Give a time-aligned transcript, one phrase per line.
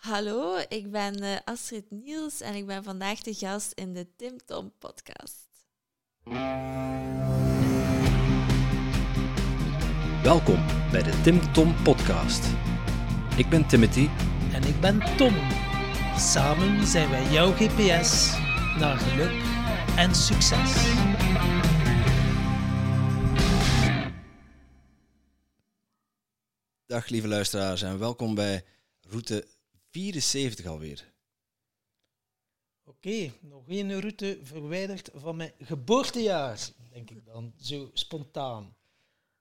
[0.00, 4.38] Hallo, ik ben uh, Astrid Niels en ik ben vandaag de gast in de Tim
[4.46, 5.48] Tom podcast.
[10.22, 12.44] Welkom bij de Tim Tom podcast.
[13.36, 14.08] Ik ben Timothy
[14.52, 15.34] en ik ben Tom.
[16.16, 18.32] Samen zijn wij jouw GPS
[18.78, 19.42] naar geluk
[19.96, 20.72] en succes.
[26.86, 28.64] Dag lieve luisteraars en welkom bij
[29.00, 29.58] route
[29.90, 31.12] 74 alweer.
[32.84, 38.76] Oké, nog één route verwijderd van mijn geboortejaar, denk ik dan, zo spontaan.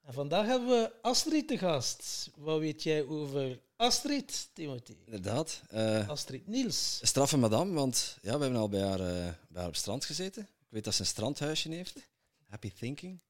[0.02, 2.30] En vandaag hebben we Astrid te gast.
[2.36, 4.96] Wat weet jij over Astrid, Timothy?
[5.06, 5.62] Inderdaad.
[5.74, 7.00] Uh, Astrid Niels.
[7.04, 10.42] Straffe madame, want ja, we hebben al bij haar, uh, bij haar op strand gezeten.
[10.42, 12.10] Ik weet dat ze een strandhuisje heeft.
[12.48, 13.22] Happy Thinking.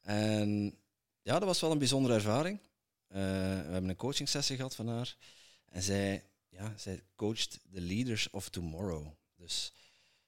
[0.00, 0.78] En
[1.22, 2.58] ja, dat was wel een bijzondere ervaring.
[2.58, 5.16] Uh, we hebben een coaching sessie gehad van haar.
[5.64, 6.29] En zij,
[6.60, 9.06] ja, zij coacht de leaders of tomorrow.
[9.36, 9.72] Dus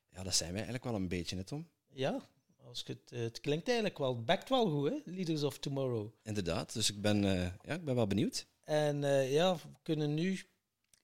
[0.09, 1.69] ja, dat zijn wij eigenlijk wel een beetje, net om.
[1.89, 2.29] Ja,
[2.67, 4.97] als het, het klinkt eigenlijk wel, bekt wel goed, hè?
[5.05, 6.13] Leaders of Tomorrow.
[6.23, 8.47] Inderdaad, dus ik ben, uh, ja, ik ben wel benieuwd.
[8.65, 10.41] En uh, ja, we kunnen nu,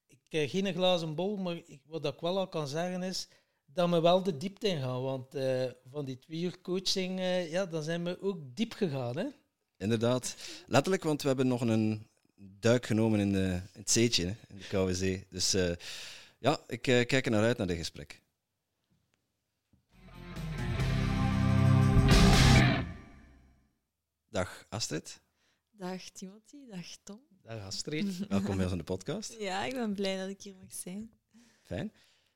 [0.06, 3.28] ik heb geen glazen bol, maar ik, wat ik wel al kan zeggen is
[3.64, 5.02] dat we wel de diepte in gaan.
[5.02, 9.26] Want uh, van die twee uur coaching, ja, dan zijn we ook diep gegaan, hè?
[9.76, 10.36] Inderdaad,
[10.66, 12.07] letterlijk, want we hebben nog een
[12.38, 15.26] duik genomen in, de, in het zeetje, in de Koude Zee.
[15.30, 15.56] Dus
[16.38, 18.22] ja, ik kijk er naar uit naar dit gesprek.
[24.30, 25.20] Dag Astrid.
[25.70, 27.20] Dag Timothy, dag Tom.
[27.42, 28.18] Dag Astrid.
[28.28, 29.34] Welkom bij ons in de podcast.
[29.38, 31.10] Ja, ik ben blij dat ik hier mag zijn.
[31.62, 31.92] Fijn.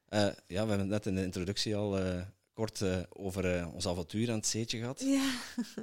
[0.09, 2.23] Uh, ja, we hebben het net in de introductie al uh,
[2.53, 5.01] kort uh, over ons avontuur aan het zeetje gehad.
[5.01, 5.31] Ja.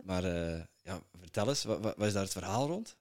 [0.04, 0.23] Maar
[0.83, 2.95] ja, vertel eens, wat, wat is daar het verhaal rond?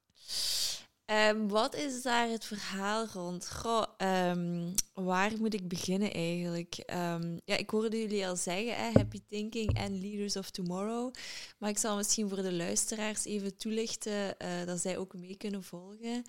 [1.11, 3.51] Um, wat is daar het verhaal rond?
[3.53, 6.83] Goh, um, waar moet ik beginnen eigenlijk?
[6.87, 11.15] Um, ja, ik hoorde jullie al zeggen, Happy Thinking en Leaders of Tomorrow.
[11.59, 15.63] Maar ik zal misschien voor de luisteraars even toelichten uh, dat zij ook mee kunnen
[15.63, 16.25] volgen.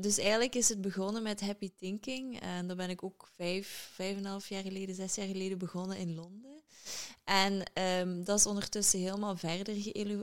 [0.00, 2.40] Dus eigenlijk is het begonnen met Happy Thinking.
[2.40, 5.58] En daar ben ik ook vijf, vijf en een half jaar geleden, zes jaar geleden
[5.58, 6.62] begonnen in Londen.
[7.24, 7.62] En
[8.00, 9.74] um, dat is ondertussen helemaal verder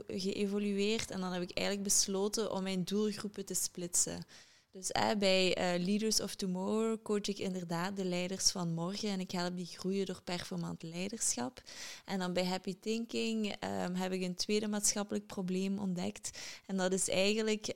[0.06, 1.10] geëvolueerd.
[1.10, 4.26] En dan heb ik eigenlijk besloten om mijn doelgroepen te splitsen.
[4.70, 9.20] Dus eh, bij uh, Leaders of Tomorrow coach ik inderdaad de leiders van morgen en
[9.20, 11.62] ik help die groeien door performant leiderschap.
[12.04, 16.38] En dan bij Happy Thinking um, heb ik een tweede maatschappelijk probleem ontdekt.
[16.66, 17.74] En dat is eigenlijk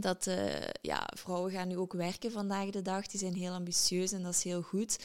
[0.00, 0.36] dat uh,
[0.80, 3.06] ja, vrouwen gaan nu ook werken vandaag de dag.
[3.06, 4.98] Die zijn heel ambitieus en dat is heel goed.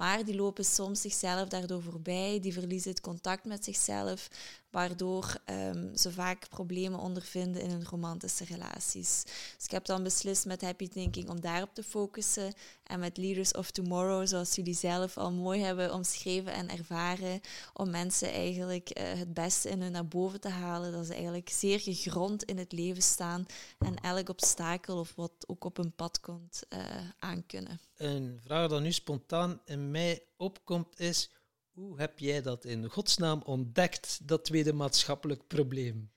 [0.00, 2.40] Maar die lopen soms zichzelf daardoor voorbij.
[2.40, 4.28] Die verliezen het contact met zichzelf
[4.70, 9.22] waardoor um, ze vaak problemen ondervinden in hun romantische relaties.
[9.56, 12.52] Dus ik heb dan beslist met Happy Thinking om daarop te focussen
[12.82, 17.40] en met Leaders of Tomorrow, zoals jullie zelf al mooi hebben omschreven en ervaren,
[17.74, 21.48] om mensen eigenlijk uh, het beste in hun naar boven te halen, dat ze eigenlijk
[21.48, 23.46] zeer gegrond in het leven staan
[23.78, 26.80] en elk obstakel of wat ook op hun pad komt uh,
[27.18, 27.89] aankunnen.
[28.00, 31.30] Een vraag dat nu spontaan in mij opkomt is,
[31.70, 36.10] hoe heb jij dat in godsnaam ontdekt, dat tweede maatschappelijk probleem?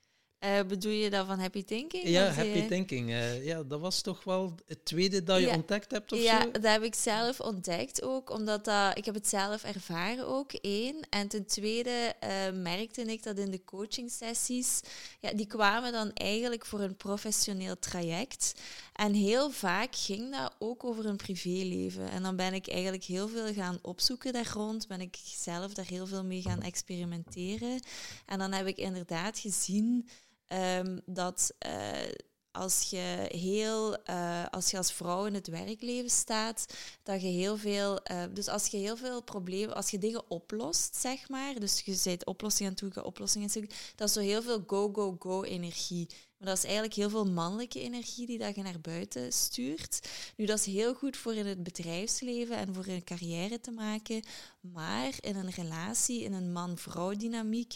[0.44, 2.08] Uh, bedoel je dat van happy thinking?
[2.08, 2.66] Ja, happy je...
[2.66, 3.10] thinking.
[3.10, 5.56] Uh, ja, dat was toch wel het tweede dat je ja.
[5.56, 6.52] ontdekt hebt of ja, zo?
[6.52, 10.96] dat heb ik zelf ontdekt ook, omdat dat, ik heb het zelf ervaren ook, één.
[11.10, 14.82] En ten tweede uh, merkte ik dat in de coaching sessies,
[15.20, 18.54] ja, die kwamen dan eigenlijk voor een professioneel traject.
[18.94, 22.10] En heel vaak ging dat ook over een privéleven.
[22.10, 25.88] En dan ben ik eigenlijk heel veel gaan opzoeken daar rond, ben ik zelf daar
[25.88, 27.80] heel veel mee gaan experimenteren.
[28.26, 30.10] En dan heb ik inderdaad gezien
[30.48, 32.12] Um, dat uh,
[32.52, 36.66] als je heel, uh, als je als vrouw in het werkleven staat,
[37.04, 40.96] dat je heel veel, uh, dus als je heel veel problemen, als je dingen oplost,
[40.96, 44.42] zeg maar, dus je zet oplossingen aan toe, oplossingen aan toe, dat is zo heel
[44.42, 46.08] veel go, go, go energie.
[46.38, 50.10] Maar dat is eigenlijk heel veel mannelijke energie die dat je naar buiten stuurt.
[50.38, 54.24] Nu, dat is heel goed voor in het bedrijfsleven en voor een carrière te maken.
[54.60, 57.76] Maar in een relatie, in een man-vrouw dynamiek,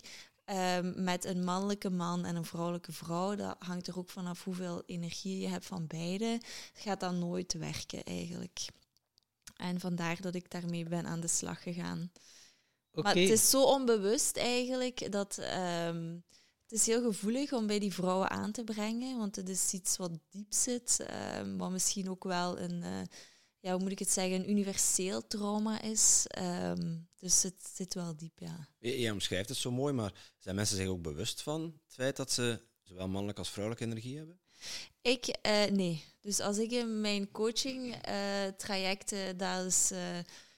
[0.49, 3.35] Um, met een mannelijke man en een vrouwelijke vrouw.
[3.35, 6.25] Dat hangt er ook vanaf hoeveel energie je hebt van beide.
[6.25, 8.65] Het gaat dan nooit werken eigenlijk.
[9.55, 12.11] En vandaar dat ik daarmee ben aan de slag gegaan.
[12.91, 13.03] Okay.
[13.03, 16.23] Maar het is zo onbewust eigenlijk dat um,
[16.67, 19.17] het is heel gevoelig om bij die vrouwen aan te brengen.
[19.17, 21.05] Want het is iets wat diep zit,
[21.39, 22.81] um, wat misschien ook wel een.
[22.83, 23.01] Uh,
[23.59, 26.25] ja, hoe moet ik het zeggen, een universeel trauma is.
[26.41, 28.67] Um, dus het zit wel diep, ja.
[28.79, 32.15] Je, je omschrijft het zo mooi, maar zijn mensen zich ook bewust van het feit
[32.15, 34.39] dat ze zowel mannelijke als vrouwelijke energie hebben?
[35.01, 36.03] Ik, uh, nee.
[36.21, 39.99] Dus als ik in mijn coaching uh, trajecten, dat is, uh,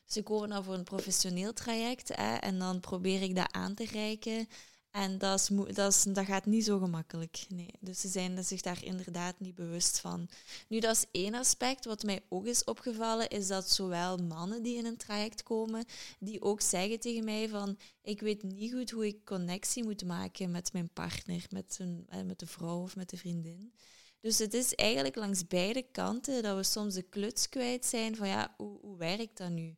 [0.06, 3.86] ze komen dan voor een professioneel traject hè, en dan probeer ik dat aan te
[3.86, 4.48] reiken.
[4.92, 7.46] En dat, is, dat, is, dat gaat niet zo gemakkelijk.
[7.50, 7.74] Nee.
[7.80, 10.30] Dus ze zijn zich daar inderdaad niet bewust van.
[10.68, 11.86] Nu, dat is één aspect.
[11.86, 15.86] Wat mij ook is opgevallen, is dat zowel mannen die in een traject komen,
[16.20, 20.52] die ook zeggen tegen mij van ik weet niet goed hoe ik connectie moet maken
[20.52, 23.74] met mijn partner, met, een, eh, met de vrouw of met de vriendin.
[24.22, 28.28] Dus het is eigenlijk langs beide kanten dat we soms de kluts kwijt zijn van
[28.28, 29.76] ja, hoe, hoe werkt dat nu?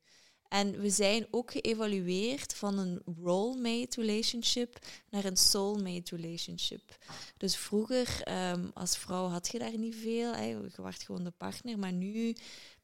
[0.51, 6.97] En we zijn ook geëvalueerd van een role-mate relationship naar een soulmate relationship.
[7.37, 8.21] Dus vroeger
[8.51, 11.93] um, als vrouw had je daar niet veel, hè, je werd gewoon de partner, maar
[11.93, 12.35] nu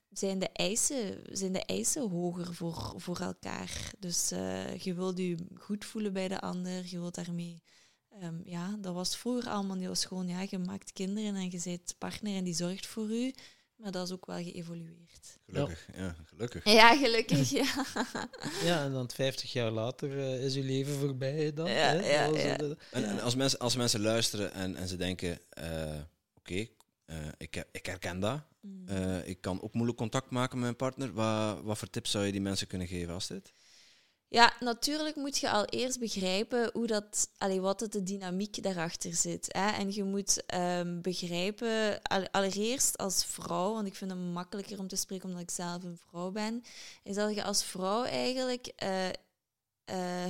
[0.09, 3.91] zijn de eisen, zijn de eisen hoger voor, voor elkaar.
[3.99, 7.63] Dus uh, je wilt je goed voelen bij de ander, je wilt daarmee...
[8.23, 9.87] Um, ja, dat was vroeger allemaal niet.
[9.87, 13.33] was gewoon, ja, je maakt kinderen en je bent partner en die zorgt voor u.
[13.77, 15.39] Maar dat is ook wel geëvolueerd.
[15.45, 16.63] Gelukkig, ja, gelukkig.
[16.63, 17.85] Ja, gelukkig, ja.
[18.69, 21.69] ja, en dan 50 jaar later uh, is uw leven voorbij dan.
[21.69, 22.12] Ja, hè?
[22.12, 22.57] ja, ja.
[22.57, 26.71] En, en, als, mensen, als mensen luisteren en, en ze denken, uh, oké, okay,
[27.06, 28.41] uh, ik, ik herken dat.
[28.62, 28.88] Mm.
[29.25, 31.13] ik kan ook moeilijk contact maken met mijn partner.
[31.13, 33.53] Wat, wat voor tips zou je die mensen kunnen geven als dit?
[34.29, 39.13] Ja, natuurlijk moet je al eerst begrijpen hoe dat, allee, wat het de dynamiek daarachter
[39.13, 39.45] zit.
[39.47, 39.69] Hè?
[39.69, 42.01] En je moet um, begrijpen,
[42.31, 45.97] allereerst als vrouw, want ik vind het makkelijker om te spreken omdat ik zelf een
[46.09, 46.63] vrouw ben,
[47.03, 49.13] is dat je als vrouw eigenlijk uh, uh,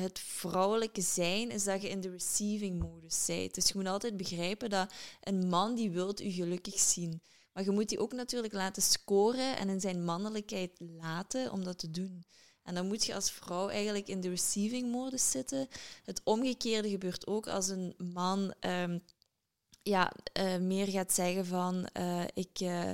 [0.02, 3.56] het vrouwelijke zijn is dat je in de receiving modus bent.
[3.56, 7.22] Dus je moet altijd begrijpen dat een man die wilt u gelukkig zien.
[7.54, 11.80] Maar je moet die ook natuurlijk laten scoren en in zijn mannelijkheid laten om dat
[11.80, 12.26] te doen.
[12.68, 15.68] En dan moet je als vrouw eigenlijk in de receiving modus zitten.
[16.04, 19.04] Het omgekeerde gebeurt ook als een man um,
[19.84, 22.90] ja, uh, meer gaat zeggen van uh, ik, uh,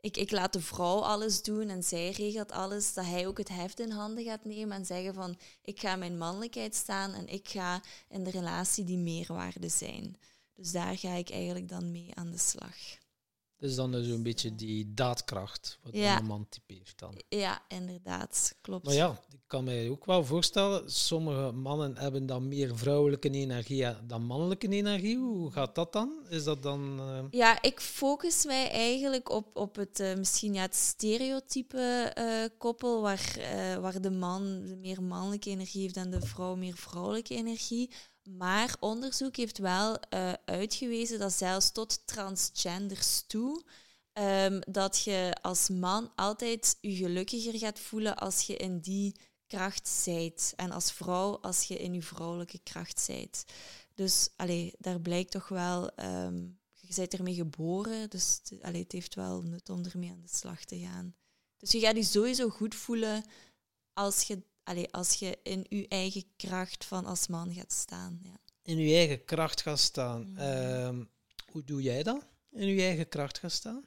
[0.00, 3.48] ik, ik laat de vrouw alles doen en zij regelt alles, dat hij ook het
[3.48, 7.48] heft in handen gaat nemen en zeggen van ik ga mijn mannelijkheid staan en ik
[7.48, 10.16] ga in de relatie die meerwaarde zijn.
[10.54, 12.76] Dus daar ga ik eigenlijk dan mee aan de slag.
[13.58, 16.18] Dus dan is zo'n beetje die daadkracht, wat ja.
[16.18, 17.22] een man typeert dan.
[17.28, 18.84] Ja, inderdaad, klopt.
[18.84, 23.86] Maar ja, ik kan mij ook wel voorstellen, sommige mannen hebben dan meer vrouwelijke energie
[24.06, 25.18] dan mannelijke energie.
[25.18, 26.26] Hoe gaat dat dan?
[26.28, 27.00] Is dat dan...
[27.00, 27.24] Uh...
[27.30, 33.02] Ja, ik focus mij eigenlijk op, op het, uh, misschien ja, het stereotype uh, koppel,
[33.02, 33.38] waar,
[33.80, 37.90] waar de man meer mannelijke energie heeft en de vrouw meer vrouwelijke energie.
[38.26, 43.64] Maar onderzoek heeft wel uh, uitgewezen dat zelfs tot transgenders toe,
[44.12, 49.88] um, dat je als man altijd je gelukkiger gaat voelen als je in die kracht
[49.88, 50.52] zijt.
[50.56, 53.44] En als vrouw als je in je vrouwelijke kracht zijt.
[53.94, 59.14] Dus allee, daar blijkt toch wel, um, je bent ermee geboren, dus allee, het heeft
[59.14, 61.14] wel nut om ermee aan de slag te gaan.
[61.56, 63.24] Dus je gaat je sowieso goed voelen
[63.92, 68.20] als je allee, als je in je eigen kracht van als man gaat staan.
[68.22, 68.36] Ja.
[68.62, 70.26] In je eigen kracht gaat staan.
[70.28, 70.38] Mm.
[70.38, 71.04] Uh,
[71.50, 72.26] hoe doe jij dat?
[72.52, 73.84] In je eigen kracht gaan staan?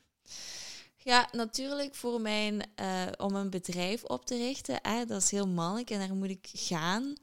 [0.97, 4.79] Ja, natuurlijk voor mijn, uh, om een bedrijf op te richten.
[4.81, 7.15] Hè, dat is heel mannelijk en daar moet ik gaan.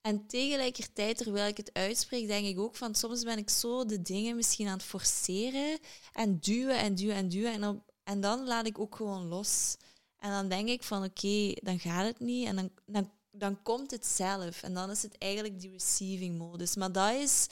[0.00, 4.02] En tegelijkertijd, terwijl ik het uitspreek, denk ik ook van soms ben ik zo de
[4.02, 5.78] dingen misschien aan het forceren
[6.12, 7.52] en duwen en duwen en duwen.
[7.52, 9.76] En, op, en dan laat ik ook gewoon los.
[10.24, 12.46] En dan denk ik van oké, dan gaat het niet.
[12.46, 14.62] En dan, dan, dan komt het zelf.
[14.62, 16.76] En dan is het eigenlijk die receiving modus.
[16.76, 17.46] Maar dat is,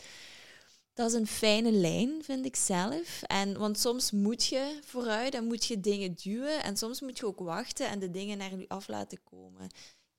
[0.95, 3.23] dat is een fijne lijn, vind ik zelf.
[3.23, 6.63] En, want soms moet je vooruit en moet je dingen duwen.
[6.63, 9.65] En soms moet je ook wachten en de dingen naar je af laten komen.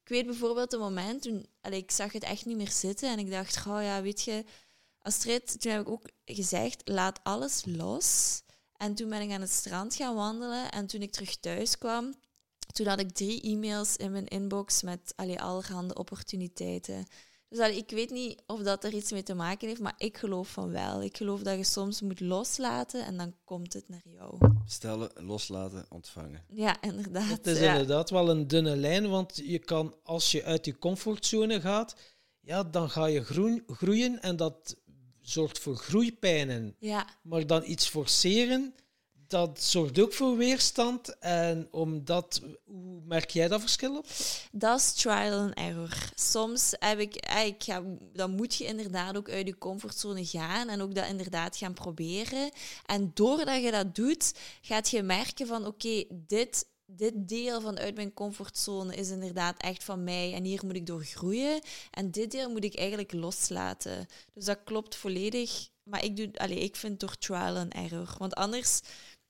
[0.03, 3.09] Ik weet bijvoorbeeld een moment toen ik zag het echt niet meer zitten.
[3.09, 4.45] En ik dacht, oh ja, weet je,
[4.99, 8.41] Astrid, toen heb ik ook gezegd, laat alles los.
[8.77, 10.71] En toen ben ik aan het strand gaan wandelen.
[10.71, 12.13] En toen ik terug thuis kwam,
[12.73, 17.05] toen had ik drie e-mails in mijn inbox met allee, allerhande opportuniteiten.
[17.49, 20.17] Dus allee, ik weet niet of dat er iets mee te maken heeft, maar ik
[20.17, 21.03] geloof van wel.
[21.03, 24.37] Ik geloof dat je soms moet loslaten en dan komt het naar jou.
[24.65, 26.45] Stellen, loslaten, ontvangen.
[26.49, 27.29] Ja, inderdaad.
[27.29, 27.71] Het is ja.
[27.71, 31.95] inderdaad wel een dunne lijn, want je kan, als je uit je comfortzone gaat,
[32.39, 34.75] ja, dan ga je groen, groeien en dat
[35.21, 36.75] zorgt voor groeipijnen.
[36.79, 37.07] Ja.
[37.21, 38.73] Maar dan iets forceren,
[39.33, 41.19] dat zorgt ook voor weerstand.
[41.19, 44.05] En omdat, hoe merk jij dat verschil op?
[44.51, 46.11] Dat is trial and error.
[46.15, 50.69] Soms heb ik, eh, ik ga, dan moet je inderdaad ook uit je comfortzone gaan
[50.69, 52.51] en ook dat inderdaad gaan proberen.
[52.85, 57.95] En doordat je dat doet, gaat je merken van oké, dit dit deel van uit
[57.95, 61.61] mijn comfortzone is inderdaad echt van mij en hier moet ik door groeien.
[61.91, 64.07] En dit deel moet ik eigenlijk loslaten.
[64.33, 65.69] Dus dat klopt volledig.
[65.83, 68.15] Maar ik, doe, allez, ik vind door trial and error.
[68.17, 68.81] Want anders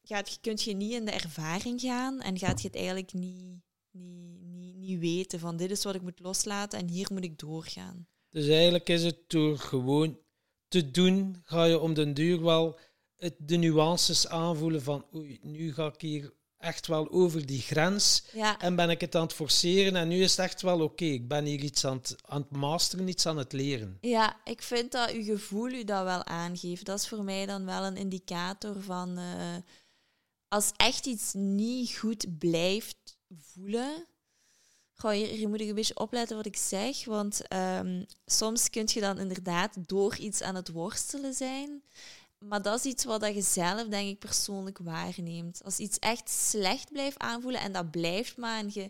[0.03, 4.41] gaat, kun je niet in de ervaring gaan en gaat je het eigenlijk niet, niet,
[4.41, 8.07] niet, niet weten van dit is wat ik moet loslaten en hier moet ik doorgaan.
[8.29, 10.17] Dus eigenlijk is het door gewoon
[10.67, 12.79] te doen, ga je om den duur wel
[13.15, 18.24] het, de nuances aanvoelen van oei, nu ga ik hier echt wel over die grens
[18.31, 21.05] Ja, en ben ik het aan het forceren en nu is het echt wel oké,
[21.05, 23.98] ik ben hier iets aan het, aan het masteren, iets aan het leren.
[24.01, 26.86] ja, ik vind dat uw gevoel u dat wel aangeeft.
[26.86, 29.55] Dat is voor mij dan wel een indicator van eh,
[30.53, 34.05] als echt iets niet goed blijft voelen.
[34.93, 39.00] Goh, hier, moet ik een beetje opletten wat ik zeg, want ehm, soms kun je
[39.00, 41.83] dan inderdaad door iets aan het worstelen zijn.
[42.38, 45.63] Maar dat is iets wat je zelf, denk ik, persoonlijk waarneemt.
[45.63, 48.89] Als iets echt slecht blijft aanvoelen en dat blijft maar, en je,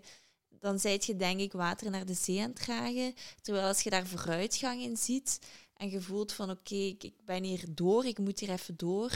[0.50, 3.14] dan zijt je, denk ik, water naar de zee aan het dragen.
[3.42, 5.40] Terwijl als je daar vooruitgang in ziet
[5.74, 9.12] en je voelt van oké, ik, ik ben hier door, ik moet hier even door,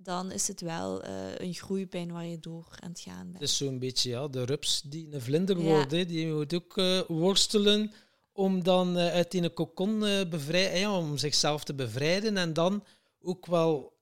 [0.00, 3.42] dan is het wel eh, een groeipijn waar je door aan het gaan Het bent.
[3.42, 5.90] is zo'n beetje ja, de rups die een vlinder wordt.
[5.90, 6.06] Hè.
[6.06, 7.92] Die moet ook eh, worstelen
[8.32, 12.84] om dan eh, uit die kokon eh bevrij- ja, om zichzelf te bevrijden en dan
[13.20, 13.96] ook wel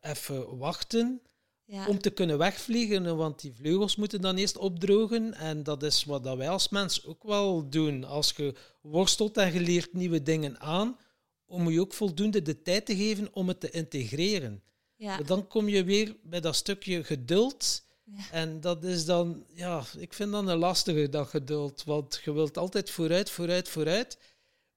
[0.00, 1.20] even wachten
[1.64, 5.34] Ja, om te kunnen wegvliegen, want die vleugels moeten dan eerst opdrogen.
[5.34, 8.04] En dat is wat dat wij als mens ook wel doen.
[8.04, 10.96] Als je worstelt en je leert nieuwe dingen aan,
[11.46, 14.62] om je ook voldoende de tijd te geven om het te integreren.
[15.00, 17.82] Ja, dan kom je weer bij dat stukje geduld.
[18.04, 18.22] Ja.
[18.30, 21.84] En dat is dan, ja, ik vind dat een lastige, dat geduld.
[21.84, 24.18] Want je wilt altijd vooruit, vooruit, vooruit.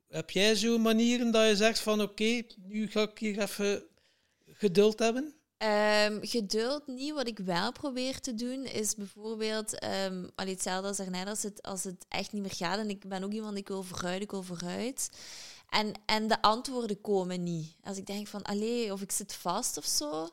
[0.08, 3.84] Heb jij zo'n manieren dat je zegt van oké, nu ga ik hier even
[4.48, 5.34] geduld hebben?
[5.58, 7.14] Ehm, geduld niet.
[7.14, 9.80] Wat ik wel probeer te doen, is bijvoorbeeld
[10.36, 12.80] allee, hetzelfde als daarnet, als het, als het echt niet meer gaat.
[12.80, 15.10] En ik ben ook iemand, ik wil vooruit, ik wil vooruit.
[15.74, 17.76] En, en de antwoorden komen niet.
[17.84, 20.30] Als ik denk van, allee, of ik zit vast of zo,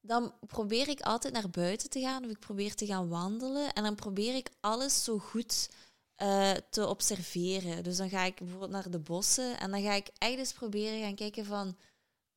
[0.00, 3.72] dan probeer ik altijd naar buiten te gaan of ik probeer te gaan wandelen.
[3.72, 5.68] En dan probeer ik alles zo goed
[6.14, 7.84] eh, te observeren.
[7.84, 11.00] Dus dan ga ik bijvoorbeeld naar de bossen en dan ga ik echt eens proberen
[11.00, 11.76] gaan kijken van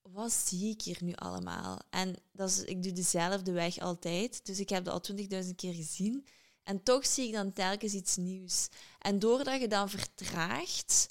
[0.01, 1.79] wat zie ik hier nu allemaal?
[1.89, 4.45] En dat is, ik doe dezelfde weg altijd.
[4.45, 6.25] Dus ik heb dat al twintigduizend keer gezien.
[6.63, 8.67] En toch zie ik dan telkens iets nieuws.
[8.99, 11.07] En doordat je dan vertraagt,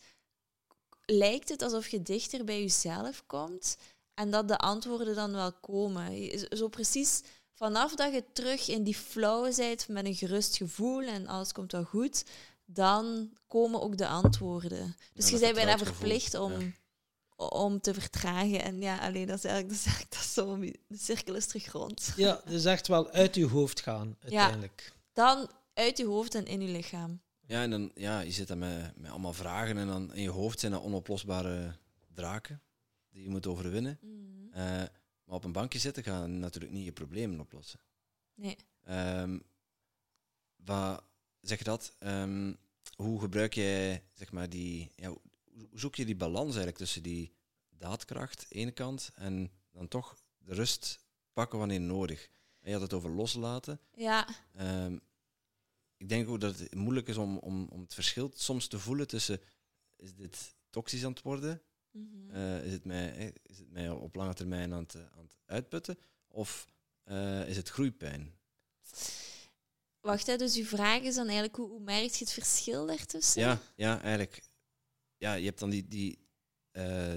[1.07, 3.77] lijkt het alsof je dichter bij jezelf komt.
[4.15, 6.31] En dat de antwoorden dan wel komen.
[6.57, 7.23] Zo precies
[7.55, 11.73] vanaf dat je terug in die flow bent met een gerust gevoel en alles komt
[11.73, 12.25] wel goed,
[12.65, 14.97] dan komen ook de antwoorden.
[15.13, 17.47] Dus Ja, je bent bijna verplicht om, ja.
[17.47, 18.63] om te vertragen.
[18.63, 20.59] En ja, alleen dat is eigenlijk, dat is eigenlijk dat is zo,
[20.89, 22.13] de cirkel is terug rond.
[22.17, 24.93] Ja, dus echt wel uit je hoofd gaan, uiteindelijk.
[25.13, 27.21] Dan uit je hoofd en in je lichaam.
[27.47, 30.31] Ja, en dan, ja, je zit dan met, met allemaal vragen en dan in je
[30.31, 31.77] hoofd zijn dat onoplosbare
[32.15, 32.63] draken
[33.11, 33.99] die je moet overwinnen.
[34.01, 34.53] Mhm.
[34.53, 34.63] Eh,
[35.25, 37.81] maar op een bankje zitten gaan natuurlijk niet je problemen oplossen.
[38.35, 38.57] Nee.
[40.57, 41.05] Wat
[41.41, 41.97] zeg je dat?
[41.99, 42.53] Ehm,
[42.97, 45.21] hoe gebruik jij zeg maar die, ja, hoe
[45.55, 47.33] hoe zoek je die balans eigenlijk tussen die
[47.69, 50.99] daadkracht, ene kant, en dan toch de rust
[51.33, 52.29] pakken wanneer nodig?
[52.61, 53.81] En je had het over loslaten.
[53.95, 54.99] Ja, Ehm,
[56.05, 59.07] ik denk ook dat het moeilijk is om, om, om het verschil soms te voelen
[59.07, 59.41] tussen
[59.97, 62.31] is dit toxisch aan het worden, Mhm.
[62.31, 65.37] Eh, is, het mij, is het mij op lange termijn aan het, eh, aan het
[65.47, 66.67] uitputten, of
[67.05, 68.35] eh, is het groeipijn?
[70.01, 73.41] Wacht, hè, dus uw vraag is dan eigenlijk hoe, hoe merk je het verschil daartussen?
[73.43, 74.43] Ja, ja, eigenlijk.
[75.17, 76.19] Ja, je hebt dan die, die,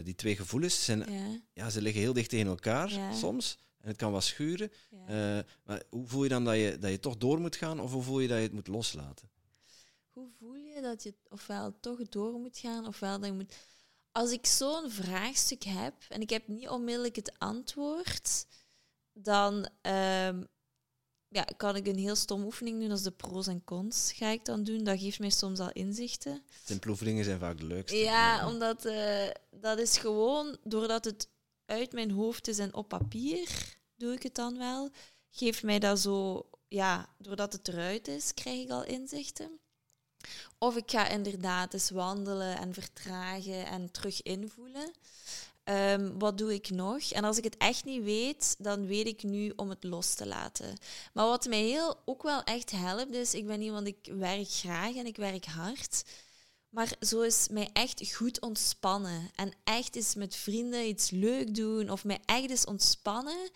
[0.03, 0.85] die twee gevoelens.
[0.85, 3.13] Zijn, Ja, ja, ze liggen heel dicht tegen elkaar Ja.
[3.13, 3.57] soms.
[3.81, 4.71] En het kan wat schuren.
[4.89, 5.37] ja.
[5.37, 7.91] Eh, maar hoe voel je dan dat je, dat je toch door moet gaan, of
[7.91, 9.29] hoe voel je dat je het moet loslaten?
[10.11, 13.55] Hoe voel je dat je ofwel toch door moet gaan, ofwel dat je moet...
[14.11, 18.45] Als ik zo'n vraagstuk heb en ik heb niet onmiddellijk het antwoord,
[19.13, 20.43] dan ehm,
[21.29, 24.45] ja, kan ik een heel stom oefening doen als de pro's en cons ga ik
[24.45, 24.83] dan doen.
[24.83, 26.43] Dat geeft mij soms al inzichten.
[26.65, 27.97] Simpele oefeningen zijn vaak de leukste.
[27.97, 31.29] Ja, omdat eh, dat is gewoon, doordat het
[31.67, 34.89] uit mijn hoofd is en op papier, doe ik het dan wel.
[35.29, 39.59] Geeft mij dat zo, ja, doordat het eruit is, krijg ik al inzichten.
[40.57, 44.91] Of ik ga inderdaad eens wandelen en vertragen en terug invoelen.
[45.63, 47.11] Ehm, wat doe ik nog?
[47.11, 50.25] En als ik het echt niet weet, dan weet ik nu om het los te
[50.25, 50.77] laten.
[51.13, 54.95] Maar wat mij heel ook wel echt helpt, is, ik ben iemand, ik werk graag
[54.95, 56.03] en ik werk hard.
[56.69, 59.29] Maar zo is mij echt goed ontspannen.
[59.35, 63.49] En echt eens met vrienden iets leuk doen of mij echt eens ontspannen.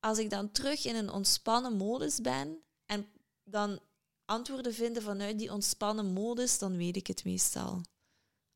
[0.00, 3.06] Als ik dan terug in een ontspannen modus ben en
[3.44, 3.80] dan
[4.24, 7.80] antwoorden vinden vanuit die ontspannen modus, dan weet ik het meestal.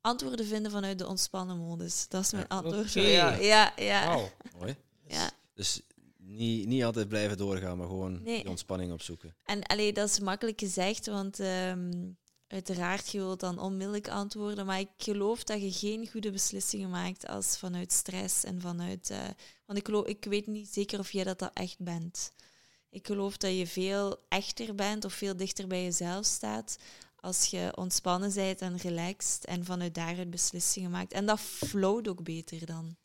[0.01, 2.09] Antwoorden vinden vanuit de ontspannen modus.
[2.09, 2.93] Dat is mijn Ja, antwoord.
[2.93, 4.29] Ja, ja, ja.
[4.59, 4.77] Mooi.
[5.07, 5.31] ja.
[5.55, 5.81] Dus
[6.17, 8.41] niet, niet altijd blijven doorgaan, maar gewoon Nee.
[8.41, 9.37] die ontspanning opzoeken.
[9.45, 12.11] En allee, dat is makkelijk gezegd, want ehm,
[12.55, 14.67] uiteraard je wilt dan onmiddellijk antwoorden.
[14.67, 19.11] Maar ik geloof dat je geen goede beslissingen maakt als vanuit stress en vanuit.
[19.11, 19.19] eh,
[19.67, 22.33] want ik, ik weet niet zeker of jij dat, dat echt bent.
[22.91, 26.79] Ik geloof dat je veel echter bent of veel dichter bij jezelf staat
[27.17, 31.13] als je ontspannen bent en relaxed en vanuit daaruit beslissingen maakt.
[31.13, 32.97] En dat flowt ook beter dan.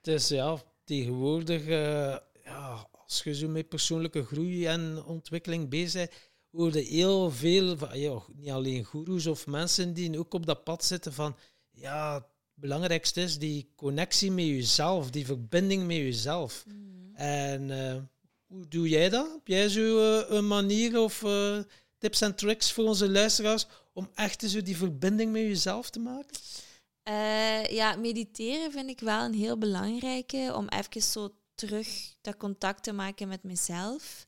[0.00, 6.20] Dus ja, tegenwoordig, eh, ja, als je zo met persoonlijke groei en ontwikkeling bezig bent,
[6.56, 10.64] hoor je heel veel, van, ja, niet alleen goeroes of mensen die ook op dat
[10.64, 11.36] pad zitten van,
[11.70, 16.64] ja, het belangrijkste is die connectie met jezelf, die verbinding met jezelf.
[17.14, 17.96] En eh,
[18.46, 19.32] hoe doe jij dat?
[19.32, 21.58] Heb jij zo eh, een manier of eh,
[21.98, 26.36] tips en tricks voor onze luisteraars om echt zo die verbinding met jezelf te maken?
[27.70, 31.88] Ja, mediteren vind ik wel een heel belangrijke om even zo terug
[32.20, 34.26] dat contact te maken met mezelf.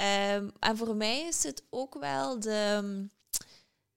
[0.00, 3.06] Ehm, en voor mij is het ook wel de,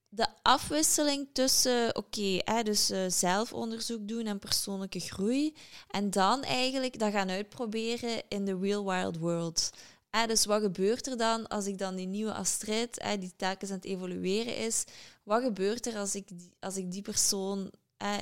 [0.09, 5.55] de afwisseling tussen, oké, dus eh, zelfonderzoek doen en persoonlijke groei.
[5.87, 9.69] En dan eigenlijk dat gaan uitproberen in de real wild world.
[10.27, 13.85] Dus wat gebeurt er dan als ik dan die nieuwe Astrid, die telkens aan het
[13.85, 14.83] evolueren is,
[15.23, 16.29] wat gebeurt er als ik
[16.59, 17.71] als ik die persoon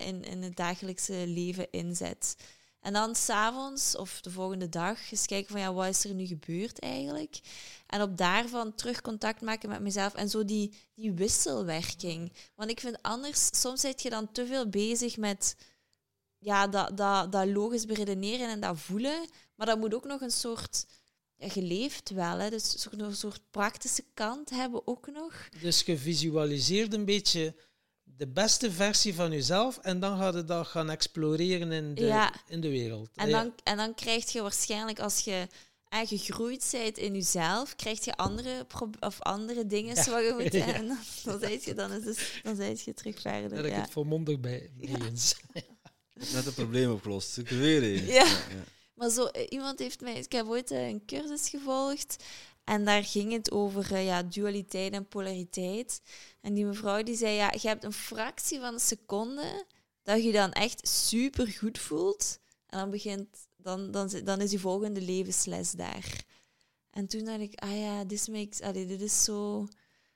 [0.05, 2.35] in, in het dagelijkse leven inzet?
[2.81, 6.25] En dan s'avonds of de volgende dag eens kijken van ja, wat is er nu
[6.25, 7.39] gebeurd eigenlijk?
[7.87, 12.33] En op daarvan terug contact maken met mezelf en zo die, die wisselwerking.
[12.55, 15.55] Want ik vind anders, soms zit je dan te veel bezig met
[16.37, 19.29] ja, dat, dat, dat logisch beredeneren en dat voelen.
[19.55, 20.85] Maar dat moet ook nog een soort,
[21.35, 25.49] ja, geleefd wel, hè, dus een soort, praktische kant hebben ook nog.
[25.61, 27.55] Dus je visualiseert een beetje
[28.21, 32.33] de beste versie van jezelf en dan gaat je dat gaan exploreren in de, Ja.
[32.47, 33.09] in de wereld.
[33.15, 33.41] En Ja.
[33.43, 35.47] dan, en dan krijg je waarschijnlijk, als je
[35.89, 38.65] gegroeid bent in jezelf, krijg je andere,
[38.99, 40.11] of andere dingen Ja.
[40.11, 40.53] wat je moet...
[40.63, 40.73] Ja.
[40.73, 43.49] En dan, dan, zijt je, dan, is het, dan zijt je terug verder.
[43.49, 43.81] Daar heb ik ja.
[43.81, 45.35] het volmondig bij eens.
[46.33, 47.37] Net een probleem opgelost.
[47.37, 48.05] Ik weer een.
[48.05, 48.27] Ja.
[48.93, 50.13] Maar zo, eh, iemand heeft mij...
[50.13, 52.23] Ik heb ooit eh, een cursus gevolgd
[52.63, 56.01] en daar ging het over eh, ja, dualiteit en polariteit.
[56.41, 59.65] En die mevrouw die zei, ja, je hebt een fractie van een seconde
[60.03, 62.39] dat je dan echt super goed voelt.
[62.67, 63.27] En dan begint...
[63.57, 66.23] Dan, dan, dan is je volgende levensles daar.
[66.91, 68.61] En toen dacht ik, ah ja, this makes...
[68.61, 69.67] Allee, dit is zo...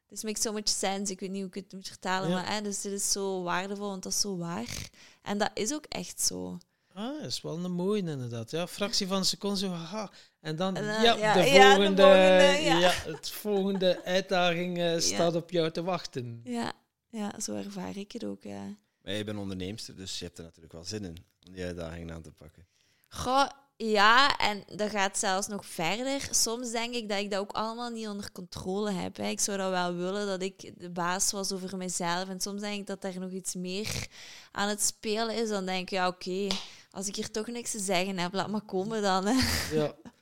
[0.07, 1.11] This makes so much sense.
[1.11, 2.35] Ik weet niet hoe ik het moet vertalen, Ja.
[2.35, 4.89] maar hè, dus dit is zo waardevol, want dat is zo waar.
[5.21, 6.57] En dat is ook echt zo.
[6.93, 8.51] Ah, dat is wel een mooie inderdaad.
[8.51, 10.11] Ja, fractie van een seconde zo, haha.
[10.45, 12.77] En dan, En dan- ja, ja, de ja, de volgende, ja.
[12.77, 12.91] ja.
[13.05, 16.41] het volgende uitdaging eh, staat op jou te wachten.
[16.43, 16.73] Ja,
[17.09, 18.63] ja, zo ervaar ik het ook, ja.
[19.01, 22.13] Maar jij bent onderneemster, dus je hebt er natuurlijk wel zin in om die uitdagingen
[22.15, 22.65] aan te pakken.
[23.07, 26.27] Goh, ja, en dat gaat zelfs nog verder.
[26.31, 29.17] Soms denk ik dat ik dat ook allemaal niet onder controle heb.
[29.17, 29.27] Hè.
[29.27, 32.29] Ik zou dat wel willen, dat ik de baas was over mezelf.
[32.29, 34.07] En soms denk ik dat er nog iets meer
[34.51, 35.49] aan het spelen is.
[35.49, 36.47] Dan denk ik, ja, oké,
[36.91, 39.25] als ik hier toch niks te zeggen heb, laat maar komen dan.
[39.25, 39.35] Hè.
[39.75, 39.93] Ja.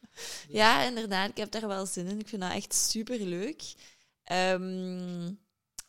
[0.48, 1.30] Ja, inderdaad.
[1.30, 2.20] Ik heb daar wel zin in.
[2.20, 3.74] Ik vind dat echt super leuk.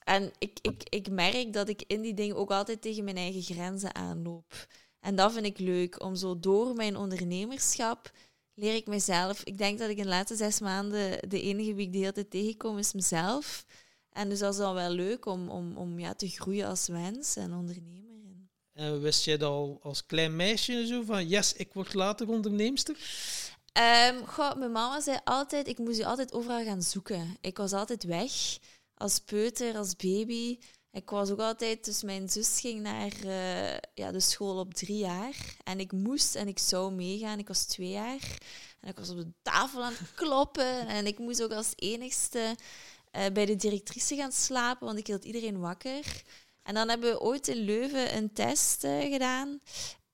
[0.04, 3.42] en ik, ik, ik merk dat ik in die dingen ook altijd tegen mijn eigen
[3.42, 4.66] grenzen aanloop.
[5.00, 6.02] En dat vind ik leuk.
[6.02, 8.12] Om zo door mijn ondernemerschap
[8.54, 9.42] leer ik mezelf.
[9.42, 12.12] Ik denk dat ik in de laatste zes maanden de enige wie ik de hele
[12.12, 13.64] tijd tegenkom is mezelf.
[14.10, 17.36] En dus dat is dan wel leuk om, om, om ja, te groeien als mens
[17.36, 18.04] en ondernemer.
[18.72, 22.96] En wist jij dat al als klein meisje zo van, yes, ik word later onderneemster?
[23.74, 27.36] Ehm, goh, mijn mama zei altijd, ik moest je altijd overal gaan zoeken.
[27.40, 28.32] Ik was altijd weg,
[28.94, 30.58] als peuter, als baby.
[30.92, 34.98] Ik was ook altijd, dus mijn zus ging naar eh, ja, de school op drie
[34.98, 35.56] jaar.
[35.64, 37.38] En ik moest en ik zou meegaan.
[37.38, 38.38] Ik was twee jaar.
[38.80, 40.86] En ik was op de tafel aan het kloppen.
[40.86, 42.56] En ik moest ook als enigste
[43.10, 46.22] eh, bij de directrice gaan slapen, want ik hield iedereen wakker.
[46.62, 49.60] En dan hebben we ooit in Leuven een test eh, gedaan.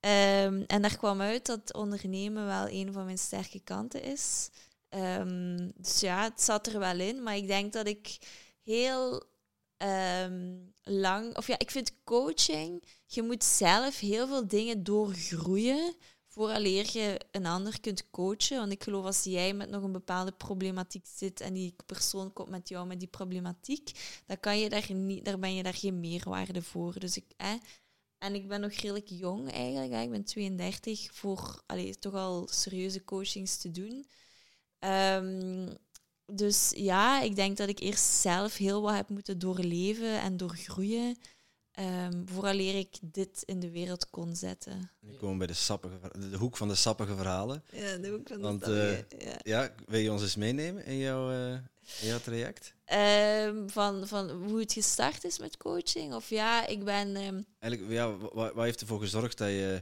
[0.01, 4.49] Ehm, en daar kwam uit dat ondernemen wel een van mijn sterke kanten is.
[4.89, 7.23] Ehm, dus ja, het zat er wel in.
[7.23, 8.17] Maar ik denk dat ik
[8.63, 9.23] heel
[9.77, 11.37] ehm, lang...
[11.37, 12.83] Of ja, ik vind coaching...
[13.05, 15.95] Je moet zelf heel veel dingen doorgroeien
[16.31, 18.57] vooraleer je een ander kunt coachen.
[18.57, 22.49] Want ik geloof als jij met nog een bepaalde problematiek zit en die persoon komt
[22.49, 23.91] met jou met die problematiek,
[24.25, 26.99] dan, kan je daar niet, daar ben je daar geen meerwaarde voor.
[26.99, 27.25] Dus ik...
[27.37, 27.53] Eh,
[28.21, 30.03] en ik ben nog redelijk jong eigenlijk.
[30.03, 34.05] Ik ben 32 voor allee, toch al serieuze coachings te doen.
[34.79, 35.73] Ehm,
[36.25, 41.17] dus ja, ik denk dat ik eerst zelf heel wat heb moeten doorleven en doorgroeien.
[41.81, 44.91] Um, vooraleer ik dit in de wereld kon zetten.
[44.99, 45.97] Nu komen we bij de, sappige,
[46.31, 47.63] de hoek van de sappige verhalen.
[47.71, 49.39] Ja, de hoek van de Want, sappige, uh, ja.
[49.43, 49.73] ja.
[49.87, 51.51] wil je ons eens meenemen in jouw, uh,
[51.99, 52.73] in jouw traject?
[53.47, 56.13] Um, van, van hoe het gestart is met coaching?
[56.13, 57.15] Of ja, ik ben...
[57.15, 57.45] Um...
[57.59, 59.81] Eigenlijk, ja, wat, wat, heeft ervoor gezorgd dat je...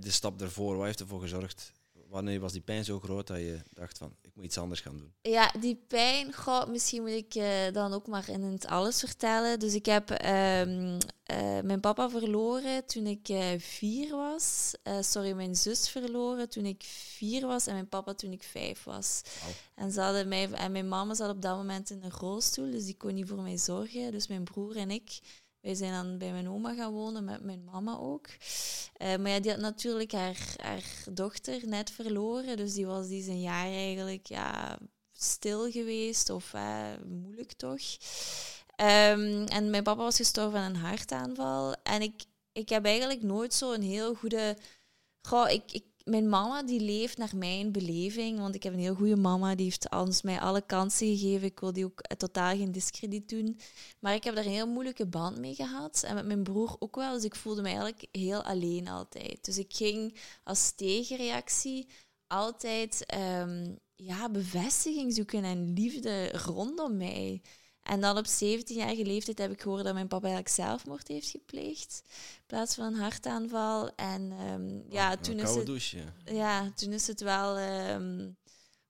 [0.00, 1.72] de stap daarvoor, wat heeft ervoor gezorgd
[2.12, 4.98] wanneer was die pijn zo groot dat je dacht van, ik moet iets anders gaan
[4.98, 5.12] doen?
[5.22, 9.58] Ja, die pijn, goh, misschien moet ik uh, dan ook maar in het alles vertellen.
[9.58, 10.98] Dus ik heb um,
[11.32, 14.74] uh, mijn papa verloren toen ik uh, vier was.
[15.00, 19.22] sorry, mijn zus verloren toen ik vier was en mijn papa toen ik vijf was.
[19.40, 19.52] Wow.
[19.74, 22.84] En, ze hadden mij, en mijn mama zat op dat moment in een rolstoel, dus
[22.84, 24.10] die kon niet voor mij zorgen.
[24.10, 25.20] Dus mijn broer en ik
[25.62, 28.26] wij zijn dan bij mijn oma gaan wonen, met mijn mama ook.
[28.26, 32.56] Uh, maar ja, die had natuurlijk haar, haar dochter net verloren.
[32.56, 34.78] Dus die was die zijn jaar eigenlijk ja,
[35.12, 36.30] stil geweest.
[36.30, 37.80] Of uh, moeilijk toch.
[38.76, 41.74] Um, en mijn papa was gestorven aan een hartaanval.
[41.82, 44.56] En ik, ik heb eigenlijk nooit zo'n heel goede...
[45.22, 48.94] Goh, ik, ik mijn mama die leeft naar mijn beleving, want ik heb een heel
[48.94, 51.46] goede mama, die heeft ons mij alle kansen gegeven.
[51.46, 53.58] Ik wil die ook totaal geen discrediet doen.
[53.98, 56.02] Maar ik heb daar een heel moeilijke band mee gehad.
[56.02, 57.14] En met mijn broer ook wel.
[57.14, 59.44] Dus ik voelde me eigenlijk heel alleen altijd.
[59.44, 61.88] Dus ik ging als tegenreactie
[62.26, 67.42] altijd um, ja, bevestiging zoeken en liefde rondom mij.
[67.82, 72.02] En dan op 17-jarige leeftijd heb ik gehoord dat mijn papa eigenlijk zelfmoord heeft gepleegd.
[72.36, 73.94] In plaats van een hartaanval.
[73.94, 75.66] En um, ja, toen is het.
[75.66, 76.04] Douche.
[76.24, 78.36] Ja, toen is het wel um,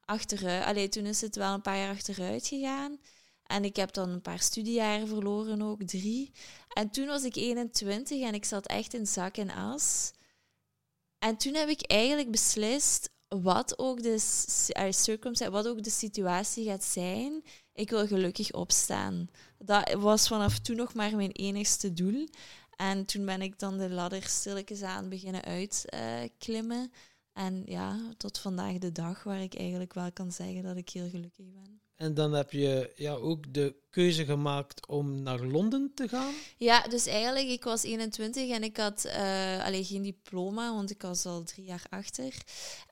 [0.04, 0.64] achteruit.
[0.64, 2.98] Allee, toen is het wel een paar jaar achteruit gegaan.
[3.42, 6.32] En ik heb dan een paar studiejaren verloren ook, drie.
[6.68, 10.12] En toen was ik 21 en ik zat echt in zak en as.
[11.18, 17.44] En toen heb ik eigenlijk beslist, wat ook de, wat ook de situatie gaat zijn,
[17.74, 19.28] ik wil gelukkig opstaan.
[19.58, 22.28] Dat was vanaf toen nog maar mijn enigste doel.
[22.76, 26.92] En toen ben ik dan de ladder stilletjes aan beginnen uitklimmen.
[27.32, 31.08] En ja, tot vandaag de dag waar ik eigenlijk wel kan zeggen dat ik heel
[31.08, 31.81] gelukkig ben.
[32.02, 36.34] En dan heb je ja, ook de keuze gemaakt om naar Londen te gaan?
[36.56, 41.02] Ja, dus eigenlijk, ik was 21 en ik had uh, alleen geen diploma, want ik
[41.02, 42.34] was al drie jaar achter.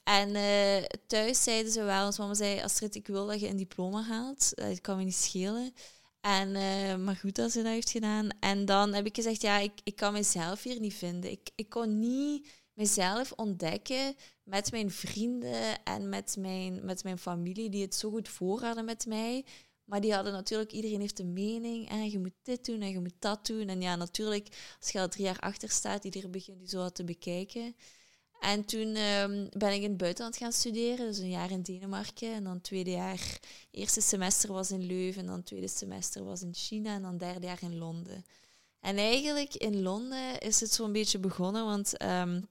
[0.05, 3.57] En uh, thuis zeiden ze wel, ons mama zei, Astrid, ik wil dat je een
[3.57, 4.53] diploma haalt.
[4.55, 5.75] Dat kan me niet schelen.
[6.21, 8.29] En, uh, maar goed dat ze dat heeft gedaan.
[8.41, 11.31] En dan heb ik gezegd, ja, ik, ik kan mezelf hier niet vinden.
[11.31, 12.47] Ik, ik kon niet
[12.81, 18.29] mezelf ontdekken met mijn vrienden en met mijn, met mijn familie, die het zo goed
[18.29, 19.45] voor hadden met mij.
[19.85, 21.89] Maar die hadden natuurlijk, iedereen heeft een mening.
[21.89, 23.69] En je moet dit doen en je moet dat doen.
[23.69, 24.49] En ja, natuurlijk,
[24.81, 27.77] als je al drie jaar achter staat, iedereen begint die zo te bekijken.
[28.41, 32.33] En toen um, ben ik in het buitenland gaan studeren, dus een jaar in Denemarken.
[32.33, 33.41] En dan tweede jaar,
[33.71, 37.47] eerste semester was in Leuven, en dan tweede semester was in China en dan derde
[37.47, 38.25] jaar in Londen.
[38.81, 42.49] En eigenlijk in Londen is het zo'n beetje begonnen, want um,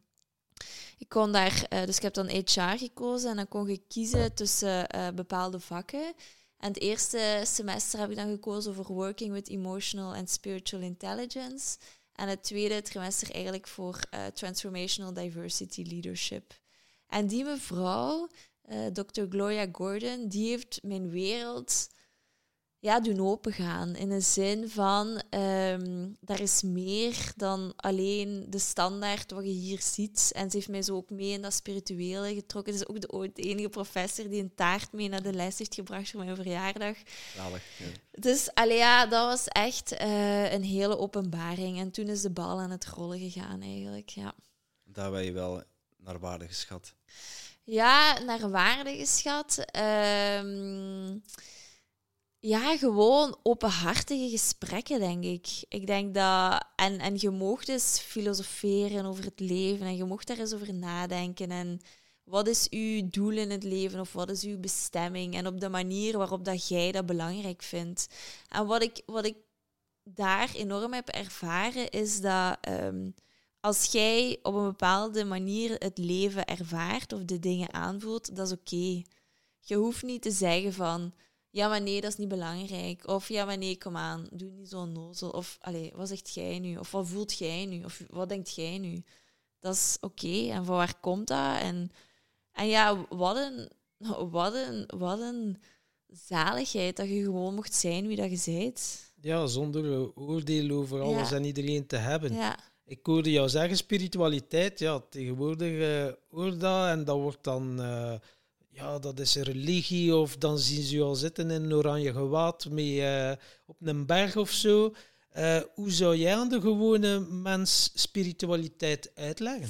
[0.97, 4.33] ik kon daar, uh, dus ik heb dan HR gekozen en dan kon je kiezen
[4.33, 6.13] tussen uh, bepaalde vakken.
[6.57, 11.77] En het eerste semester heb ik dan gekozen voor Working with Emotional and Spiritual Intelligence.
[12.13, 16.53] En het tweede trimester eigenlijk voor uh, Transformational Diversity Leadership.
[17.07, 18.27] En die mevrouw,
[18.93, 19.23] Dr.
[19.29, 21.89] Gloria Gordon, die heeft mijn wereld
[22.79, 23.95] ja, doen opengaan.
[23.95, 29.81] In de zin van, um, daar is meer dan alleen de standaard wat je hier
[29.81, 30.31] ziet.
[30.35, 32.73] En ze heeft mij zo ook mee in dat spirituele getrokken.
[32.73, 36.11] Ze is ook de, enige professor die een taart mee naar de les heeft gebracht
[36.11, 36.97] voor mijn verjaardag.
[37.35, 37.85] Zalig, ja.
[38.11, 41.79] Dus allee, ja, dat was echt uh, een hele openbaring.
[41.79, 44.33] En toen is de bal aan het rollen gegaan eigenlijk, ja.
[44.83, 45.63] Daar ben je wel
[45.97, 46.93] naar waarde geschat.
[47.63, 49.65] Ja, naar waarde geschat.
[50.41, 51.21] Um,
[52.39, 55.47] ja, gewoon openhartige gesprekken, denk ik.
[55.69, 56.65] Ik denk dat...
[56.75, 60.73] En, en je mocht dus filosoferen over het leven en je mocht daar eens over
[60.73, 61.51] nadenken.
[61.51, 61.79] En
[62.23, 65.35] wat is uw doel in het leven of wat is uw bestemming?
[65.35, 68.07] En op de manier waarop dat jij dat belangrijk vindt.
[68.49, 69.35] En wat ik, wat ik
[70.03, 73.13] daar enorm heb ervaren, is dat um,
[73.59, 78.53] als jij op een bepaalde manier het leven ervaart of de dingen aanvoelt, dat is
[78.53, 79.01] oké.
[79.59, 81.13] Je hoeft niet te zeggen van
[81.51, 83.07] ja, maar nee, dat is niet belangrijk.
[83.07, 85.29] Of ja, maar nee, kom aan, doe niet zo nozel.
[85.29, 86.77] Of allee, wat zegt jij nu?
[86.77, 87.83] Of wat voelt jij nu?
[87.83, 89.03] Of wat denkt jij nu?
[89.59, 90.49] Dat is oké.
[90.49, 91.59] En van waar komt dat?
[91.61, 91.91] En,
[92.51, 93.69] en ja, wat een,
[94.29, 95.57] wat, een, wat een
[96.07, 99.11] zaligheid dat je gewoon mocht zijn wie dat je bent.
[99.21, 102.33] Ja, zonder oordeel over alles en iedereen te hebben.
[102.33, 102.59] Ja.
[102.85, 107.81] Ik hoorde jou zeggen, spiritualiteit, ja, tegenwoordig uh, hoor dat en dat wordt dan...
[107.81, 108.13] Uh,
[108.69, 112.69] ja, dat is religie, of dan zien ze je al zitten in een oranje gewaad
[112.69, 114.93] mee, eh, op een berg of zo.
[115.29, 119.69] Eh, hoe zou jij aan de gewone mens spiritualiteit uitleggen?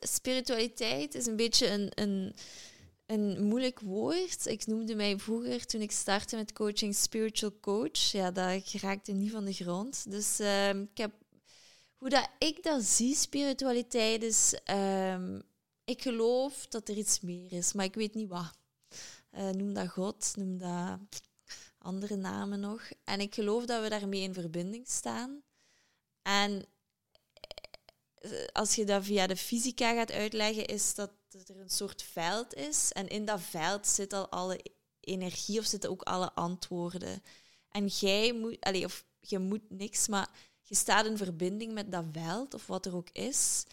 [0.00, 2.34] Spiritualiteit is een beetje een, een,
[3.06, 4.46] een moeilijk woord.
[4.46, 7.98] Ik noemde mij vroeger, toen ik startte met coaching, spiritual coach.
[7.98, 10.10] Ja, dat raakte niet van de grond.
[10.10, 11.12] Dus ehm, ik heb,
[11.96, 14.54] hoe dat ik dat zie, spiritualiteit, is...
[14.64, 15.38] ehm,
[15.86, 18.52] ik geloof dat er iets meer is, maar ik weet niet wat.
[19.30, 20.98] Eh, noem dat God, noem dat
[21.78, 22.90] andere namen nog.
[23.04, 25.42] En ik geloof dat we daarmee in verbinding staan.
[26.22, 26.66] En
[28.14, 31.10] eh, als je dat via de fysica gaat uitleggen, is dat
[31.46, 32.92] er een soort veld is.
[32.92, 34.60] En in dat veld zit al alle
[35.00, 37.22] energie of zitten ook alle antwoorden.
[37.70, 40.30] En jij moet, allee, of je moet niks, maar
[40.62, 43.64] je staat in verbinding met dat veld of wat er ook is.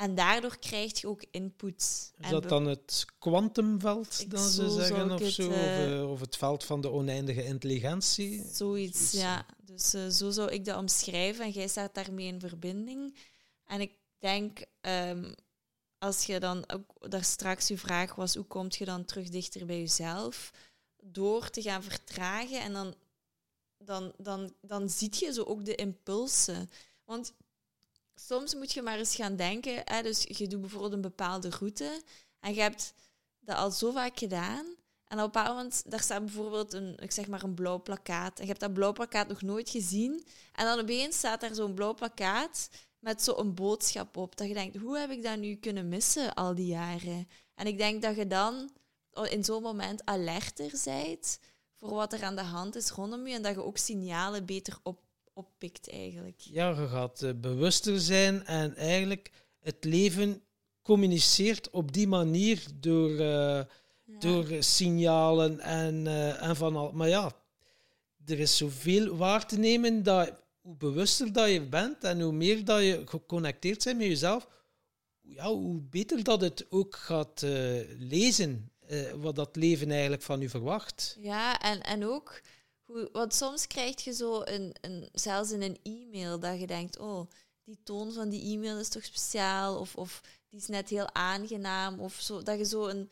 [0.00, 1.80] En daardoor krijg je ook input.
[1.80, 5.50] Is En dat dan het kwantumveld, dan zo ze zeggen, of het, zo?
[5.50, 8.30] eh, of, eh, of het veld van de oneindige intelligentie?
[8.30, 9.46] Zoiets, Zoiets, ja.
[9.62, 11.44] Dus eh, zo zou ik dat omschrijven.
[11.44, 13.16] En jij staat daarmee in verbinding.
[13.64, 15.32] En ik denk, ehm,
[15.98, 19.66] als je dan ook daar straks je vraag was, hoe kom je dan terug dichter
[19.66, 20.50] bij jezelf?
[21.02, 22.94] Door te gaan vertragen en dan,
[23.78, 26.70] dan, dan, dan zie je zo ook de impulsen.
[27.04, 27.32] Want
[28.26, 29.82] soms moet je maar eens gaan denken.
[29.84, 32.02] Hè, dus je doet bijvoorbeeld een bepaalde route
[32.40, 32.94] en je hebt
[33.38, 34.66] dat al zo vaak gedaan.
[35.04, 38.36] En op een bepaald moment, daar staat bijvoorbeeld een, ik zeg maar een blauw plakkaat.
[38.38, 40.26] En je hebt dat blauw plakkaat nog nooit gezien.
[40.52, 44.36] En dan opeens staat daar zo'n blauw plakkaat met zo'n boodschap op.
[44.36, 47.28] Dat je denkt, hoe heb ik dat nu kunnen missen al die jaren?
[47.54, 48.70] En ik denk dat je dan
[49.28, 51.38] in zo'n moment alerter bent
[51.76, 53.34] voor wat er aan de hand is rondom je.
[53.34, 55.00] En dat je ook signalen beter op,
[55.32, 56.40] oppikt eigenlijk.
[56.40, 60.42] Ja, je gaat eh, bewuster zijn en eigenlijk het leven
[60.82, 63.62] communiceert op die manier door, eh,
[64.04, 64.18] Ja.
[64.18, 66.92] door signalen en, eh, en van al.
[66.92, 67.32] Maar ja,
[68.26, 72.64] er is zoveel waar te nemen dat hoe bewuster dat je bent en hoe meer
[72.64, 74.48] dat je geconnecteerd bent met jezelf,
[75.20, 77.44] ja, hoe beter dat het ook gaat
[77.98, 78.70] lezen
[79.16, 81.16] wat dat leven eigenlijk van u verwacht.
[81.20, 82.40] Ja, en, en ook,
[82.92, 86.98] hoe, want soms krijg je zo een, een, zelfs in een e-mail dat je denkt,
[86.98, 87.30] oh,
[87.64, 92.00] die toon van die e-mail is toch speciaal, of, of die is net heel aangenaam,
[92.00, 93.10] of zo, dat je zo een,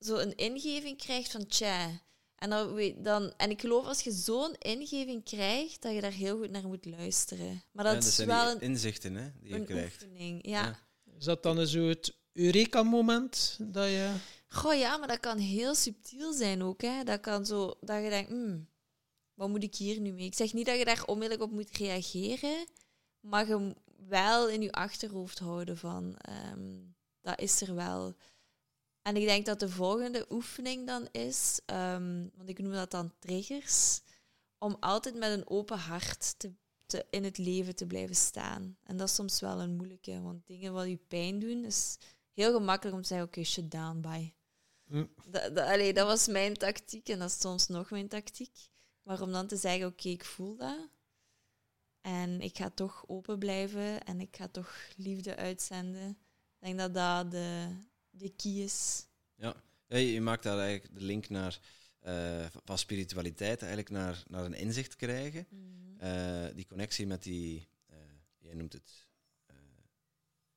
[0.00, 2.02] zo een ingeving krijgt van tja.
[2.34, 6.38] En, dan, dan, en ik geloof als je zo'n ingeving krijgt, dat je daar heel
[6.38, 7.62] goed naar moet luisteren.
[7.72, 10.02] Maar dat Ja, dat is zijn wel een, inzichten hè, die je een krijgt.
[10.02, 10.46] oefening.
[10.46, 10.64] Ja.
[10.64, 10.78] Ja.
[11.18, 14.14] Is dat dan zo het Eureka-moment dat je...
[14.48, 16.82] Goh, ja, maar dat kan heel subtiel zijn ook.
[16.82, 17.04] Hè.
[17.04, 18.68] Dat kan zo, dat je denkt, hmm,
[19.34, 20.26] wat moet ik hier nu mee?
[20.26, 22.66] Ik zeg niet dat je daar onmiddellijk op moet reageren,
[23.20, 23.74] maar je
[24.08, 26.80] wel in je achterhoofd houden van, ehm,
[27.20, 28.14] dat is er wel.
[29.02, 33.12] En ik denk dat de volgende oefening dan is, ehm, want ik noem dat dan
[33.18, 34.00] triggers,
[34.58, 36.54] om altijd met een open hart te,
[36.86, 38.76] te, in het leven te blijven staan.
[38.82, 41.96] En dat is soms wel een moeilijke, want dingen wat je pijn doen, is
[42.32, 44.34] heel gemakkelijk om te zeggen, oké, shut down, bye.
[44.84, 45.06] Hm.
[45.54, 48.72] Allee, dat was mijn tactiek en dat is soms nog mijn tactiek.
[49.04, 50.88] Maar om dan te zeggen, oké, ik voel dat.
[52.00, 56.10] En ik ga toch open blijven en ik ga toch liefde uitzenden.
[56.10, 57.76] Ik denk dat dat de,
[58.10, 59.06] de key is.
[59.34, 59.54] Ja,
[59.86, 61.60] je, je maakt daar eigenlijk de link naar
[62.04, 65.46] eh, van spiritualiteit eigenlijk naar, naar een inzicht krijgen.
[65.98, 67.96] Eh, die connectie met die, eh,
[68.38, 69.06] jij noemt het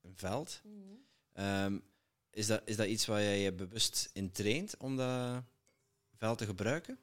[0.02, 0.62] een veld.
[1.34, 1.80] Ehm,
[2.30, 5.44] is, dat, is dat iets waar jij je bewust in traint om dat
[6.16, 7.00] veld te gebruiken?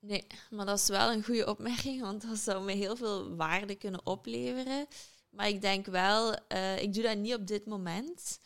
[0.00, 3.74] Nee, maar dat is wel een goede opmerking, want dat zou me heel veel waarde
[3.74, 4.86] kunnen opleveren.
[5.30, 8.40] Maar ik denk wel, eh, ik doe dat niet op dit moment.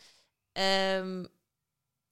[0.51, 1.25] Ehm,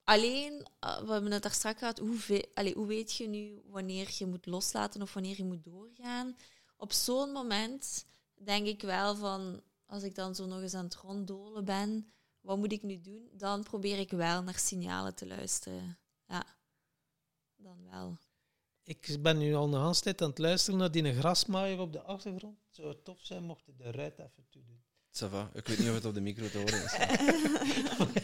[0.04, 4.26] alleen, eh, we hebben het daar straks gehad, hoe, hoe weet je nu wanneer je
[4.26, 6.36] moet loslaten of wanneer je moet doorgaan?
[6.76, 8.04] Op zo'n moment
[8.34, 12.58] denk ik wel van, als ik dan zo nog eens aan het ronddolen ben, wat
[12.58, 13.28] moet ik nu doen?
[13.32, 15.98] Dan probeer ik wel naar signalen te luisteren.
[16.28, 16.46] Ja,
[17.56, 18.18] dan wel.
[18.84, 22.02] Ik ben nu al een hele tijd aan het luisteren naar die grasmaaier op de
[22.02, 22.58] achtergrond.
[22.66, 24.82] Het zou tof zijn mocht je de ruit even toedoen.
[25.10, 25.50] Ça va.
[25.54, 26.92] Ik weet niet of het op de micro te horen is.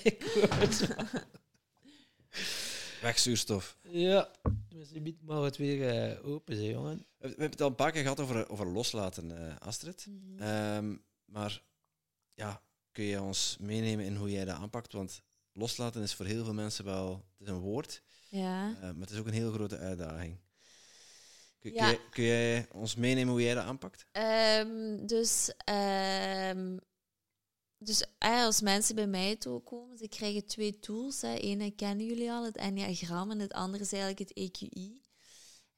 [0.03, 0.89] Ik hoor het.
[3.01, 3.79] Weg zuurstof.
[3.83, 4.31] Ja,
[4.69, 6.97] dus je biedt maar het weer eh, open, zeg, jongen.
[6.97, 10.07] We we hebben het al een paar keer gehad over, over loslaten, eh, Astrid.
[10.39, 11.63] Ehm, maar
[12.35, 14.93] ja, kun je ons meenemen in hoe jij dat aanpakt?
[14.93, 18.75] Want loslaten is voor heel veel mensen wel het is een woord, Ja.
[18.75, 20.37] eh, maar het is ook een heel grote uitdaging.
[21.61, 21.79] Kun, Ja.
[21.79, 24.07] kun, jij, kun jij ons meenemen hoe jij dat aanpakt?
[24.13, 26.77] Ehm, dus ehm,
[27.79, 31.21] dus eh, als mensen bij mij toe komen, ze krijgen twee tools.
[31.21, 31.35] Hè.
[31.35, 35.01] Ene kennen jullie al, het Enneagram, en het andere is eigenlijk het EQI.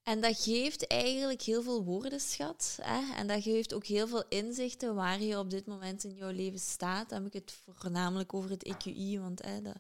[0.03, 2.79] En dat geeft eigenlijk heel veel woordenschat.
[2.83, 3.15] Hè?
[3.15, 6.59] En dat geeft ook heel veel inzichten waar je op dit moment in jouw leven
[6.59, 7.09] staat.
[7.09, 9.75] Dan heb ik het voornamelijk over het EQI, want hè, dat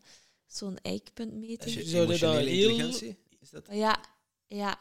[0.48, 1.76] is zo'n eikpuntmeting.
[1.76, 3.16] Is je dat emotionele heel- intelligentie?
[3.40, 3.66] Is dat?
[3.70, 4.04] Ja,
[4.46, 4.78] ja.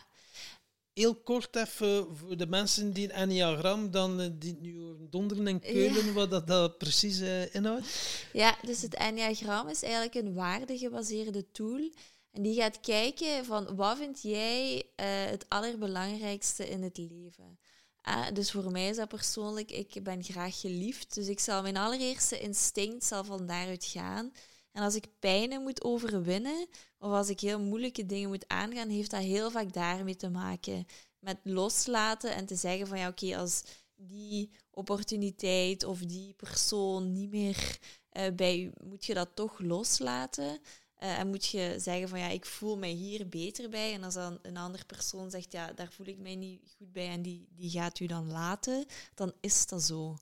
[1.02, 5.60] Heel kort even voor de mensen die het enneagram dan eh, die nu donderen en
[5.60, 7.86] keulen, wat dat, dat precies eh, inhoudt.
[8.34, 11.92] Ja, dus het Enneagram is eigenlijk een waardegebaseerde tool.
[12.32, 17.60] En die gaat kijken van wat vind jij eh, het allerbelangrijkste in het leven.
[18.02, 21.14] Ah, dus voor mij is dat persoonlijk, ik ben graag geliefd.
[21.14, 24.32] Dus ik zal mijn allereerste instinct zal van daaruit gaan.
[24.72, 26.68] En als ik pijnen moet overwinnen,
[27.02, 30.86] of als ik heel moeilijke dingen moet aangaan, heeft dat heel vaak daarmee te maken.
[31.20, 33.64] Met loslaten en te zeggen van ja, oké, als
[33.96, 40.60] die opportuniteit of die persoon niet meer eh, bij u, moet je dat toch loslaten.
[40.96, 43.94] Eh, en moet je zeggen van ja, ik voel mij hier beter bij.
[43.94, 47.08] En als dan een andere persoon zegt ja, daar voel ik mij niet goed bij
[47.08, 48.86] en die, die gaat u dan laten,
[49.16, 50.18] dan is dat zo.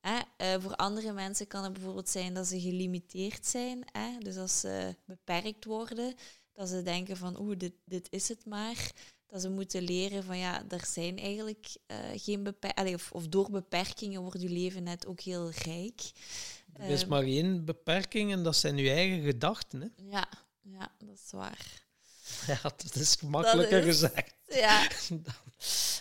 [0.00, 0.18] Hè?
[0.36, 3.82] Eh, voor andere mensen kan het bijvoorbeeld zijn dat ze gelimiteerd zijn.
[3.92, 4.18] Hè?
[4.18, 6.14] Dus als ze beperkt worden,
[6.52, 8.92] dat ze denken van oeh, dit, dit is het maar.
[9.26, 12.94] Dat ze moeten leren van ja, er zijn eigenlijk eh, geen beperkingen.
[12.94, 16.00] Of, of door beperkingen wordt je leven net ook heel rijk.
[16.72, 19.80] Er is Ehm, maar één beperking en dat zijn uw eigen gedachten.
[19.80, 19.88] Hè?
[19.96, 20.28] Ja,
[20.60, 21.88] ja, dat is waar.
[22.46, 24.34] Ja, dat is gemakkelijker is- gezegd.
[24.46, 24.88] Ja.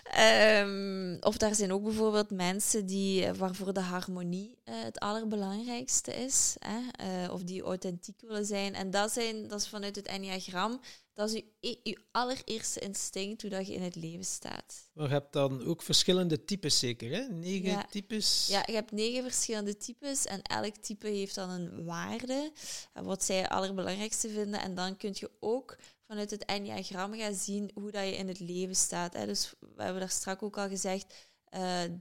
[0.03, 6.13] Ehm, of daar zijn ook bijvoorbeeld mensen die, eh, waarvoor de harmonie eh, het allerbelangrijkste
[6.15, 6.55] is.
[6.59, 6.79] Hè?
[6.91, 8.75] eh, of die authentiek willen zijn.
[8.75, 10.81] En dat, zijn, dat is vanuit het enneagram.
[11.19, 14.89] Dat is je, je allereerste instinct hoe dat je in het leven staat.
[14.93, 17.21] Maar je hebt dan ook verschillende types zeker, hè?
[17.27, 17.85] Negen Ja.
[17.89, 18.47] types.
[18.47, 22.51] Ja, je hebt negen verschillende types en elk type heeft dan een waarde,
[22.93, 24.61] eh, wat zij het allerbelangrijkste vinden.
[24.61, 25.77] En dan kun je ook
[26.07, 29.13] vanuit het enneagram gaan zien hoe dat je in het leven staat.
[29.13, 29.25] Hè.
[29.25, 31.91] Dus we hebben daar straks ook al gezegd, eh, eh,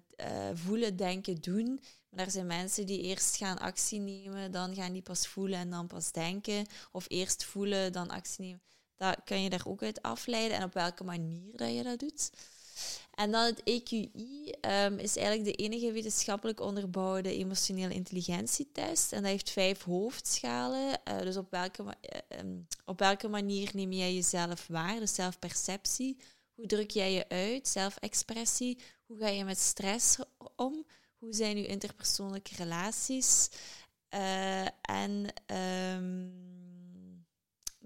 [0.54, 1.81] voelen, denken, doen.
[2.09, 5.70] Maar er zijn mensen die eerst gaan actie nemen, dan gaan die pas voelen en
[5.70, 6.66] dan pas denken.
[6.92, 8.62] Of eerst voelen, dan actie nemen.
[8.98, 12.30] Dat kan je daar ook uit afleiden en op welke manier dat je dat doet.
[13.14, 19.12] En dan het EQI ehm, is eigenlijk de enige wetenschappelijk onderbouwde emotionele intelligentietest.
[19.12, 21.04] En dat heeft vijf hoofdschalen.
[21.04, 24.98] Eh, dus op welke, eh, ehm, op welke manier neem jij jezelf waar?
[24.98, 26.16] Dus zelfperceptie.
[26.54, 27.68] Hoe druk jij je uit?
[27.68, 28.78] Zelfexpressie.
[29.06, 30.16] Hoe ga je met stress
[30.56, 30.84] om?
[31.18, 33.48] Hoe zijn uw interpersoonlijke relaties?
[34.08, 36.26] Eh, en ehm,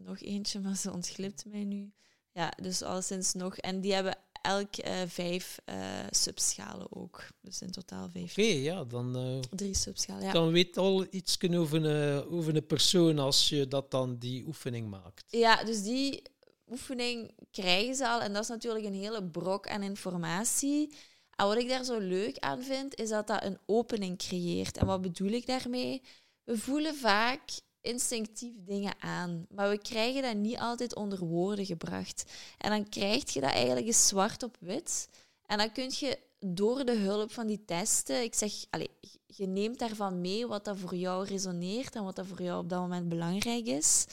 [0.04, 1.92] nog eentje, maar ze ontglipt mij nu.
[2.32, 3.56] Ja, dus alleszins nog.
[3.56, 7.26] En die hebben elk eh, vijf eh, subschalen ook.
[7.40, 8.30] Dus in totaal vijf.
[8.30, 10.32] Oké, ja, dan, eh, Drie subschalen, ja.
[10.32, 14.46] dan weet je al iets over een, over een persoon als je dat dan die
[14.46, 15.24] oefening maakt.
[15.28, 16.22] Ja, dus die
[16.70, 18.20] oefening krijgen ze al.
[18.20, 20.94] En dat is natuurlijk een hele brok aan informatie.
[21.36, 24.76] En wat ik daar zo leuk aan vind, is dat dat een opening creëert.
[24.76, 26.02] En wat bedoel ik daarmee?
[26.44, 27.40] We voelen vaak
[27.82, 32.24] instinctief dingen aan, maar we krijgen dat niet altijd onder woorden gebracht.
[32.58, 35.08] En dan krijg je dat eigenlijk eens zwart op wit.
[35.46, 38.88] En dan kun je door de hulp van die testen, ik zeg, allez,
[39.26, 42.68] je neemt daarvan mee wat dat voor jou resoneert en wat dat voor jou op
[42.68, 44.06] dat moment belangrijk is.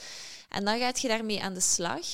[0.50, 2.06] En dan gaat je daarmee aan de slag.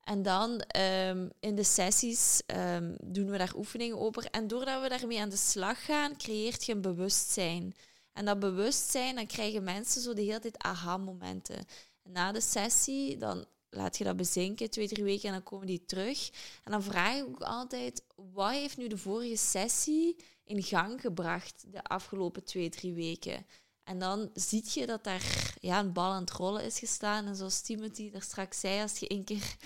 [0.00, 4.24] En dan ehm, in de sessies ehm, doen we daar oefeningen over.
[4.30, 7.74] En doordat we daarmee aan de slag gaan, creëert je een bewustzijn.
[8.18, 11.56] En dat bewustzijn, dan krijgen mensen zo de hele tijd aha-momenten.
[12.02, 15.66] En na de sessie, dan laat je dat bezinken, twee, drie weken, en dan komen
[15.66, 16.30] die terug.
[16.64, 18.02] En dan vraag ik ook altijd,
[18.32, 23.46] wat heeft nu de vorige sessie in gang gebracht de afgelopen twee, drie weken?
[23.84, 27.26] En dan zie je dat daar ja, een bal aan het rollen is gestaan.
[27.26, 29.56] En zoals Timothy daar straks zei, als je één keer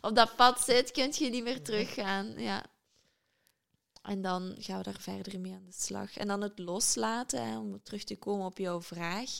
[0.00, 2.34] op dat pad zit, kun je niet meer teruggaan.
[2.36, 2.64] Ja.
[4.02, 6.16] En dan gaan we daar verder mee aan de slag.
[6.16, 9.30] En dan het loslaten, hè, om terug te komen op jouw vraag.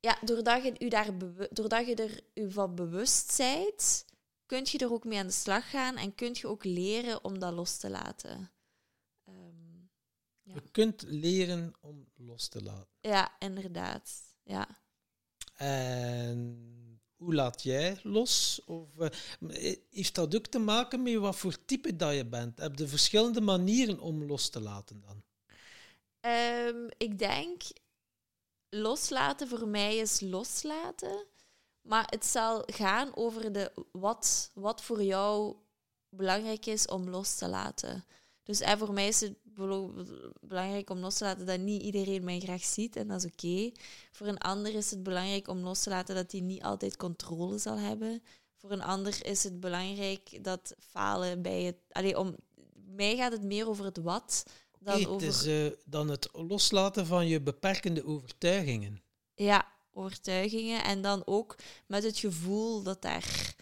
[0.00, 1.18] Ja, doordat je, u daar
[1.50, 4.04] doordat je er u van bewust bent,
[4.46, 7.38] kun je er ook mee aan de slag gaan en kun je ook leren om
[7.38, 8.50] dat los te laten.
[9.24, 9.58] Ehm,
[10.42, 10.54] Ja.
[10.54, 12.88] Je kunt leren om los te laten.
[13.00, 14.10] ja, inderdaad.
[14.42, 14.68] Ja.
[15.54, 16.70] En
[17.20, 18.60] hoe laat jij los?
[18.66, 22.58] Of, eh, heeft dat ook te maken met wat voor type dat je bent?
[22.58, 25.22] Heb je verschillende manieren om los te laten dan?
[26.20, 27.62] Ehm, ik denk,
[28.68, 31.26] loslaten voor mij is loslaten.
[31.80, 35.56] Maar het zal gaan over de, wat, wat voor jou
[36.08, 38.04] belangrijk is om los te laten.
[38.50, 39.34] Dus eh, voor mij is het
[40.40, 43.70] belangrijk om los te laten dat niet iedereen mij graag ziet en dat is oké.
[44.12, 47.58] Voor een ander is het belangrijk om los te laten dat hij niet altijd controle
[47.58, 48.22] zal hebben.
[48.56, 51.76] Voor een ander is het belangrijk dat falen bij het...
[51.90, 52.36] Allee, om,
[52.74, 54.42] mij gaat het meer over het wat
[54.78, 55.26] dan over...
[55.26, 59.02] Het is eh, dan het loslaten van je beperkende overtuigingen.
[59.34, 60.84] Ja, overtuigingen.
[60.84, 63.54] En dan ook met het gevoel dat daar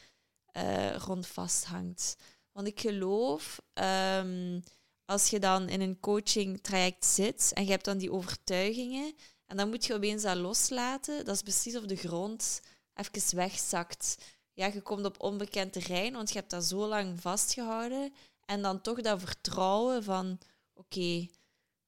[0.53, 2.17] eh, rond vasthangt.
[2.59, 4.61] Want ik geloof, ehm,
[5.09, 9.15] als je dan in een coaching traject zit en je hebt dan die overtuigingen,
[9.47, 12.61] en dan moet je opeens dat loslaten, dat is precies of de grond
[12.95, 14.19] even wegzakt.
[14.53, 18.13] Ja, je komt op onbekend terrein, want je hebt dat zo lang vastgehouden.
[18.45, 20.39] En dan toch dat vertrouwen van,
[20.75, 21.27] oké,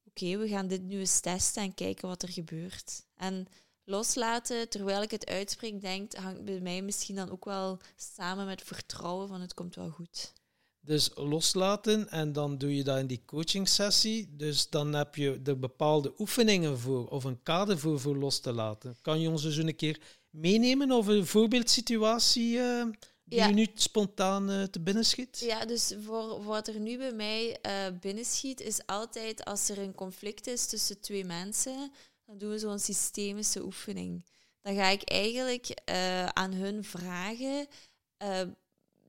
[0.03, 3.05] oké, we gaan dit nu eens testen en kijken wat er gebeurt.
[3.15, 3.47] En
[3.83, 8.61] loslaten, terwijl ik het uitspreek, denkt, hangt bij mij misschien dan ook wel samen met
[8.61, 10.33] vertrouwen van het komt wel goed.
[10.83, 14.35] Dus loslaten en dan doe je dat in die coaching sessie.
[14.35, 18.51] Dus dan heb je er bepaalde oefeningen voor of een kader voor, voor los te
[18.53, 18.97] laten.
[19.01, 22.83] Kan je ons dus een keer meenemen of een voorbeeldsituatie eh,
[23.23, 23.47] die Ja.
[23.47, 25.39] je nu spontaan eh, te binnen schiet?
[25.39, 29.95] Ja, dus voor, wat er nu bij mij eh binnenschiet, is altijd als er een
[29.95, 31.91] conflict is tussen twee mensen,
[32.25, 34.25] dan doen we zo'n systemische oefening.
[34.61, 35.67] Dan ga ik eigenlijk
[36.33, 37.67] aan hun vragen,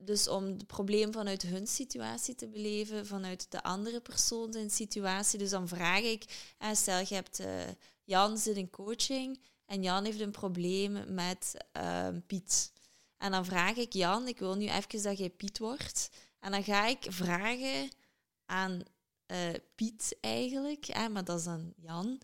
[0.05, 5.39] dus om het probleem vanuit hun situatie te beleven, vanuit de andere persoon zijn situatie.
[5.39, 7.47] Dus dan vraag ik, eh, stel je hebt, eh,
[8.03, 12.71] Jan zit in coaching en Jan heeft een probleem met eh, Piet.
[13.17, 16.09] En dan vraag ik Jan, ik wil nu even dat jij Piet wordt.
[16.39, 17.89] En dan ga ik vragen
[18.45, 18.81] aan
[19.25, 22.21] eh, Piet eigenlijk, maar dat is dan Jan.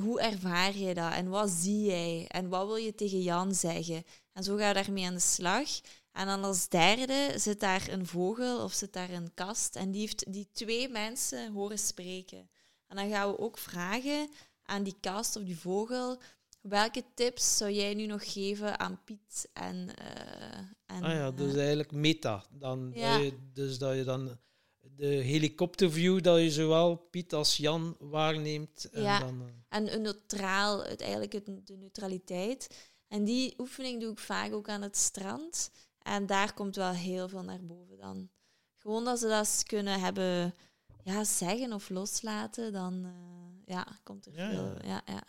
[0.00, 4.04] hoe ervaar je dat en wat zie jij en wat wil je tegen Jan zeggen?
[4.32, 5.68] En zo gaan we daarmee aan de slag.
[6.16, 10.00] En dan als derde zit daar een vogel of zit daar een kast en die
[10.00, 12.50] heeft die twee mensen horen spreken.
[12.86, 14.28] En dan gaan we ook vragen
[14.62, 16.20] aan die kast of die vogel,
[16.60, 19.94] welke tips zou jij nu nog geven aan Piet en...
[19.96, 22.44] eh, en Ah ja, dus eh, eigenlijk meta.
[22.50, 23.12] Dan, Ja.
[23.16, 24.38] dat je, dus dat je dan
[24.80, 28.88] de helikopterview, dat je zowel Piet als Jan waarneemt.
[28.90, 29.18] En Ja.
[29.18, 32.90] dan, eh, En een neutraal, het, eigenlijk het, de neutraliteit.
[33.08, 35.70] En die oefening doe ik vaak ook aan het strand.
[36.06, 38.28] En daar komt wel heel veel naar boven dan.
[38.76, 40.54] Gewoon dat ze dat kunnen hebben
[41.04, 44.64] ja, zeggen of loslaten, dan eh, ja, komt er Ja, veel.
[44.64, 44.76] ja.
[44.84, 45.22] Ja, ja.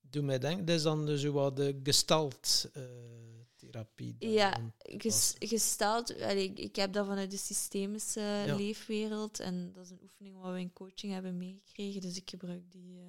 [0.00, 4.16] doe mij denken, dat is dan dus wat de gestalt-therapie.
[4.18, 8.54] Ja, Ges- gesteld, allee, ik, ik heb dat vanuit de systemische Ja.
[8.56, 9.40] leefwereld.
[9.40, 12.00] En dat is een oefening wat we in coaching hebben meegekregen.
[12.00, 12.98] Dus ik gebruik die.
[12.98, 13.04] eh,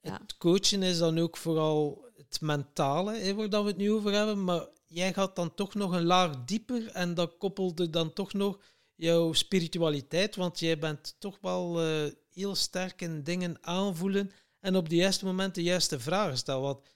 [0.00, 0.18] Ja.
[0.22, 4.12] Het coachen is dan ook vooral het mentale, hè, waar dat we het nu over
[4.12, 4.44] hebben.
[4.44, 8.58] Maar jij gaat dan toch nog een laag dieper en dat koppelde dan toch nog
[8.94, 10.36] jouw spiritualiteit.
[10.36, 14.30] Want jij bent toch wel eh, heel sterk in dingen aanvoelen
[14.60, 16.62] en op de juiste moment de juiste vragen stellen.
[16.62, 16.86] Want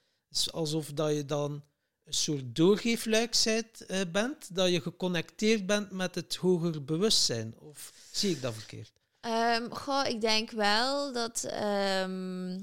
[0.51, 1.63] alsof dat je dan
[2.03, 7.55] een soort doorgeefluik eh, bent, dat je geconnecteerd bent met het hoger bewustzijn.
[7.59, 8.91] Of zie ik dat verkeerd?
[9.19, 12.59] Ehm, goh, ik denk wel dat, ehm,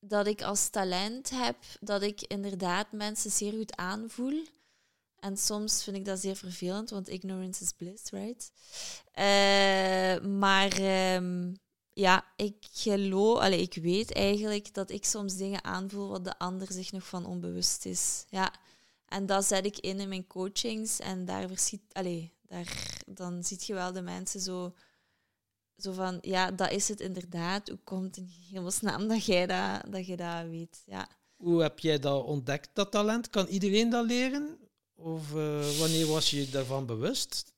[0.00, 4.44] dat ik als talent heb dat ik inderdaad mensen zeer goed aanvoel.
[5.18, 8.52] En soms vind ik dat zeer vervelend, want ignorance is bliss, right?
[9.12, 11.54] Eh, maar ehm,
[11.92, 16.72] ja, ik geloof, allee, ik weet eigenlijk dat ik soms dingen aanvoel wat de ander
[16.72, 18.24] zich nog van onbewust is.
[18.28, 18.52] Ja.
[19.06, 23.58] En dat zet ik in in mijn coachings en daar verschiet, allee, daar, dan zie
[23.60, 24.74] je wel de mensen zo
[25.82, 27.68] zo van, ja, dat is het inderdaad.
[27.68, 30.82] Hoe komt het in hemelsnaam dat jij dat, dat, je dat weet?
[30.86, 31.08] Ja.
[31.36, 33.30] Hoe heb jij dat ontdekt, dat talent?
[33.30, 34.58] Kan iedereen dat leren?
[34.94, 37.52] Of eh, wanneer was je je daarvan bewust?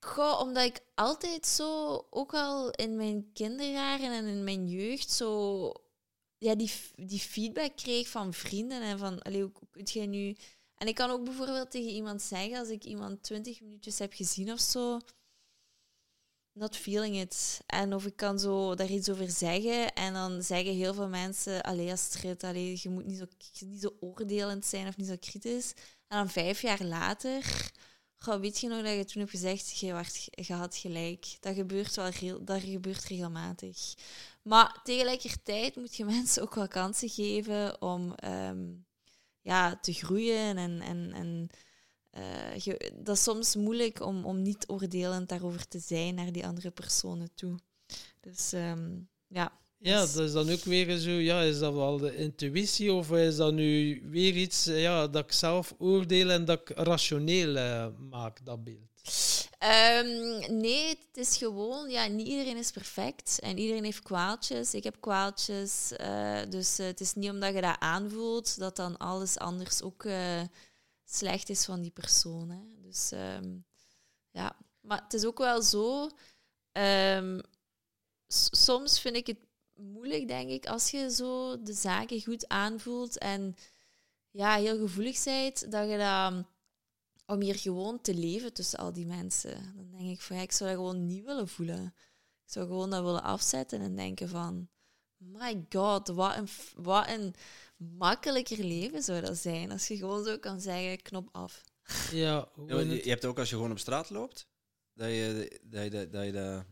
[0.00, 5.72] Goh, omdat ik altijd zo, ook al in mijn kinderjaren en in mijn jeugd, zo
[6.38, 10.36] ja, die, die feedback kreeg van vrienden en van, allee, hoe, hoe kun jij nu...
[10.74, 14.52] En ik kan ook bijvoorbeeld tegen iemand zeggen, als ik iemand twintig minuutjes heb gezien
[14.52, 15.00] of zo,
[16.58, 17.60] not feeling it.
[17.66, 21.62] En of ik kan zo daar iets over zeggen en dan zeggen heel veel mensen,
[21.62, 23.24] allee Astrid, allee, je moet niet zo,
[23.66, 25.72] niet zo oordelend zijn of niet zo kritisch.
[26.08, 27.72] En dan vijf jaar later
[28.20, 31.36] Goh, weet je nog dat je toen hebt gezegd, je, wacht, je had gelijk.
[31.40, 33.94] Dat gebeurt wel dat gebeurt regelmatig.
[34.42, 38.66] Maar tegelijkertijd moet je mensen ook wel kansen geven om ehm,
[39.40, 40.56] ja, te groeien.
[40.56, 41.50] En, en, en
[42.56, 46.70] je- dat is soms moeilijk om, om niet oordelend daarover te zijn naar die andere
[46.70, 47.58] personen toe.
[48.20, 48.88] Dus ehm,
[49.26, 49.52] ja.
[49.80, 53.10] Ja, Dus- dat is dan ook weer zo, ja, is dat wel de intuïtie of
[53.10, 57.86] is dat nu weer iets ja, dat ik zelf oordeel en dat ik rationeel eh,
[58.10, 58.86] maak, dat beeld?
[59.58, 60.06] Ehm,
[60.60, 64.74] nee, het is gewoon, ja, niet iedereen is perfect en iedereen heeft kwaaltjes.
[64.74, 69.38] Ik heb kwaaltjes, eh, dus het is niet omdat je dat aanvoelt dat dan alles
[69.38, 70.04] anders ook
[71.10, 72.50] slecht is van die persoon.
[72.50, 72.60] Hè.
[72.80, 73.58] Dus ehm,
[74.30, 76.10] ja, maar het is ook wel zo.
[76.72, 77.40] ehm,
[78.50, 79.38] soms vind ik het
[79.74, 83.56] moeilijk, denk ik, als je zo de zaken goed aanvoelt en
[84.30, 86.44] ja, heel gevoelig bent, dat je dat
[87.26, 89.74] om hier gewoon te leven tussen al die mensen.
[89.76, 91.84] Dan denk ik van ja, ik zou dat gewoon niet willen voelen.
[92.44, 94.68] Ik zou gewoon dat willen afzetten en denken van
[95.16, 97.34] my god, wat een, wat een
[97.78, 101.64] makkelijker leven zou dat zijn als je gewoon zo kan zeggen knop af.
[102.12, 104.48] Ja, je, je hebt ook als je gewoon op straat loopt,
[104.94, 106.64] dat je dat, je, dat, je dat,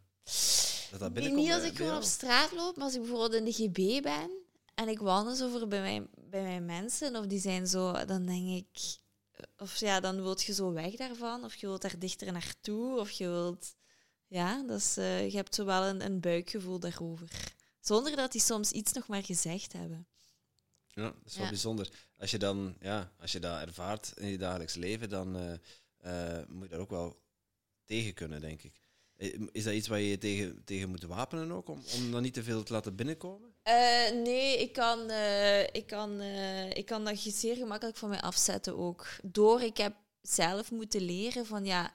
[1.00, 1.44] dat, binnenkomt.
[1.44, 4.30] niet als ik gewoon op straat loop, maar als ik bijvoorbeeld in de GB ben
[4.74, 8.26] en ik wandel zo voor bij mijn, bij mijn mensen, of die zijn zo, dan
[8.26, 8.98] denk ik,
[9.56, 13.10] of ja, dan wilt je zo weg daarvan, of je wilt daar dichter naartoe, of
[13.10, 13.74] je wilt,
[14.26, 17.28] ja, dat is, eh, je hebt zo wel een, een buikgevoel daarover.
[17.80, 20.08] Zonder dat die soms iets nog maar gezegd hebben.
[20.96, 21.48] Ja, dat is wel Ja.
[21.50, 21.90] bijzonder.
[22.18, 25.52] Als je, dan, ja, als je dat ervaart in je dagelijks leven, dan eh,
[26.38, 27.20] eh, moet je daar ook wel
[27.84, 28.80] tegen kunnen, denk ik.
[29.16, 32.22] Eh, Is dat iets waar je je tegen, tegen moet wapenen ook, om, om dan
[32.22, 33.54] niet te veel te laten binnenkomen?
[34.22, 35.10] Nee, ik kan,
[35.72, 36.20] ik, kan,
[36.72, 39.06] ik kan dat zeer gemakkelijk van mij afzetten ook.
[39.22, 41.92] Door, ik heb zelf moeten leren van ja,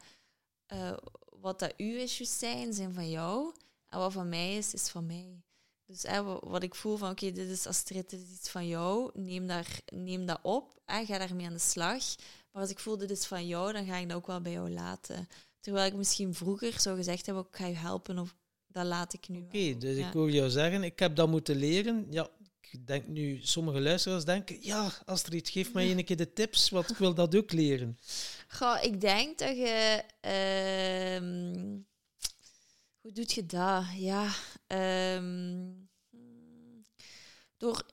[1.40, 3.56] wat dat uw issues zijn, zijn van jou.
[3.88, 5.42] En wat van mij is, is van mij.
[5.92, 9.10] Dus hè, wat ik voel van oké, dit is Astrid, dit is iets van jou.
[9.14, 12.04] Neem, daar, neem dat op en ga daarmee aan de slag.
[12.52, 14.52] Maar als ik voel dit is van jou, dan ga ik dat ook wel bij
[14.52, 15.28] jou laten.
[15.60, 18.36] Terwijl ik misschien vroeger zou gezegd hebben, ik ga je helpen of
[18.68, 20.08] dat laat ik nu Oké, dus Ja.
[20.08, 22.08] ik hoor jou zeggen, ik heb dat moeten leren.
[22.10, 22.30] Ja,
[22.72, 26.90] ik denk nu, sommige luisteraars denken, ja, Astrid, geef mij een keer de tips, want
[26.90, 27.98] ik wil dat ook leren.
[28.58, 30.04] Goh, ik denk dat je.
[30.22, 31.80] ehm,
[33.02, 33.84] hoe doe je dat?
[33.96, 34.34] Ja.
[34.68, 35.72] ehm,
[37.58, 37.86] door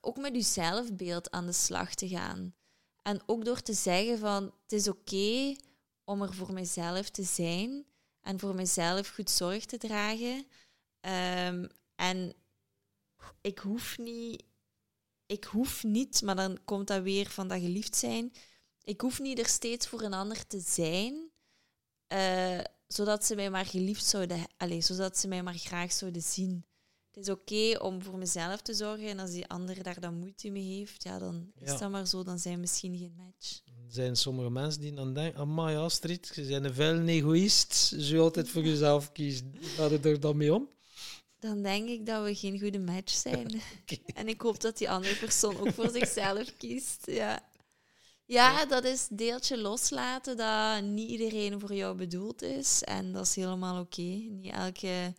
[0.00, 2.54] ook met je zelfbeeld aan de slag te gaan.
[3.02, 5.56] En ook door te zeggen van het is oké
[6.04, 7.86] om er voor mezelf te zijn
[8.20, 10.46] en voor mezelf goed zorg te dragen.
[11.00, 12.34] Ehm, en
[13.40, 14.42] ik hoef niet,
[15.26, 18.32] ik hoef niet, maar dan komt dat weer van dat geliefd zijn.
[18.82, 21.30] Ik hoef niet er steeds voor een ander te zijn,
[22.06, 26.64] eh, zodat ze mij maar geliefd zouden, allez, zodat ze mij maar graag zouden zien.
[27.10, 30.50] Het is oké om voor mezelf te zorgen en als die ander daar dan moeite
[30.50, 33.60] mee heeft, ja, dan is dat maar zo, dan zijn we misschien geen match.
[33.64, 38.18] Er zijn sommige mensen die dan denken, amai Astrid, je bent een vuile egoïst, je
[38.18, 39.54] altijd voor jezelf kiezen.
[39.60, 40.68] Gaat het er dan mee om?
[41.38, 43.60] Dan denk ik dat we geen goede match zijn.
[44.14, 47.06] En ik hoop dat die andere persoon ook voor zichzelf kiest.
[47.06, 47.48] Ja.
[48.26, 52.82] Ja, dat is deeltje loslaten dat niet iedereen voor jou bedoeld is.
[52.82, 54.02] En dat is helemaal oké.
[54.30, 55.14] Niet elke...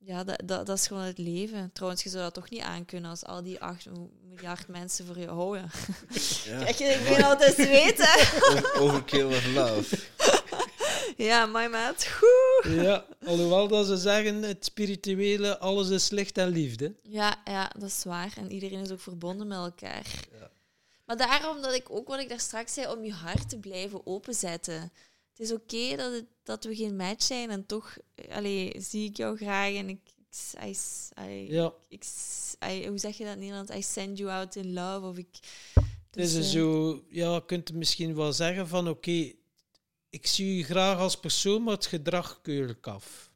[0.00, 1.70] Ja, dat, dat, dat is gewoon het leven.
[1.72, 3.86] Trouwens, je zou dat toch niet aankunnen als al die acht
[4.28, 5.70] miljard mensen voor je houden.
[6.44, 6.58] Ja.
[6.64, 8.08] Kijk, ik ben altijd weten.
[8.50, 9.96] Over- Overkill of love.
[11.16, 12.06] Ja, my maat.
[12.06, 12.72] Goed.
[12.72, 16.94] Ja, alhoewel dat ze zeggen, het spirituele, alles is licht en liefde.
[17.02, 18.32] Ja, ja, dat is waar.
[18.36, 20.06] En iedereen is ook verbonden met elkaar.
[20.40, 20.50] Ja.
[21.08, 24.06] Maar daarom dat ik ook wat ik daar straks zei, om je hart te blijven
[24.06, 24.80] openzetten.
[25.30, 29.08] Het is oké dat, het- dat we geen match zijn en toch eh, allee, zie
[29.08, 30.00] ik jou graag en ik...
[30.06, 30.76] ik I,
[31.20, 32.04] I- Ja, ik,
[32.70, 33.74] I- hoe zeg je dat in Nederland?
[33.74, 35.06] I send you out in love.
[35.06, 35.28] Of ik,
[36.10, 39.32] dus, is eh, zo, ja, je kunt misschien wel zeggen van, oké,
[40.10, 43.27] ik zie je graag als persoon, maar het gedrag keur ik af.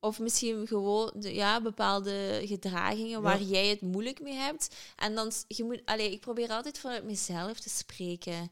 [0.00, 4.76] Of misschien gewoon de, ja, bepaalde gedragingen waar jij het moeilijk mee hebt.
[4.96, 8.50] En dan, je moet, allee, ik probeer altijd vanuit mezelf te spreken.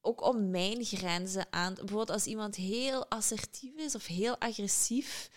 [0.00, 1.74] Ook om mijn grenzen aan.
[1.74, 5.30] Bijvoorbeeld als iemand heel assertief is of heel agressief.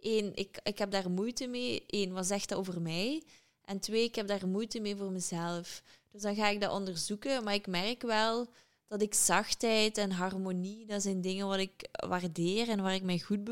[0.00, 1.84] Eén, ik, ik heb daar moeite mee.
[1.86, 3.22] Eén, wat zegt dat over mij?
[3.64, 5.82] En twee, ik heb daar moeite mee voor mezelf.
[6.12, 7.44] Dus dan ga ik dat onderzoeken.
[7.44, 8.48] Maar ik merk wel
[8.88, 13.18] dat ik zachtheid en harmonie, dat zijn dingen wat ik waardeer en waar ik mij
[13.18, 13.44] goed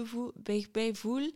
[0.72, 1.30] bij, voel.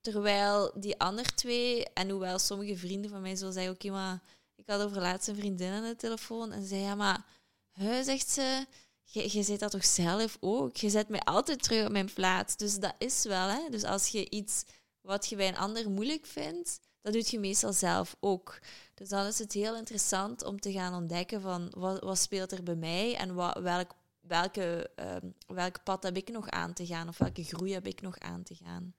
[0.00, 4.22] Terwijl die andere twee, en hoewel sommige vrienden van mij zullen zeggen, oké, maar
[4.54, 7.26] ik had over laatst een vriendin aan de telefoon en ze zei, ja, maar,
[7.72, 8.66] hè, zegt ze,
[9.04, 10.76] je zit dat toch zelf ook?
[10.76, 12.56] Je zet mij altijd terug op mijn plaats.
[12.56, 13.68] Dus dat is wel, hè.
[13.70, 14.64] Dus als je iets
[15.00, 18.58] wat je bij een ander moeilijk vindt, dat doet je meestal zelf ook.
[19.02, 22.62] Dus dan is het heel interessant om te gaan ontdekken van wat, wat speelt er
[22.62, 27.08] bij mij en wat, welk, welke, ehm, welk pad heb ik nog aan te gaan
[27.08, 28.94] of welke groei heb ik nog aan te gaan.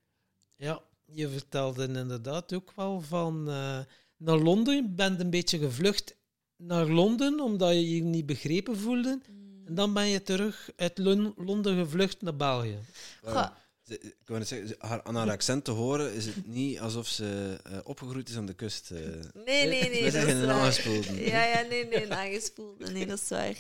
[0.56, 3.80] Ja, je vertelde inderdaad ook wel van eh,
[4.18, 4.76] naar Londen.
[4.76, 6.16] Je bent een beetje gevlucht
[6.56, 9.20] naar Londen omdat je je niet begrepen voelde.
[9.66, 12.80] En dan ben je terug uit Lon- Londen gevlucht naar België.
[13.22, 13.50] Goh,
[13.88, 16.80] Ze- Ik wou net zeggen, ze- haar, aan haar accent te horen is het niet
[16.80, 18.92] alsof ze eh, opgegroeid is aan de kust.
[18.92, 18.98] eh.
[19.46, 19.90] nee, nee, nee.
[19.90, 20.56] Wij dat zeggen is een waar.
[20.56, 21.26] aangespoelde.
[21.26, 22.92] Ja, ja, nee, nee, een aangespoelde.
[22.92, 23.58] Nee, dat is waar.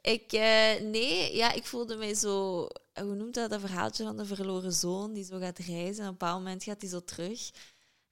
[0.00, 2.58] Ik, eh, nee, ja, ik voelde mij zo...
[2.94, 6.12] Hoe noemt dat, dat verhaaltje van de verloren zoon die zo gaat reizen en op
[6.12, 7.50] een bepaald moment gaat hij zo terug.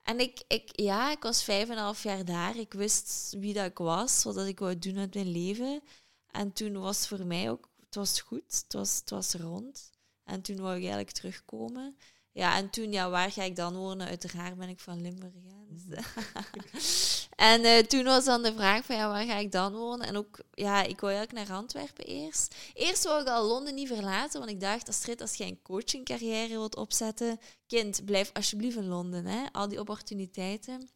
[0.02, 2.56] En ik, ik, ja, ik was vijf en een half jaar daar.
[2.58, 5.82] Ik wist wie dat ik was, wat dat ik wou doen met mijn leven.
[6.30, 7.68] En toen was voor mij ook...
[7.84, 9.90] Het was goed, het was, het was rond.
[10.24, 11.96] En toen wou ik eigenlijk terugkomen.
[12.32, 14.06] Ja, en toen, ja, waar ga ik dan wonen?
[14.06, 15.32] Uiteraard ben ik van Limburg.
[15.68, 20.06] Dus, en eh, toen was dan de vraag van, ja, waar ga ik dan wonen?
[20.06, 22.54] En ook, ja, ik wou eigenlijk naar Antwerpen eerst.
[22.74, 26.48] Eerst wou ik al Londen niet verlaten, want ik dacht, Astrid, als jij een coachingcarrière
[26.48, 29.46] wilt opzetten, kind, blijf alsjeblieft in Londen, hè.
[29.52, 30.88] Al die opportuniteiten.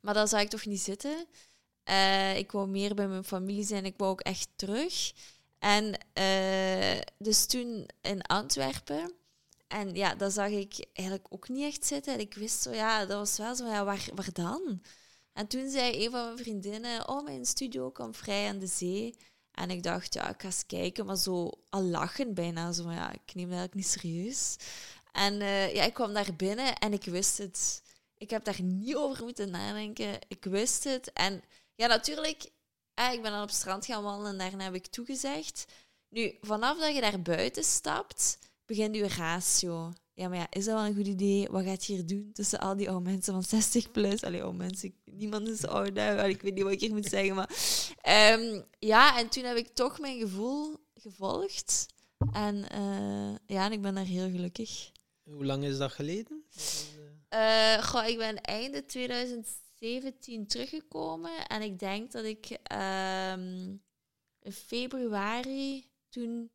[0.00, 1.26] Maar dat zou ik toch niet zitten.
[1.82, 5.12] Eh, ik wou meer bij mijn familie zijn, ik wou ook echt terug.
[5.66, 9.12] En eh, dus toen in Antwerpen.
[9.68, 12.12] En ja, dat zag ik eigenlijk ook niet echt zitten.
[12.12, 14.82] En ik wist zo, ja, dat was wel zo, ja, waar, waar dan?
[15.32, 19.16] En toen zei een van mijn vriendinnen, oh, mijn studio komt vrij aan de zee.
[19.52, 22.72] En ik dacht, ja, ik ga eens kijken, maar zo al lachen bijna.
[22.72, 24.56] Zo, ja, ik neem dat eigenlijk niet serieus.
[25.12, 27.82] En eh, ja, ik kwam daar binnen en ik wist het.
[28.18, 30.18] Ik heb daar niet over moeten nadenken.
[30.28, 31.12] Ik wist het.
[31.12, 31.42] En
[31.74, 32.50] ja, natuurlijk,
[32.96, 35.64] eh, ik ben dan op het strand gaan wandelen en daarna heb ik toegezegd.
[36.08, 39.92] Nu, vanaf dat je daar buiten stapt, begint je ratio.
[40.14, 41.48] Ja, maar ja, is dat wel een goed idee?
[41.50, 44.22] Wat gaat je hier doen tussen al die oude mensen van 60 plus?
[44.22, 47.50] Allee, oude mensen, niemand is oud, ik weet niet wat ik hier moet zeggen, maar...
[48.00, 51.86] ehm, ja, en toen heb ik toch mijn gevoel gevolgd.
[52.32, 54.90] En eh, ja, en ik ben daar heel gelukkig.
[55.22, 56.44] Hoe lang is dat geleden?
[57.28, 58.86] Eh, goh, ik ben einde
[59.76, 63.76] 2017 teruggekomen en ik denk dat ik ehm,
[64.40, 66.50] in februari toen,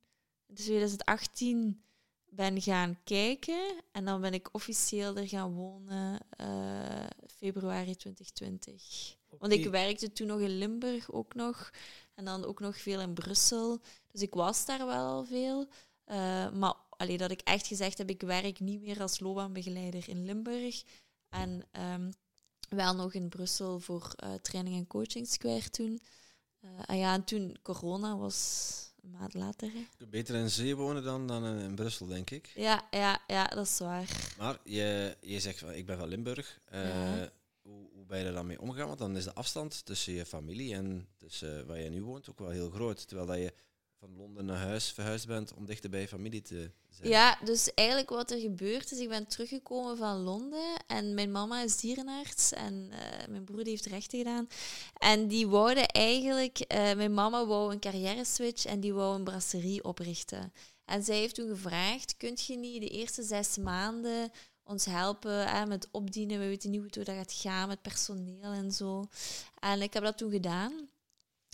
[0.46, 1.84] dus 2018,
[2.32, 9.16] ben gaan kijken en dan ben ik officieel er gaan wonen eh, februari 2020.
[9.38, 11.72] Want ik werkte toen nog in Limburg ook nog
[12.14, 13.82] en dan ook nog veel in Brussel.
[14.12, 15.68] Dus ik was daar wel al veel.
[16.04, 20.26] Eh, maar allee, dat ik echt gezegd heb, ik werk niet meer als loopbaanbegeleider in
[20.26, 20.84] Limburg.
[21.30, 22.12] En ehm,
[22.76, 26.02] wel nog in Brussel voor eh, training en coaching square toen.
[26.60, 28.70] Eh, en ja, en toen corona was
[29.04, 29.72] een maand later.
[29.72, 30.06] hè.
[30.08, 32.52] Beter in zee wonen dan, dan in, Brussel, denk ik.
[32.56, 34.34] Ja, ja, ja, dat is waar.
[34.38, 36.60] Maar je, je zegt, van, ik ben van Limburg.
[36.66, 36.84] Eh,
[37.18, 37.32] Ja.
[37.62, 38.88] hoe, hoe ben je er dan mee omgegaan?
[38.88, 42.40] Want dan is de afstand tussen je familie en tussen waar je nu woont ook
[42.40, 43.08] wel heel groot.
[43.08, 43.54] Terwijl dat je
[44.02, 47.10] van Londen naar huis verhuisd bent om dichter bij familie te zijn.
[47.10, 51.62] Ja, dus eigenlijk wat er gebeurd is, ik ben teruggekomen van Londen en mijn mama
[51.62, 54.48] is dierenarts en eh, mijn broer heeft rechten gedaan.
[54.94, 59.24] En die wouden eigenlijk, eh, mijn mama wou een carrière switch en die wou een
[59.24, 60.54] brasserie oprichten.
[60.86, 64.32] En zij heeft toen gevraagd, kunt je niet de eerste zes maanden
[64.64, 66.40] ons helpen met opdienen?
[66.40, 69.06] We weten niet hoe dat gaat gaan met personeel en zo.
[69.60, 70.90] En ik heb dat toen gedaan.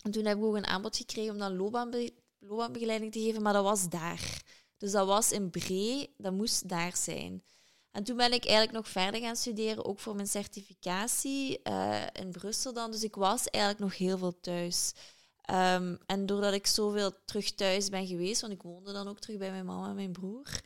[0.04, 3.53] En toen heb ik ook een aanbod gekregen om dan loopbaanbe loopbaanbegeleiding te geven, maar
[3.53, 4.41] dat was daar.
[4.77, 7.43] Dus dat was in Bree, dat moest daar zijn.
[7.91, 12.31] En toen ben ik eigenlijk nog verder gaan studeren, ook voor mijn certificatie eh, in
[12.31, 12.91] Brussel dan.
[12.91, 14.93] Dus ik was eigenlijk nog heel veel thuis.
[15.41, 19.38] Ehm, en doordat ik zoveel terug thuis ben geweest, want ik woonde dan ook terug
[19.38, 20.61] bij mijn mama en mijn broer,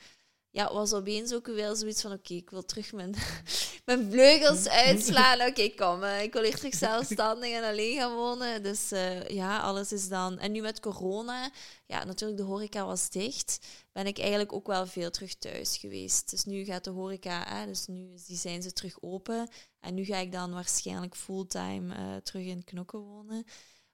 [0.52, 3.16] ja, was opeens ook wel zoiets van, oké, ik wil terug mijn,
[3.86, 5.42] mijn vleugels uitslaan.
[5.50, 8.64] Oké, kom, eh, ik wil hier terug zelfstandig en alleen gaan wonen.
[8.64, 10.40] Dus eh, ja, alles is dan...
[10.40, 11.52] En nu met corona,
[11.86, 13.60] ja, natuurlijk, de horeca was dicht,
[13.92, 16.30] ben ik eigenlijk ook wel veel terug thuis geweest.
[16.30, 19.50] Dus nu gaat de horeca, hè, dus nu die zijn ze terug open.
[19.80, 23.46] En nu ga ik dan waarschijnlijk fulltime eh, terug in Knokken wonen.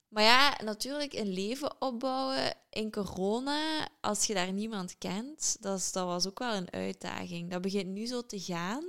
[0.07, 5.91] Maar ja, natuurlijk een leven opbouwen in corona, als je daar niemand kent, dat, is-
[5.91, 7.51] dat was ook wel een uitdaging.
[7.51, 8.83] Dat begint nu zo te gaan.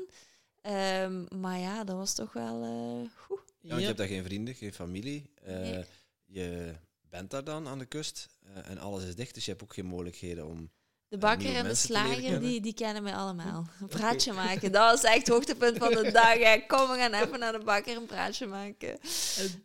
[0.62, 2.62] Ehm, maar ja, dat was toch wel...
[2.62, 3.40] eh, oeh.
[3.60, 5.30] Ja, want je hebt daar geen vrienden, geen familie.
[5.42, 5.84] Eh, Nee.
[6.24, 6.74] Je
[7.10, 9.74] bent daar dan aan de kust eh, en alles is dicht, dus je hebt ook
[9.74, 10.70] geen mogelijkheden om...
[11.08, 13.66] De bakker en de slager, die, die kennen mij allemaal.
[13.80, 16.38] Een praatje maken, dat was echt het hoogtepunt van de dag.
[16.38, 16.58] hè.
[16.66, 18.98] Kom, we gaan even naar de bakker een praatje maken.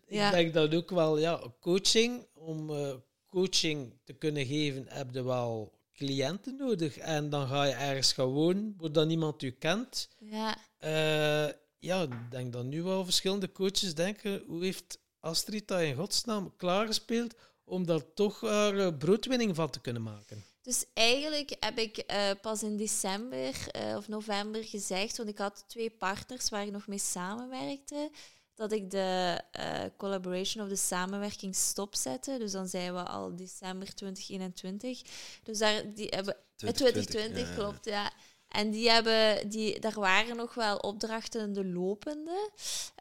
[0.08, 0.28] Ja.
[0.28, 2.94] Ik denk dat ook wel, ja, coaching, om eh,
[3.30, 6.98] coaching te kunnen geven, heb je wel cliënten nodig.
[6.98, 10.10] En dan ga je ergens gaan wonen, waar dan niemand u kent.
[10.20, 11.48] Ja, Eh,
[11.80, 16.54] ja, ik denk dat nu wel verschillende coaches denken, hoe heeft Astrid dat in godsnaam
[16.58, 20.44] klaargespeeld om daar toch haar eh, broodwinning van te kunnen maken?
[20.64, 25.64] Dus eigenlijk heb ik eh, pas in december eh, of november gezegd, want ik had
[25.68, 28.12] twee partners waar ik nog mee samenwerkte,
[28.56, 32.38] dat ik de uh, collaboration of de samenwerking stopzette.
[32.38, 35.02] Dus dan zijn we al december 2021.
[35.44, 38.12] Dus daar die hebben 2020, 2020 klopt, ja.
[38.48, 42.50] En die hebben, die, daar waren nog wel opdrachten de lopende.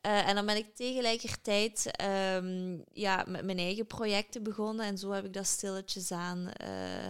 [0.06, 1.90] Uh, en dan ben ik tegelijkertijd
[2.34, 4.86] um, ja, met mijn eigen projecten begonnen.
[4.86, 7.08] En zo heb ik dat stilletjes aan uh,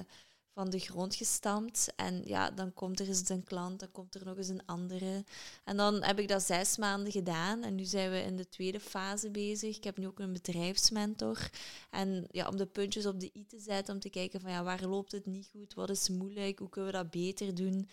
[0.52, 1.92] van de grond gestampt.
[1.96, 5.24] En ja, dan komt er eens een klant, dan komt er nog eens een andere.
[5.64, 7.62] En dan heb ik dat zes maanden gedaan.
[7.62, 9.76] En nu zijn we in de tweede fase bezig.
[9.76, 11.50] Ik heb nu ook een bedrijfsmentor.
[11.90, 14.62] En ja, om de puntjes op de i te zetten, om te kijken van ja,
[14.62, 17.88] waar loopt het niet goed, wat is moeilijk, hoe kunnen we dat beter doen.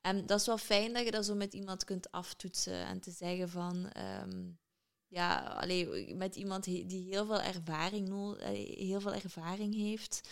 [0.00, 3.10] En dat is wel fijn dat je dat zo met iemand kunt aftoetsen en te
[3.10, 3.90] zeggen van...
[4.24, 4.58] Um,
[5.10, 10.28] ja, alleen met iemand die heel veel ervaring, eh, heel veel ervaring heeft.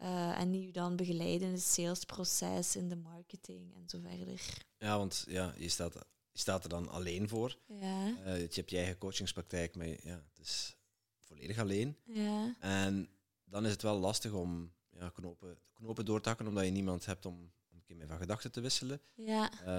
[0.00, 4.64] Uh, en die je dan begeleiden in het salesproces, in de marketing en zo verder.
[4.78, 5.94] Ja, want ja, je, staat,
[6.32, 7.58] je staat er dan alleen voor.
[7.66, 8.06] Ja.
[8.06, 10.76] Uh, je hebt je eigen coachingspraktijk, maar ja, het is
[11.20, 11.96] volledig alleen.
[12.04, 12.56] Ja.
[12.60, 13.08] En
[13.44, 17.06] dan is het wel lastig om ja, knopen, knopen door te hakken, omdat je niemand
[17.06, 17.52] hebt om
[17.96, 19.00] mee van gedachten te wisselen.
[19.14, 19.50] Ja.
[19.66, 19.78] Uh,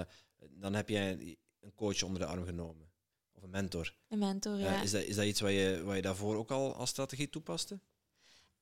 [0.50, 2.90] dan heb jij een coach onder de arm genomen.
[3.32, 3.94] Of een mentor.
[4.08, 4.82] Een mentor, ja.
[4.82, 7.80] Is, dat, is dat iets wat je, wat je daarvoor ook al als strategie toepaste?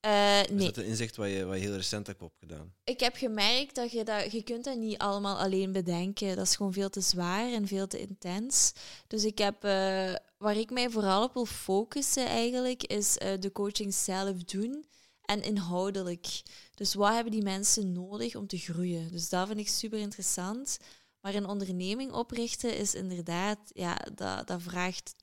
[0.07, 0.59] Uh, nee.
[0.59, 2.74] Is dat een inzicht wat je, wat je heel recent hebt opgedaan?
[2.84, 6.36] Ik heb gemerkt dat je dat, je kunt dat niet allemaal alleen bedenken.
[6.36, 8.72] Dat is gewoon veel te zwaar en veel te intens.
[9.07, 13.53] Dus ik heb, uh, waar ik mij vooral op wil focussen eigenlijk, is uh, de
[13.53, 14.84] coaching zelf doen
[15.22, 16.42] en inhoudelijk.
[16.74, 19.11] Dus wat hebben die mensen nodig om te groeien?
[19.11, 20.78] Dus dat vind ik super interessant.
[21.20, 25.14] Maar een onderneming oprichten is inderdaad, ja, dat, dat vraagt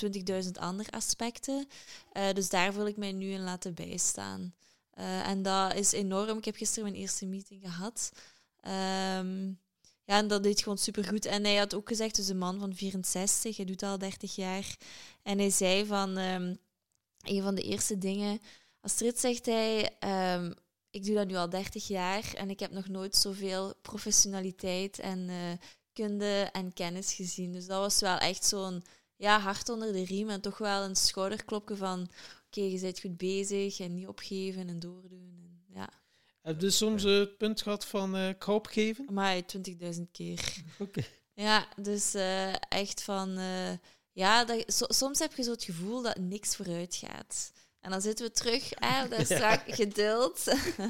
[0.44, 1.68] 20.000 andere aspecten.
[2.14, 4.54] Uh, dus daar wil ik mij nu in laten bijstaan.
[5.00, 6.38] Uh, en dat is enorm.
[6.38, 8.12] Ik heb gisteren mijn eerste meeting gehad.
[8.62, 9.60] Um,
[10.04, 11.26] ja, en dat deed gewoon super goed.
[11.26, 14.76] En hij had ook gezegd, dus een man van 64, hij doet al 30 jaar.
[15.24, 16.60] En hij zei van, um,
[17.24, 18.40] een van de eerste dingen
[18.82, 19.90] Astrid zegt hij,
[20.36, 20.54] um,
[20.90, 25.20] ik doe dat nu al 30 jaar en ik heb nog nooit zoveel professionaliteit en
[25.20, 25.52] uh,
[25.94, 27.52] kunde en kennis gezien.
[27.52, 28.84] Dus dat was wel echt zo'n
[29.16, 32.10] ja, hart onder de riem en toch wel een schouderklopje van
[32.50, 35.40] oké, okay, je bent goed bezig en niet opgeven en doordoen.
[35.44, 35.90] En, ja.
[36.42, 39.06] Heb je soms het punt gehad van uh, ik ga opgeven?
[39.10, 40.40] Maar 20.000 keer.
[40.80, 40.84] Oké.
[40.84, 41.06] Okay.
[41.34, 43.40] Ja, dus uh, echt van...
[43.40, 43.72] Uh,
[44.12, 47.52] ja, dat, so, soms heb je zo het gevoel dat niks vooruit gaat.
[47.80, 50.44] En dan zitten we terug hè, dat strak geduld.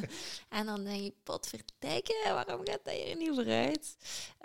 [0.57, 3.95] en dan denk ik, potverdikke, waarom gaat dat hier niet vooruit?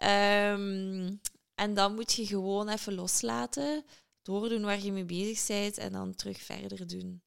[0.02, 1.20] Um,
[1.54, 3.84] en dan moet je gewoon even loslaten,
[4.24, 7.22] doordoen waar je mee bezig bent en dan terug verder doen.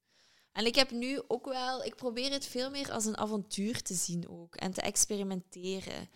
[0.52, 3.94] En ik heb nu ook wel, ik probeer het veel meer als een avontuur te
[3.94, 6.10] zien ook en te experimenteren.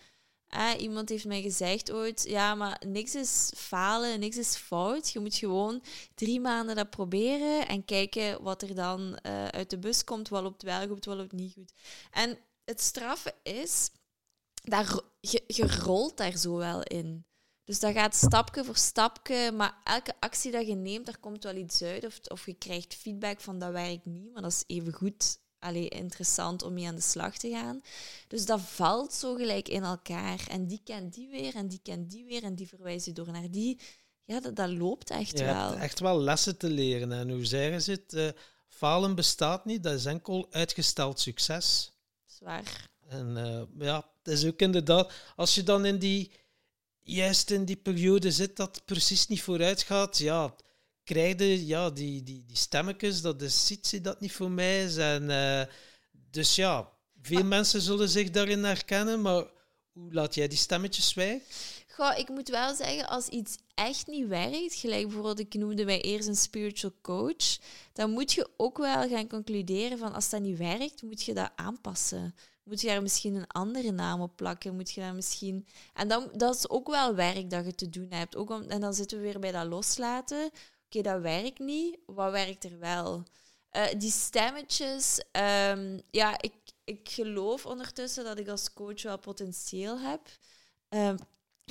[0.47, 5.11] Eh, iemand heeft mij gezegd ooit, ja, maar niks is falen, niks is fout.
[5.11, 5.83] Je moet gewoon
[6.15, 10.43] drie maanden dat proberen en kijken wat er dan uh, uit de bus komt, wat
[10.43, 11.73] loopt wel goed, wat loopt niet goed.
[12.11, 13.91] En het straffe is,
[14.63, 17.25] daar, je, je rolt daar zo wel in.
[17.63, 21.55] Dus dat gaat stapje voor stapje, maar elke actie dat je neemt, daar komt wel
[21.55, 22.05] iets uit.
[22.05, 25.87] Of, of je krijgt feedback van dat werkt niet, maar dat is even goed allee,
[25.87, 27.81] interessant om mee aan de slag te gaan.
[28.27, 30.47] Dus dat valt zo gelijk in elkaar.
[30.49, 33.51] En die kent die weer, en die kent die weer, en die verwijzen door naar
[33.51, 33.79] die.
[34.23, 35.69] Ja, dat, dat loopt echt je wel.
[35.69, 37.11] Hebt echt wel lessen te leren.
[37.11, 38.13] En hoe zeggen ze het?
[38.13, 38.29] Uh,
[38.67, 41.91] falen bestaat niet, dat is enkel uitgesteld succes.
[42.25, 42.89] Zwaar.
[43.07, 46.31] En uh, ja, het is ook inderdaad, als je dan in die,
[47.11, 50.55] juist in die periode zit dat precies niet vooruit gaat, ja,
[51.03, 54.97] krijg je ja, die, die, die stemmetjes, dat is iets dat niet voor mij is.
[54.97, 55.61] En, uh,
[56.11, 56.89] dus ja,
[57.21, 59.43] veel maar, mensen zullen zich daarin herkennen, maar
[59.91, 61.41] hoe laat jij die stemmetjes zwijgen?
[61.87, 66.01] Goh, ik moet wel zeggen, als iets echt niet werkt, gelijk bijvoorbeeld, ik noemde mij
[66.01, 67.57] eerst een spiritual coach,
[67.93, 71.51] dan moet je ook wel gaan concluderen van als dat niet werkt, moet je dat
[71.55, 72.35] aanpassen.
[72.71, 74.75] Moet je daar misschien een andere naam op plakken?
[74.75, 75.67] Moet je daar misschien...
[75.93, 78.35] En dan, dat is ook wel werk dat je te doen hebt.
[78.35, 80.51] Ook om, en dan zitten we weer bij dat loslaten
[80.91, 81.97] okay, dat werkt niet.
[82.05, 83.23] Wat werkt er wel?
[83.71, 85.23] Uh, die stemmetjes,
[85.69, 86.53] um, ja, ik,
[86.83, 90.21] ik geloof ondertussen dat ik als coach wel potentieel heb.
[90.89, 91.17] Um,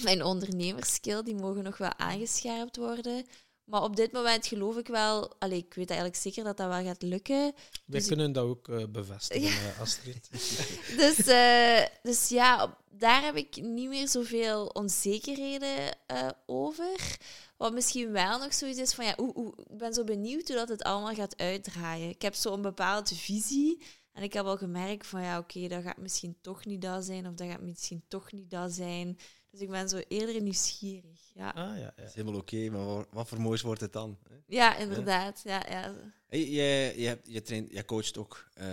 [0.03, 3.27] mijn ondernemerskill, die mogen nog wel aangescherpt worden.
[3.71, 5.35] Maar op dit moment geloof ik wel...
[5.39, 7.37] Allee, ik weet eigenlijk zeker dat dat wel gaat lukken.
[7.37, 7.53] Wij
[7.85, 8.35] dus kunnen ik...
[8.35, 9.73] dat ook uh, bevestigen, ja.
[9.81, 10.29] Astrid.
[11.03, 17.17] dus, uh, dus ja, daar heb ik niet meer zoveel onzekerheden uh, over.
[17.57, 20.57] Wat misschien wel nog zoiets is van ja, oe, oe, ik ben zo benieuwd hoe
[20.57, 22.09] dat het allemaal gaat uitdraaien.
[22.09, 23.83] Ik heb zo een bepaalde visie.
[24.13, 27.05] En ik heb al gemerkt van ja, oké, okay, dat gaat misschien toch niet dat
[27.05, 29.19] zijn, of dat gaat misschien toch niet dat zijn.
[29.51, 31.21] Dus ik ben zo eerder nieuwsgierig.
[31.35, 31.93] Ja, Ah, ja, ja.
[31.97, 34.19] Dat is helemaal oké, maar wa- wat voor moois wordt het dan?
[34.29, 34.37] hè?
[34.47, 35.41] ja inderdaad.
[35.45, 35.95] Ja, ja.
[36.27, 38.65] Hey, je, je, hebt, je, traint, je coacht ook eh,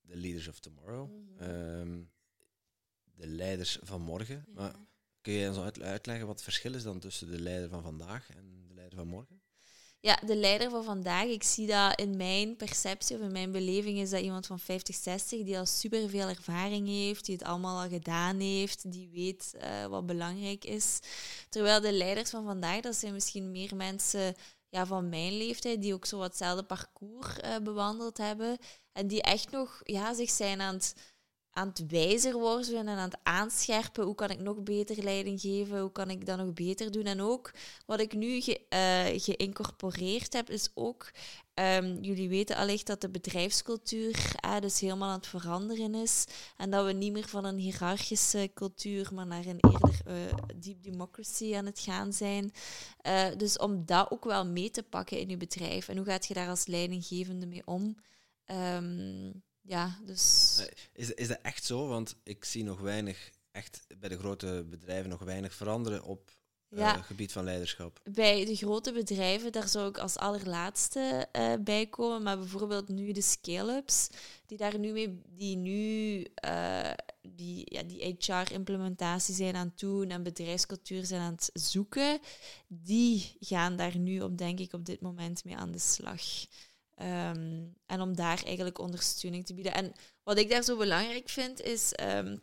[0.00, 1.10] de Leaders of Tomorrow.
[1.10, 1.42] Mhm.
[1.42, 2.02] Ehm,
[3.14, 4.34] de leiders van morgen.
[4.46, 4.52] Ja.
[4.54, 4.74] Maar
[5.20, 8.30] kun je ons uit- uitleggen wat het verschil is dan tussen de leider van vandaag
[8.30, 9.42] en de leider van morgen?
[10.04, 13.98] Ja, de leider van vandaag, ik zie dat in mijn perceptie of in mijn beleving
[13.98, 17.88] is dat iemand van 50, 60 die al superveel ervaring heeft, die het allemaal al
[17.88, 20.98] gedaan heeft, die weet eh, wat belangrijk is.
[21.48, 24.34] Terwijl de leiders van vandaag, dat zijn misschien meer mensen
[24.68, 28.58] ja, van mijn leeftijd, die ook zo wat hetzelfde parcours eh, bewandeld hebben
[28.92, 30.94] en die echt nog ja, zich zijn aan het
[31.54, 34.04] aan het wijzer worden en aan het aanscherpen.
[34.04, 35.80] Hoe kan ik nog beter leiding geven?
[35.80, 37.04] Hoe kan ik dat nog beter doen?
[37.04, 37.50] En ook
[37.86, 41.10] wat ik nu eh, geïncorporeerd heb, is ook...
[41.54, 46.24] ehm, jullie weten allicht dat de bedrijfscultuur dus helemaal aan het veranderen is.
[46.56, 50.14] En dat we niet meer van een hiërarchische cultuur, maar naar een eerder eh,
[50.56, 52.52] deep democracy aan het gaan zijn.
[53.00, 55.88] Eh, dus om dat ook wel mee te pakken in je bedrijf.
[55.88, 57.96] En hoe gaat je daar als leidinggevende mee om?
[58.44, 59.30] Ehm,
[59.66, 60.56] ja, dus...
[60.92, 61.86] Is, is dat echt zo?
[61.88, 66.32] Want ik zie nog weinig, echt bij de grote bedrijven nog weinig veranderen op
[66.68, 67.02] het Ja.
[67.02, 68.00] gebied van leiderschap.
[68.10, 72.22] Bij de grote bedrijven, daar zou ik als allerlaatste eh, bij komen.
[72.22, 74.08] Maar bijvoorbeeld nu de scale-ups,
[74.46, 76.90] die daar nu mee, die nu eh,
[77.22, 82.20] die, ja, die HR-implementatie zijn aan het doen en bedrijfscultuur zijn aan het zoeken,
[82.68, 86.22] die gaan daar nu op, denk ik, op dit moment mee aan de slag.
[86.94, 89.74] Ehm, en om daar eigenlijk ondersteuning te bieden.
[89.74, 89.92] En
[90.22, 92.36] wat ik daar zo belangrijk vind, is ehm,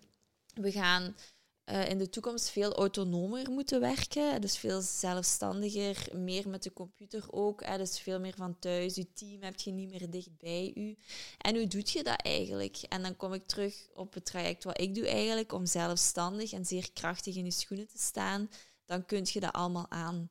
[0.53, 1.15] we gaan
[1.63, 4.41] eh, in de toekomst veel autonomer moeten werken.
[4.41, 7.65] Dus veel zelfstandiger, meer met de computer ook.
[7.65, 8.95] Hè, dus veel meer van thuis.
[8.95, 10.97] Je team heb je niet meer dicht bij u.
[11.37, 12.77] En hoe doet je dat eigenlijk?
[12.89, 16.65] En dan kom ik terug op het traject wat ik doe eigenlijk, om zelfstandig en
[16.65, 18.49] zeer krachtig in je schoenen te staan.
[18.85, 20.29] Dan kun je dat allemaal aan.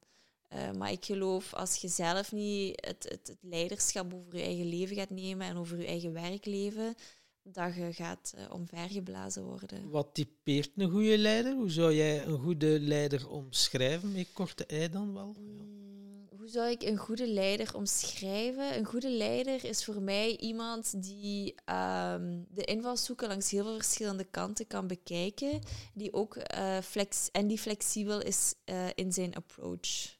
[0.51, 4.68] Eh, maar ik geloof, als je zelf niet het, het, het leiderschap over je eigen
[4.68, 6.94] leven gaat nemen en over je eigen werkleven,
[7.42, 9.90] dat je gaat eh, omvergeblazen worden.
[9.90, 11.55] Wat typeert een goede leider?
[11.55, 14.12] Hoe zou jij een goede leider omschrijven?
[14.12, 15.36] Met korte ei dan wel?
[15.38, 18.76] Mm, Hoe zou ik een goede leider omschrijven?
[18.76, 24.24] Een goede leider is voor mij iemand die ehm, de invalshoeken langs heel veel verschillende
[24.24, 25.61] kanten kan bekijken,
[25.94, 28.55] die ook eh, flex en die flexibel is
[28.94, 30.18] in zijn approach.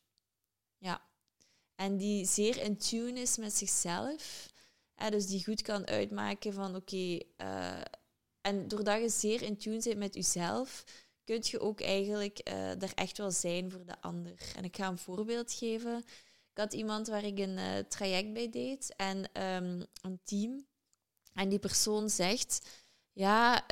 [0.81, 1.09] Ja.
[1.74, 4.49] En die zeer in tune is met zichzelf.
[4.95, 7.18] Eh, dus die goed kan uitmaken van oké.
[7.37, 7.81] eh,
[8.41, 10.85] en doordat je zeer in tune bent met jezelf,
[11.24, 14.53] kun je ook eigenlijk eh er echt wel zijn voor de ander.
[14.57, 15.99] En ik ga een voorbeeld geven.
[16.51, 20.66] Ik had iemand waar ik een eh, traject bij deed en ehm, een team.
[21.35, 22.68] En die persoon zegt,
[23.12, 23.66] ja,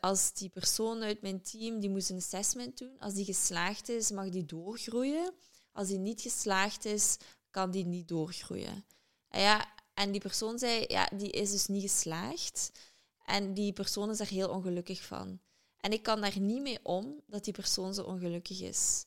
[0.00, 2.98] als die persoon uit mijn team, die moest een assessment doen.
[2.98, 5.34] Als die geslaagd is, mag die doorgroeien.
[5.72, 7.16] Als die niet geslaagd is,
[7.50, 8.84] kan die niet doorgroeien.
[9.28, 12.70] En, ja, en die persoon zei, ja, die is dus niet geslaagd.
[13.24, 15.40] En die persoon is daar heel ongelukkig van.
[15.76, 19.04] En ik kan daar niet mee om dat die persoon zo ongelukkig is.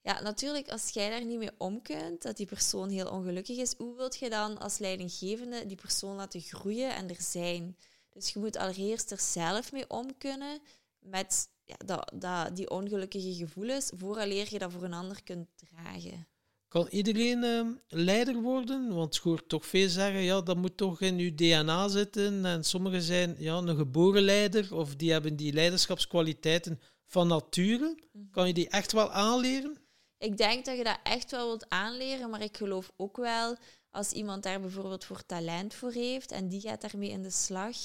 [0.00, 3.74] Ja, natuurlijk, als jij daar niet mee om kunt, dat die persoon heel ongelukkig is,
[3.76, 7.76] hoe wilt je dan als leidinggevende die persoon laten groeien en er zijn?
[8.08, 10.60] Dus je moet allereerst er zelf mee om kunnen
[10.98, 11.48] met
[11.78, 16.26] ja, dat, dat, die ongelukkige gevoelens, vooraleer je dat voor een ander kunt dragen.
[16.68, 18.94] Kan iedereen eh, leider worden?
[18.94, 22.44] Want je hoort toch veel zeggen, ja, dat moet toch in je DNA zitten.
[22.44, 27.98] En sommigen zijn ja, een geboren leider of die hebben die leiderschapskwaliteiten van nature.
[28.30, 29.76] Kan je die echt wel aanleren?
[30.18, 33.56] Ik denk dat je dat echt wel wilt aanleren, maar ik geloof ook wel
[33.90, 37.76] als iemand daar bijvoorbeeld voor talent voor heeft en die gaat daarmee in de slag,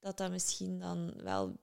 [0.00, 1.56] dat dat misschien dan wel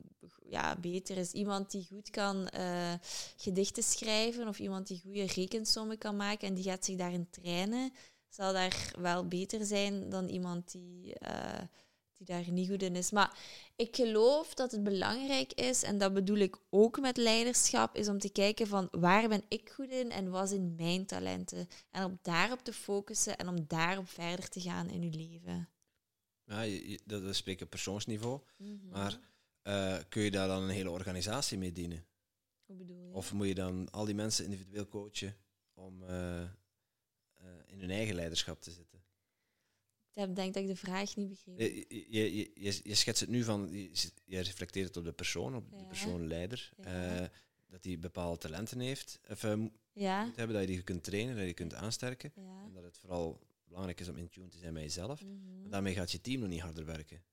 [0.52, 1.32] ja, beter is.
[1.32, 2.94] Iemand die goed kan eh,
[3.38, 7.94] gedichten schrijven of iemand die goede rekensommen kan maken en die gaat zich daarin trainen,
[8.30, 11.62] zal daar wel beter zijn dan iemand die, eh,
[12.14, 13.12] die daar niet goed in is.
[13.12, 13.38] Maar
[13.76, 18.20] ik geloof dat het belangrijk is, en dat bedoel ik ook met leiderschap, is om
[18.20, 21.68] te kijken van waar ben ik goed in en wat zijn mijn talenten.
[21.92, 25.70] En om daarop te focussen en om daarop verder te gaan in je leven.
[26.44, 28.42] Ja, je, dat is spreken op persoonsniveau.
[28.90, 29.20] Maar
[29.62, 32.06] eh, kun je daar dan een hele organisatie mee dienen?
[32.66, 33.14] Hoe bedoel je?
[33.14, 35.38] Of moet je dan al die mensen individueel coachen
[35.74, 36.50] om eh, eh,
[37.66, 39.00] in hun eigen leiderschap te zitten?
[40.14, 41.60] Ik denk dat ik de vraag niet begreep.
[41.60, 43.70] Je, je, je, je, schetst het nu van,
[44.26, 45.84] je, reflecteert het op de persoon, op de Ja.
[45.84, 46.72] persoon leider.
[46.78, 47.20] Ja.
[47.22, 47.28] eh,
[47.68, 50.32] dat hij bepaalde talenten heeft, of moet Ja?
[50.36, 52.32] hebben, dat je die kunt trainen, dat je die kunt aansterken.
[52.36, 55.24] En dat het vooral belangrijk is om in tune te zijn met jezelf.
[55.62, 57.24] Maar daarmee gaat je team nog niet harder werken.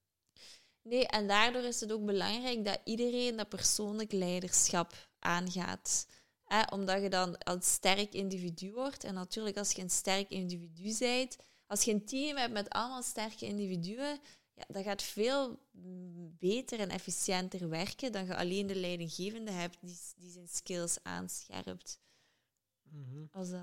[0.88, 6.06] Nee, en daardoor is het ook belangrijk dat iedereen dat persoonlijk leiderschap aangaat.
[6.44, 6.62] Hè?
[6.72, 9.04] Omdat je dan een sterk individu wordt.
[9.04, 11.36] En natuurlijk, als je een sterk individu bent,
[11.66, 14.20] als je een team hebt met allemaal sterke individuen,
[14.54, 15.58] ja, dat gaat veel
[16.38, 22.00] beter en efficiënter werken dan je alleen de leidinggevende hebt die, die zijn skills aanscherpt.
[22.82, 23.24] Mhm.
[23.32, 23.62] Als dat,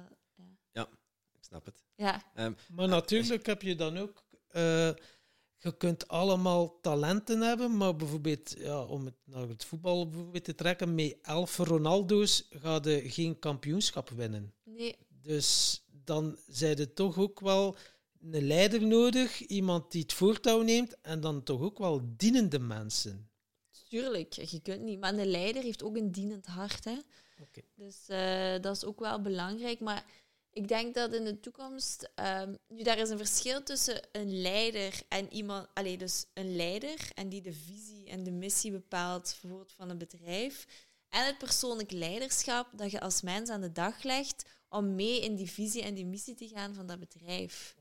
[0.72, 0.88] Ja,
[1.32, 1.84] ik snap het.
[1.96, 2.24] ja.
[2.34, 4.24] Ehm, Maar natuurlijk heb je dan ook...
[4.48, 4.92] eh,
[5.58, 10.56] je kunt allemaal talenten hebben, maar bijvoorbeeld, ja, om het naar het voetbal bijvoorbeeld te
[10.56, 14.54] trekken, met elf Ronaldo's ga je geen kampioenschap winnen.
[14.64, 17.76] Nee, Dus dan zijn er toch ook wel
[18.32, 23.30] een leider nodig, iemand die het voortouw neemt, en dan toch ook wel dienende mensen.
[23.90, 24.34] tuurlijk.
[24.34, 25.00] Je kunt niet.
[25.00, 26.84] Maar een leider heeft ook een dienend hart.
[26.84, 26.98] Hè?
[27.42, 27.62] Oké.
[27.76, 29.80] Dus eh, dat is ook wel belangrijk.
[29.80, 30.06] Maar
[30.56, 32.10] ik denk dat in de toekomst.
[32.16, 35.68] ehm, nu, daar is een verschil tussen een leider en iemand.
[35.74, 39.98] Allee, dus een leider en die de visie en de missie bepaalt, bijvoorbeeld van een
[39.98, 40.66] bedrijf.
[41.10, 45.36] En het persoonlijk leiderschap dat je als mens aan de dag legt om mee in
[45.36, 47.76] die visie en die missie te gaan van dat bedrijf.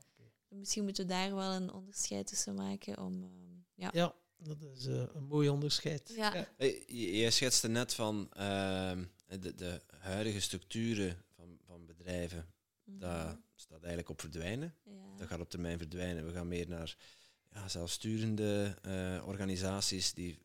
[0.47, 3.23] Misschien moeten we daar wel een onderscheid tussen maken om.
[3.23, 3.89] ehm, ja.
[3.93, 6.11] Ja, dat is eh, een mooi onderscheid.
[6.15, 6.47] Ja.
[6.57, 9.05] Hey, j- Jij schetste net van ehm,
[9.39, 12.53] de, de huidige structuren van, van bedrijven.
[12.85, 14.75] Dat staat eigenlijk op verdwijnen.
[14.83, 14.95] Mhm.
[14.95, 15.17] Ja.
[15.17, 16.25] Dat gaat op termijn verdwijnen.
[16.25, 16.97] We gaan meer naar
[17.51, 20.37] ja, zelfsturende eh, organisaties die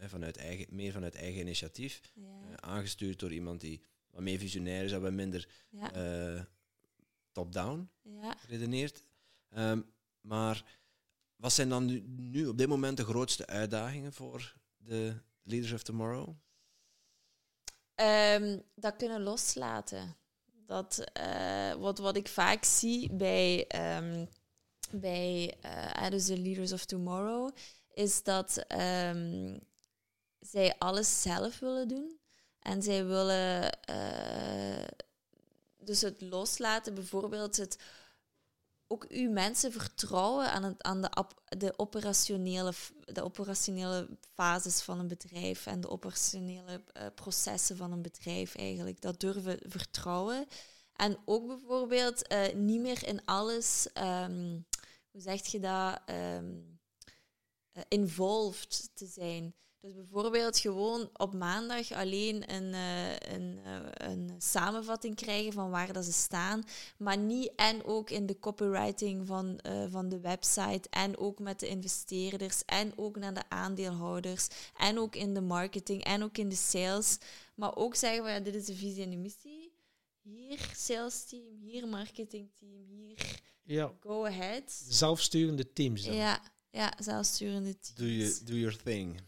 [0.00, 2.40] vanuit eigen, meer vanuit eigen initiatief, Ja.
[2.48, 5.92] eh, aangestuurd door iemand die wat meer visionair is en wat minder Ja.
[5.92, 6.42] eh,
[7.32, 8.36] top-down ja.
[8.48, 9.02] redeneert.
[9.48, 9.82] Ehm,
[10.20, 10.64] maar
[11.36, 15.82] wat zijn dan nu, nu op dit moment de grootste uitdagingen voor de Leaders of
[15.82, 16.34] Tomorrow?
[17.94, 20.16] Ehm, dat kunnen loslaten.
[20.68, 24.26] Dat, eh, wat, wat ik vaak zie bij, ehm,
[24.90, 27.50] bij eh, ah, dus de Leaders of Tomorrow,
[27.94, 29.58] is dat ehm,
[30.40, 32.18] zij alles zelf willen doen.
[32.60, 34.84] En zij willen eh,
[35.78, 37.78] dus het loslaten, bijvoorbeeld het
[38.88, 41.10] ook uw mensen vertrouwen aan, het, aan de,
[41.58, 42.72] de, operationele,
[43.04, 49.00] de operationele fases van een bedrijf en de operationele eh, processen van een bedrijf eigenlijk.
[49.00, 50.46] Dat durven vertrouwen.
[50.92, 54.60] En ook bijvoorbeeld eh, niet meer in alles, ehm,
[55.10, 56.60] hoe zeg je dat, ehm,
[57.72, 59.54] eh, involved te zijn.
[59.80, 65.92] Dus bijvoorbeeld gewoon op maandag alleen een, eh, een, eh, een samenvatting krijgen van waar
[65.92, 66.64] dat ze staan.
[66.96, 70.88] Maar niet en ook in de copywriting van, eh, van de website.
[70.90, 72.64] En ook met de investeerders.
[72.64, 74.48] En ook naar de aandeelhouders.
[74.76, 76.04] En ook in de marketing.
[76.04, 77.18] En ook in de sales.
[77.54, 79.72] Maar ook zeggen we, ja, dit is de visie en de missie.
[80.22, 84.82] Hier sales team, hier marketing team, hier Ja, go ahead.
[84.88, 86.14] zelfsturende teams dan.
[86.14, 87.94] Ja, ja zelfsturende teams.
[87.94, 89.20] Do, you, do your thing.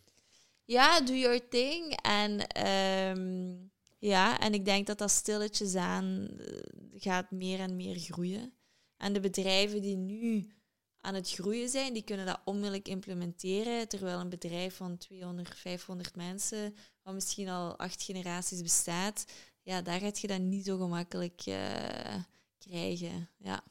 [0.71, 1.97] Ja, do your thing.
[2.03, 3.55] En ehm,
[3.99, 6.59] ja, en ik denk dat dat stilletjes aan eh,
[6.95, 8.53] gaat meer en meer groeien.
[8.97, 10.55] En de bedrijven die nu
[11.01, 13.89] aan het groeien zijn, die kunnen dat onmiddellijk implementeren.
[13.89, 19.25] Terwijl een bedrijf van 200, 500 mensen, wat misschien al acht generaties bestaat,
[19.63, 22.15] ja, daar gaat je dat niet zo gemakkelijk eh,
[22.59, 23.29] krijgen.
[23.39, 23.65] Ja,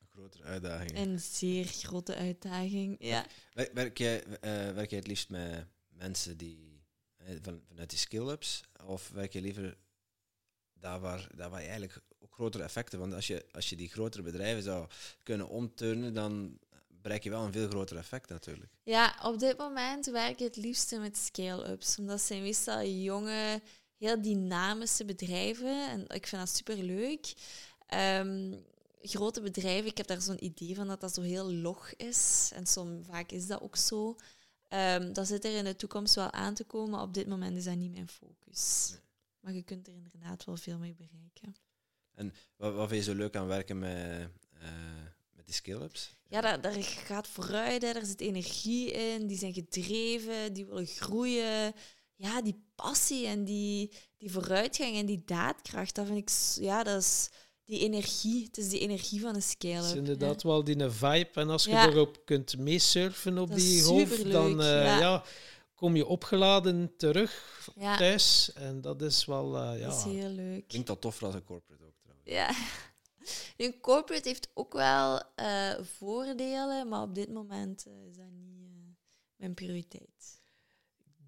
[0.00, 0.96] Een grotere uitdaging.
[0.98, 2.96] een zeer grote uitdaging.
[2.98, 3.26] Ja.
[3.52, 5.66] Wer- Werk jij, eh, werk jij het liefst met
[6.02, 6.84] mensen die
[7.16, 8.62] eh, van, vanuit die skill-ups?
[8.86, 9.76] Of werk je liever
[10.72, 12.98] daar waar, daar waar je eigenlijk ook grotere effecten...
[12.98, 14.86] Want als je, als je die grotere bedrijven zou
[15.22, 18.72] kunnen omturnen, dan bereik je wel een veel groter effect natuurlijk.
[18.82, 21.98] Ja, op dit moment werk ik het liefste met scale-ups.
[21.98, 23.60] Omdat zijn meestal jonge,
[23.98, 25.88] heel dynamische bedrijven.
[25.88, 27.34] En ik vind dat superleuk.
[27.86, 28.54] Ehm
[29.02, 32.50] grote bedrijven, ik heb daar zo'n idee van dat dat zo heel log is.
[32.54, 34.16] En soms vaak is dat ook zo.
[34.72, 37.00] Ehm, dat zit er in de toekomst wel aan te komen.
[37.00, 38.88] Op dit moment is dat niet mijn focus.
[38.90, 39.00] Nee.
[39.40, 41.56] Maar je kunt er inderdaad wel veel mee bereiken.
[42.56, 44.28] Wat, wat vind je zo leuk aan werken met,
[44.60, 44.68] eh,
[45.32, 46.16] met die skill-ups?
[46.28, 47.92] Ja, daar, daar gaat vooruit, hè.
[47.92, 51.74] daar zit energie in, die zijn gedreven, die willen groeien.
[52.14, 57.02] Ja, die passie en die, die vooruitgang en die daadkracht, dat vind ik, ja, dat
[57.02, 57.30] is
[57.64, 58.44] die energie.
[58.44, 59.84] Het is die energie van een Dat scale-up.
[59.84, 61.30] is inderdaad wel die vibe.
[61.32, 61.88] En als je Ja.
[61.88, 64.98] erop kunt meesurfen op Dat die golf, dan eh, ja.
[64.98, 65.24] ja.
[65.74, 68.52] kom je opgeladen terug Ja, thuis.
[68.54, 69.56] En dat is wel...
[69.58, 69.88] eh, ja.
[69.88, 70.68] dat is heel leuk.
[70.68, 72.30] Klinkt dat toffer als een corporate ook trouwens.
[72.30, 72.50] Ja.
[73.56, 78.60] Een corporate heeft ook wel eh, voordelen, maar op dit moment eh, is dat niet
[78.60, 78.94] eh,
[79.36, 80.40] mijn prioriteit.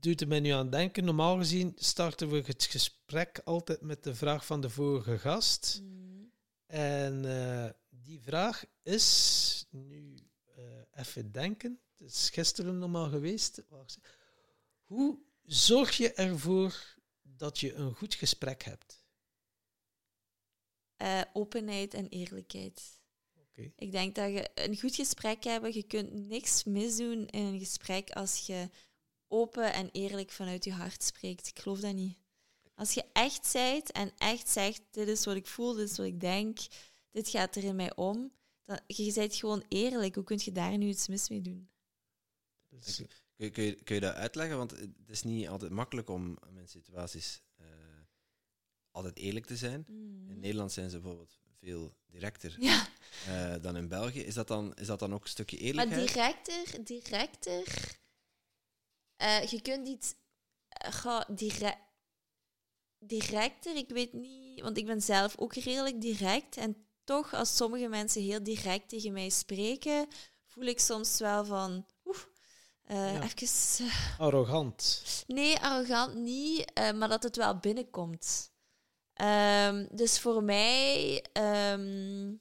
[0.01, 1.05] doet er mij nu aan denken.
[1.05, 5.81] Normaal gezien starten we het gesprek altijd met de vraag van de vorige gast.
[5.83, 6.03] Mm.
[6.75, 10.15] En eh, die vraag is nu
[10.57, 10.65] eh,
[10.95, 11.81] even denken.
[11.97, 13.63] Het is gisteren nog maar geweest.
[14.85, 19.05] Hoe zorg je ervoor dat je een goed gesprek hebt?
[20.97, 23.01] Eh, openheid en eerlijkheid.
[23.77, 28.11] Ik denk dat je een goed gesprek hebben, je kunt niks misdoen in een gesprek
[28.11, 28.69] als je
[29.29, 31.47] open en eerlijk vanuit je hart spreekt.
[31.47, 32.24] Ik geloof dat niet.
[32.75, 36.07] Als je echt zijt en echt zegt, dit is wat ik voel, dit is wat
[36.07, 36.59] ik denk,
[37.11, 38.33] dit gaat er in mij om,
[38.65, 40.15] dan, je bent gewoon eerlijk.
[40.15, 41.69] Hoe kun je daar nu iets mis mee doen?
[42.69, 42.97] Dus,
[43.37, 44.57] Kun je, kun, je, kun je dat uitleggen?
[44.57, 47.67] Want het is niet altijd makkelijk om in situaties eh,
[48.91, 49.85] altijd eerlijk te zijn.
[50.29, 52.87] In Nederland zijn ze bijvoorbeeld veel directer Ja,
[53.27, 54.21] eh, dan in België.
[54.21, 56.07] Is dat, dan, is dat dan ook een stukje maar eerlijkheid?
[56.45, 57.99] directer, directer,
[59.17, 60.15] eh, je kunt iets,
[60.69, 61.79] eh, ga, dire-
[63.07, 67.89] directer, ik weet niet, want ik ben zelf ook redelijk direct en toch, als sommige
[67.89, 70.07] mensen heel direct tegen mij spreken,
[70.47, 72.17] voel ik soms wel van, oeh,
[72.85, 73.23] eh, Ja.
[73.23, 75.03] even, eh, arrogant.
[75.27, 78.53] Nee, arrogant niet, eh, maar dat het wel binnenkomt.
[79.15, 82.33] Ehm, dus voor mij, ehm,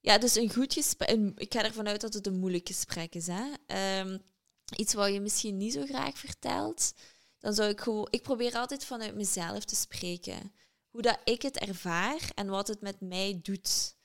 [0.00, 1.10] ja, dus een goed gesprek.
[1.10, 3.26] een- Ik ga ervan uit dat het een moeilijk gesprek is.
[3.26, 3.44] Hè?
[3.66, 4.18] Ehm,
[4.76, 6.92] iets wat je misschien niet zo graag vertelt.
[7.38, 8.08] Dan zou ik gewoon.
[8.10, 10.52] Ik probeer altijd vanuit mezelf te spreken.
[10.88, 13.96] Hoe dat ik het ervaar en wat het met mij doet.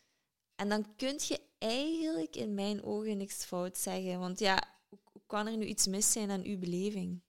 [0.56, 4.20] En dan kun je eigenlijk in mijn ogen niks fout zeggen.
[4.20, 7.22] Want ja, hoe kan er nu iets mis zijn aan uw beleving?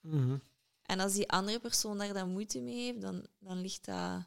[0.00, 0.38] Mhm.
[0.82, 4.24] En als die andere persoon daar dan moeite mee heeft, dan, dan ligt dat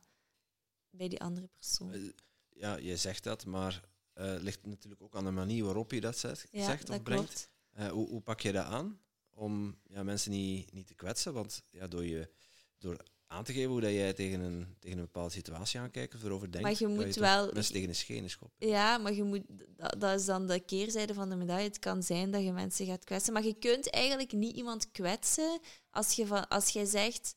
[0.90, 1.92] bij die andere persoon.
[1.94, 2.02] Eh,
[2.50, 6.18] Ja, je zegt dat, maar eh ligt natuurlijk ook aan de manier waarop je dat
[6.18, 7.50] zegt, Ja, zegt of dat brengt.
[7.72, 9.00] Eh, hoe, hoe pak je dat aan
[9.34, 11.34] om ja, mensen niet, niet te kwetsen?
[11.34, 12.30] Want ja, door, je,
[12.78, 16.24] door aan te geven hoe dat jij tegen een, tegen een bepaalde situatie aankijkt of
[16.24, 18.68] erover denkt, Maar je moet wel- mensen tegen een schenen schoppen.
[18.68, 19.42] Ja, maar je moet,
[19.78, 21.68] dat, dat is dan de keerzijde van de medaille.
[21.68, 23.34] Het kan zijn dat je mensen gaat kwetsen.
[23.34, 25.60] Maar je kunt eigenlijk niet iemand kwetsen
[25.90, 27.36] als, je van, als jij zegt...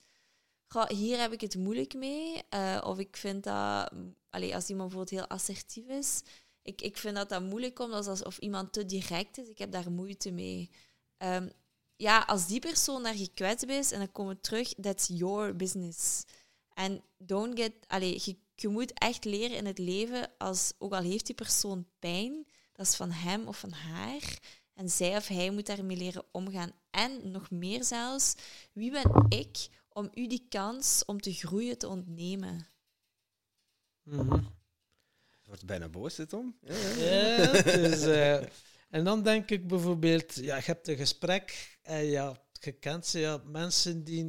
[0.66, 2.42] "Goh, hier heb ik het moeilijk mee.
[2.48, 3.92] eh, of ik vind dat...
[4.30, 6.22] Allee, als iemand bijvoorbeeld heel assertief is...
[6.62, 9.48] Ik, ik vind dat dat moeilijk komt als, als of iemand te direct is.
[9.48, 10.70] Ik heb daar moeite mee.
[11.16, 11.48] Ehm,
[12.04, 16.24] ja, als die persoon daar gekwetst is en dan komen we terug, that's your business.
[16.74, 17.72] En don't get...
[17.86, 21.86] Allee, je, je moet echt leren in het leven, als, ook al heeft die persoon
[21.98, 24.38] pijn, dat is van hem of van haar.
[24.74, 26.72] En zij of hij moet daarmee leren omgaan.
[26.90, 28.34] En nog meer zelfs,
[28.72, 32.66] wie ben ik om u die kans om te groeien te ontnemen?
[35.30, 36.56] Het wordt bijna boos, dit om.
[36.60, 36.94] Ja, ja.
[36.96, 38.42] Ja, dus, eh,
[38.94, 43.18] en dan denk ik bijvoorbeeld, ja, je hebt een gesprek en ja, je kent ze,
[43.18, 44.24] ja, mensen die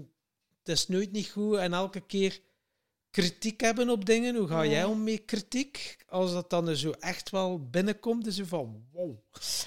[0.60, 2.40] het is nooit niet goed en elke keer
[3.12, 4.36] kritiek hebben op dingen.
[4.36, 5.98] Hoe ga jij om met kritiek?
[6.08, 9.18] Als dat dan zo echt wel binnenkomt, is je van wow.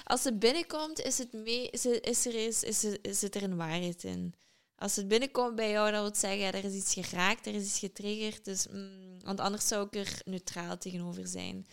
[0.03, 3.35] Als het binnenkomt, is, het mee, is, er, is, er, is, is, er, is het
[3.35, 4.33] er een waarheid in.
[4.75, 7.53] Als het binnenkomt bij jou, dan wil het zeggen, ja, er is iets geraakt, er
[7.53, 8.45] is iets getriggerd.
[8.45, 11.67] Dus, mm, want anders zou ik er neutraal tegenover zijn.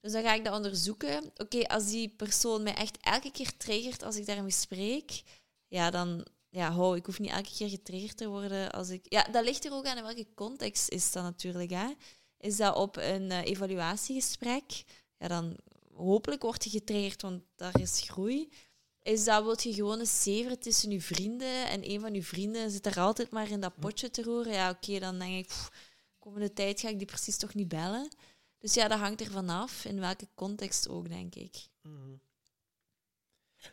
[0.00, 1.32] Dus dan ga ik dat onderzoeken.
[1.36, 5.22] Oké, als die persoon mij echt elke keer triggert als ik daarmee spreek,
[5.66, 8.70] ja, dan, ja, hou, ik hoef niet elke keer getriggerd te worden.
[8.70, 11.70] Als ik, ja, dat ligt er ook aan in welke context is dat natuurlijk.
[11.70, 11.88] Hè.
[12.38, 14.84] Is dat op een eh, evaluatiegesprek?
[15.18, 15.56] Ja, dan
[15.94, 18.48] hopelijk word je getriggerd, want daar is groei.
[19.02, 22.70] Is dat, wilt je gewoon eens zeveren tussen je vrienden en een van je vrienden
[22.70, 24.52] zit er altijd maar in dat potje te roeren?
[24.52, 25.68] Ja, oké, dan denk ik,
[26.18, 28.08] komende tijd ga ik die precies toch niet bellen.
[28.60, 31.56] Dus ja, dat hangt er vanaf, in welke context ook, denk ik.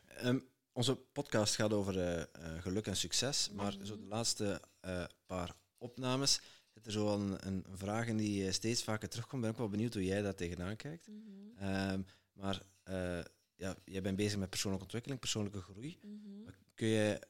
[0.07, 0.39] Ehm,
[0.71, 3.85] onze podcast gaat over eh, eh, geluk en succes, maar Mhm.
[3.85, 6.41] zo de laatste eh, paar opnames
[6.73, 9.41] zit er zo een, een vraag in die steeds vaker terugkomt.
[9.41, 11.07] Ben ik wel benieuwd hoe jij daar tegenaan kijkt.
[11.57, 12.01] Ehm,
[12.33, 13.19] maar eh,
[13.55, 15.97] ja, jij bent bezig met persoonlijke ontwikkeling, persoonlijke groei.
[16.01, 16.49] Mhm.
[16.73, 17.21] Kun je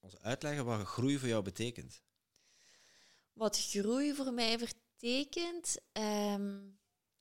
[0.00, 2.02] ons uitleggen wat groei voor jou betekent?
[3.32, 6.58] Wat groei voor mij betekent, ehm,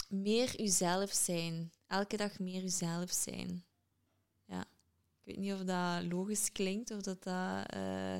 [0.10, 1.72] meer uzelf zijn.
[1.88, 3.66] Elke dag meer uzelf zijn.
[4.46, 4.62] Ja.
[4.62, 8.18] Ik weet niet of dat logisch klinkt of dat dat, eh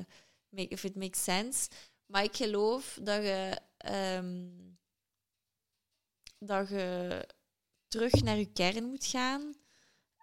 [0.48, 1.68] make, if it makes sense.
[2.06, 4.48] Maar ik geloof dat je, ehm,
[6.38, 7.28] dat je
[7.88, 9.54] terug naar je kern moet gaan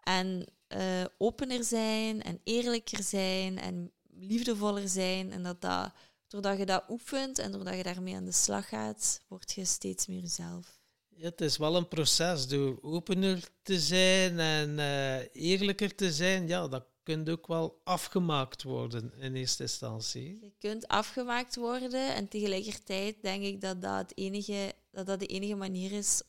[0.04, 5.94] en eh, opener zijn en eerlijker zijn en liefdevoller zijn en dat dat
[6.28, 10.08] doordat je dat oefent en doordat je daarmee aan de slag gaat, word je steeds
[10.08, 10.82] meer jezelf.
[11.18, 12.48] Het is wel een proces.
[12.48, 18.64] Door opener te zijn en eh, eerlijker te zijn, ja, dat kunt ook wel afgemaakt
[18.64, 20.38] worden in eerste instantie.
[20.42, 25.56] Je kunt afgemaakt worden en tegelijkertijd denk ik dat dat, enige, dat, dat de enige
[25.56, 26.22] manier is,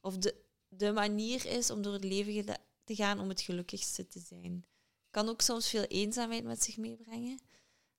[0.00, 0.34] of de,
[0.68, 2.44] de manier is om door het leven
[2.84, 4.64] te gaan om het gelukkigste te zijn.
[5.10, 7.38] Kan ook soms veel eenzaamheid met zich meebrengen.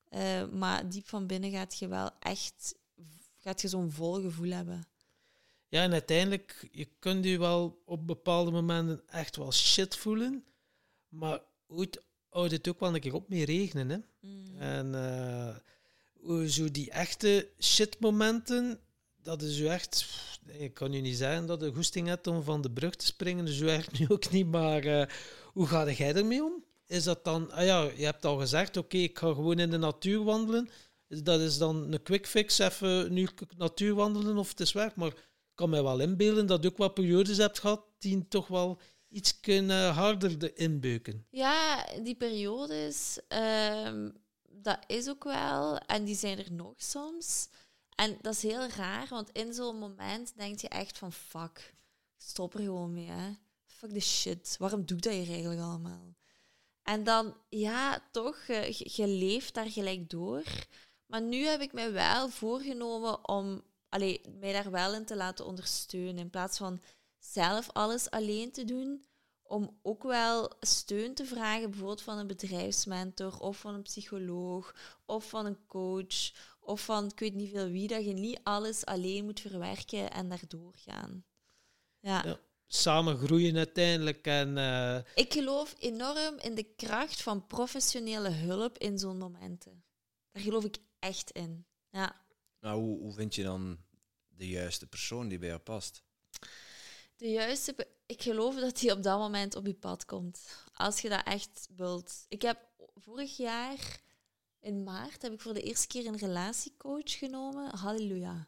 [0.10, 2.76] Eh, maar diep van binnen gaat je wel echt
[3.46, 4.88] gaat je zo'n vol gevoel hebben.
[5.76, 10.44] Ja, en uiteindelijk, je kunt je wel op bepaalde momenten echt wel shit voelen.
[11.10, 13.90] Maar ooit houdt het ook wel een keer op mee regenen.
[13.90, 13.98] Hè?
[14.20, 14.60] Mm.
[14.60, 14.94] En
[16.24, 18.80] uh, zo die echte shitmomenten,
[19.22, 20.06] dat is u echt...
[20.46, 23.46] Ik kan u niet zeggen dat je goesting hebt om van de brug te springen.
[23.46, 24.48] Dus echt nu ook niet.
[24.48, 25.06] Maar uh,
[25.44, 26.64] hoe ga jij ermee om?
[26.88, 27.52] Is dat dan...
[27.52, 30.70] Ah ja, je hebt al gezegd, oké, okay, ik ga gewoon in de natuur wandelen.
[31.08, 33.28] Dat is dan een quick fix, even nu
[33.58, 34.96] natuur wandelen of het is weg.
[34.96, 35.14] Maar
[35.56, 39.40] kan mij wel inbeelden dat je ook wat periodes hebt gehad die toch wel iets
[39.40, 41.28] kunnen harder inbeuken.
[41.30, 43.20] Ja, die periodes,
[43.86, 45.78] um, dat is ook wel.
[45.78, 47.50] En die zijn er nog soms.
[47.96, 51.76] En dat is heel raar, want in zo'n moment denk je echt van fuck,
[52.18, 53.08] stop er gewoon mee.
[53.08, 53.32] Hè.
[53.66, 54.56] Fuck the shit.
[54.60, 56.16] Waarom doe ik dat hier eigenlijk allemaal?
[56.84, 60.44] En dan, ja, toch, je, je leeft daar gelijk door.
[61.06, 63.64] Maar nu heb ik mij wel voorgenomen om
[63.96, 66.18] allee, mij daar wel in te laten ondersteunen.
[66.18, 66.82] In plaats van
[67.20, 69.06] zelf alles alleen te doen,
[69.44, 75.30] om ook wel steun te vragen, bijvoorbeeld van een bedrijfsmentor of van een psycholoog of
[75.30, 79.26] van een coach of van ik weet niet veel wie, dat je niet alles alleen
[79.26, 81.26] moet verwerken en daardoor gaan.
[82.00, 82.22] Ja.
[82.26, 84.28] ja samen groeien uiteindelijk.
[84.28, 84.98] En, uh...
[85.16, 89.84] Ik geloof enorm in de kracht van professionele hulp in zo'n momenten.
[90.32, 91.66] Daar geloof ik echt in.
[91.90, 92.26] Ja.
[92.60, 93.78] Nou, hoe, hoe vind je dan
[94.38, 96.04] de juiste persoon die bij jou past?
[97.16, 100.66] De juiste, ik geloof dat die op dat moment op je pad komt.
[100.74, 102.26] Als je dat echt wilt.
[102.28, 102.60] Ik heb
[102.96, 104.04] vorig jaar
[104.66, 107.78] in maart heb ik voor de eerste keer een relatiecoach genomen.
[107.78, 108.48] Halleluja.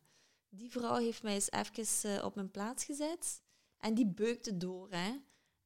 [0.50, 3.42] Die vrouw heeft mij eens even uh, op mijn plaats gezet.
[3.80, 5.12] En die beukte door, hè.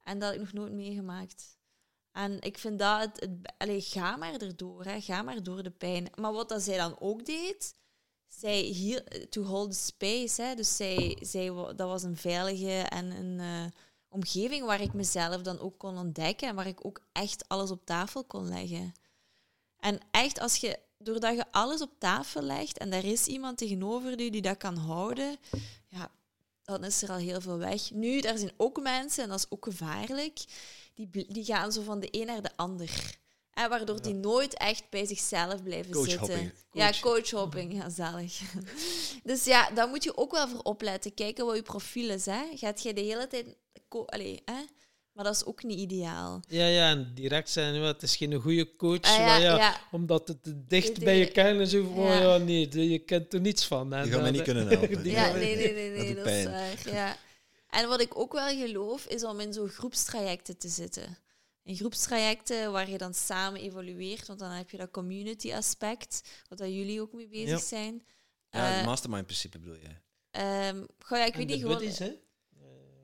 [0.03, 1.57] En dat heb ik nog nooit meegemaakt.
[2.11, 5.01] En ik vind dat het, het allez, ga maar erdoor, hè.
[5.01, 6.09] ga maar door de pijn.
[6.15, 7.75] Maar wat dat zij dan ook deed,
[8.39, 10.55] zij hier to hold space, hè.
[10.55, 11.45] dus zij, zij,
[11.75, 13.71] dat was een veilige en een uh,
[14.09, 17.85] omgeving waar ik mezelf dan ook kon ontdekken en waar ik ook echt alles op
[17.85, 18.93] tafel kon leggen.
[19.79, 24.21] En echt, als je, doordat je alles op tafel legt en er is iemand tegenover
[24.21, 25.37] je die dat kan houden,
[25.87, 26.11] ja,
[26.63, 27.91] dan is er al heel veel weg.
[27.91, 30.43] Nu, er zijn ook mensen, en dat is ook gevaarlijk,
[30.93, 33.19] die, die gaan zo van de een naar de ander.
[33.53, 36.27] En waardoor die nooit echt bij zichzelf blijven coach zitten.
[36.27, 36.51] Hopping.
[36.71, 37.73] Ja, coachhopping.
[37.73, 38.41] Ja, zalig.
[39.23, 41.13] dus ja, daar moet je ook wel voor opletten.
[41.13, 42.25] Kijken wat je profiel is.
[42.25, 42.41] Hè.
[42.55, 43.55] Gaat jij de hele tijd...
[44.05, 44.63] Allee, hè?
[45.13, 46.41] Maar dat is ook niet ideaal.
[46.47, 50.27] Ja, ja, en direct zijn, het is geen goede coach, ah, ja, ja, ja, omdat
[50.27, 51.81] het te dicht bij je kennis is.
[51.81, 52.37] Oh, ja.
[52.37, 53.93] nee, je kent er niets van.
[53.93, 55.09] En die gaan mij niet kunnen helpen.
[55.09, 56.93] ja, nee, nee, nee, nee, dat, dat is waar.
[56.93, 57.17] Ja.
[57.69, 61.17] En wat ik ook wel geloof, is om in zo'n groepstrajecten te zitten.
[61.63, 66.57] In groepstrajecten waar je dan samen evolueert, want dan heb je dat community aspect, wat
[66.57, 68.03] daar jullie ook mee bezig zijn.
[68.49, 69.89] Ja, het uh, mastermind principe bedoel je?
[70.67, 71.83] Um, goh, ja, ik weet niet gewoon...
[71.83, 72.17] Hè?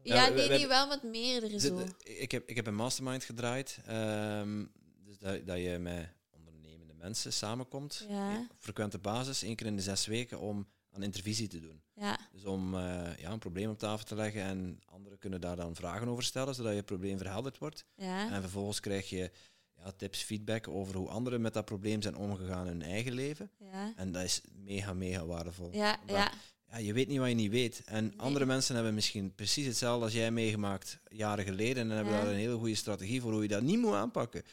[0.04, 1.84] Ja, nee, nee, wel met meerdere zo.
[2.04, 3.80] Ik heb, ik heb een mastermind gedraaid.
[3.90, 4.72] Um,
[5.04, 8.06] dus dat, dat je met ondernemende mensen samenkomt.
[8.10, 8.48] Ja.
[8.58, 10.68] frequente basis, één keer in de zes weken, om
[10.98, 11.82] aan intervisie te doen.
[11.94, 12.20] Ja.
[12.32, 12.80] Dus om uh,
[13.18, 16.56] ja, een probleem op tafel te leggen en anderen kunnen daar dan vragen over stellen,
[16.56, 17.86] zodat je probleem verhelderd wordt.
[17.96, 18.32] Ja.
[18.32, 19.32] En vervolgens krijg je
[19.76, 23.52] ja, tips, feedback over hoe anderen met dat probleem zijn omgegaan in hun eigen leven.
[23.60, 23.94] Ja.
[23.96, 25.70] En dat is mega, mega waardevol.
[25.74, 26.32] Ja, ja
[26.72, 27.82] ja, je weet niet wat je niet weet.
[27.86, 32.28] En andere mensen hebben misschien precies hetzelfde als jij meegemaakt jaren geleden en hebben daar
[32.28, 34.44] een hele goede strategie voor hoe je dat niet moet aanpakken.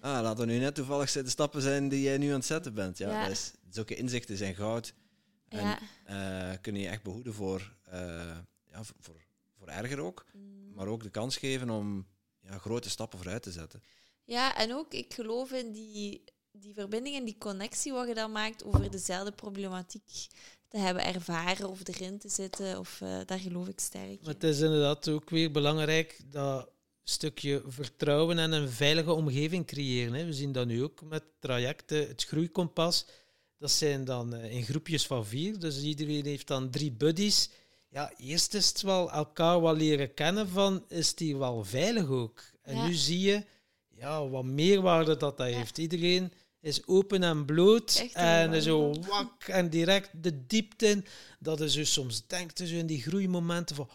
[0.00, 2.74] Ah, laten we nu net toevallig de stappen zijn die jij nu aan het zetten
[2.74, 2.98] bent.
[2.98, 4.94] Ja, Dat is, zulke inzichten zijn goud.
[5.48, 5.78] En
[6.08, 7.94] uh, kunnen je echt behoeden voor, uh,
[8.70, 9.26] ja, voor,
[9.58, 10.26] voor erger ook.
[10.32, 10.74] Mm.
[10.74, 12.06] Maar ook de kans geven om
[12.40, 13.82] ja, grote stappen vooruit te zetten.
[14.24, 18.32] Ja, en ook ik geloof in die, die verbinding en die connectie wat je dan
[18.32, 20.26] maakt over dezelfde problematiek
[20.68, 22.78] te hebben ervaren of erin te zitten.
[22.78, 24.18] Of, uh, daar geloof ik sterk in.
[24.22, 26.70] Maar het is inderdaad ook weer belangrijk dat
[27.02, 30.14] stukje vertrouwen en een veilige omgeving creëren.
[30.14, 30.24] Hè.
[30.24, 33.06] We zien dat nu ook met trajecten, het groeikompas.
[33.58, 37.50] Dat zijn dan uh, in groepjes van vier, dus iedereen heeft dan drie buddies.
[37.88, 42.42] Ja, eerst is het wel elkaar wel leren kennen van, is die wel veilig ook?
[42.62, 43.44] En nu zie je
[43.88, 45.78] ja, wat meerwaarde dat dat heeft.
[45.78, 48.08] Iedereen is open en bloot.
[48.12, 51.04] en zo wak en direct de diepte in.
[51.38, 53.88] Dat is dus soms denkt dus in die groeimomenten van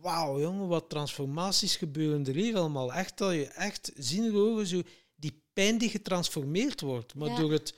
[0.00, 2.92] wauw jongen, wat transformaties gebeuren er hier allemaal.
[2.92, 4.82] Echt dat je echt zien ogen zo
[5.14, 7.14] die pijn die getransformeerd wordt.
[7.14, 7.74] Maar door het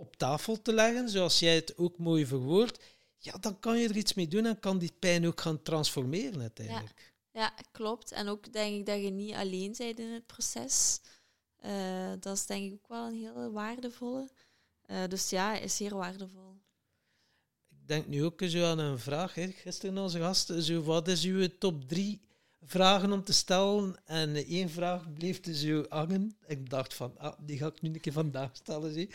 [0.00, 2.84] op tafel te leggen, zoals jij het ook mooi verwoordt,
[3.18, 6.40] ja, dan kan je er iets mee doen en kan die pijn ook gaan transformeren
[6.40, 7.14] uiteindelijk.
[7.32, 8.12] Ja, ja klopt.
[8.12, 11.00] En ook denk ik dat je niet alleen bent in het proces.
[11.64, 14.28] Uh, dat is denk ik ook wel een hele waardevolle.
[14.82, 16.56] Eh, dus ja, is zeer waardevol.
[17.68, 19.34] Ik denk nu ook zo aan een vraag.
[19.34, 19.50] Hè.
[19.50, 22.20] Gisteren onze gast, zo, wat is uw top drie
[22.70, 23.96] vragen om te stellen?
[24.04, 26.36] En één vraag bleef dus zo hangen.
[26.46, 28.92] Ik dacht van, ah, die ga ik nu een keer vandaag stellen.
[28.92, 29.10] Zie.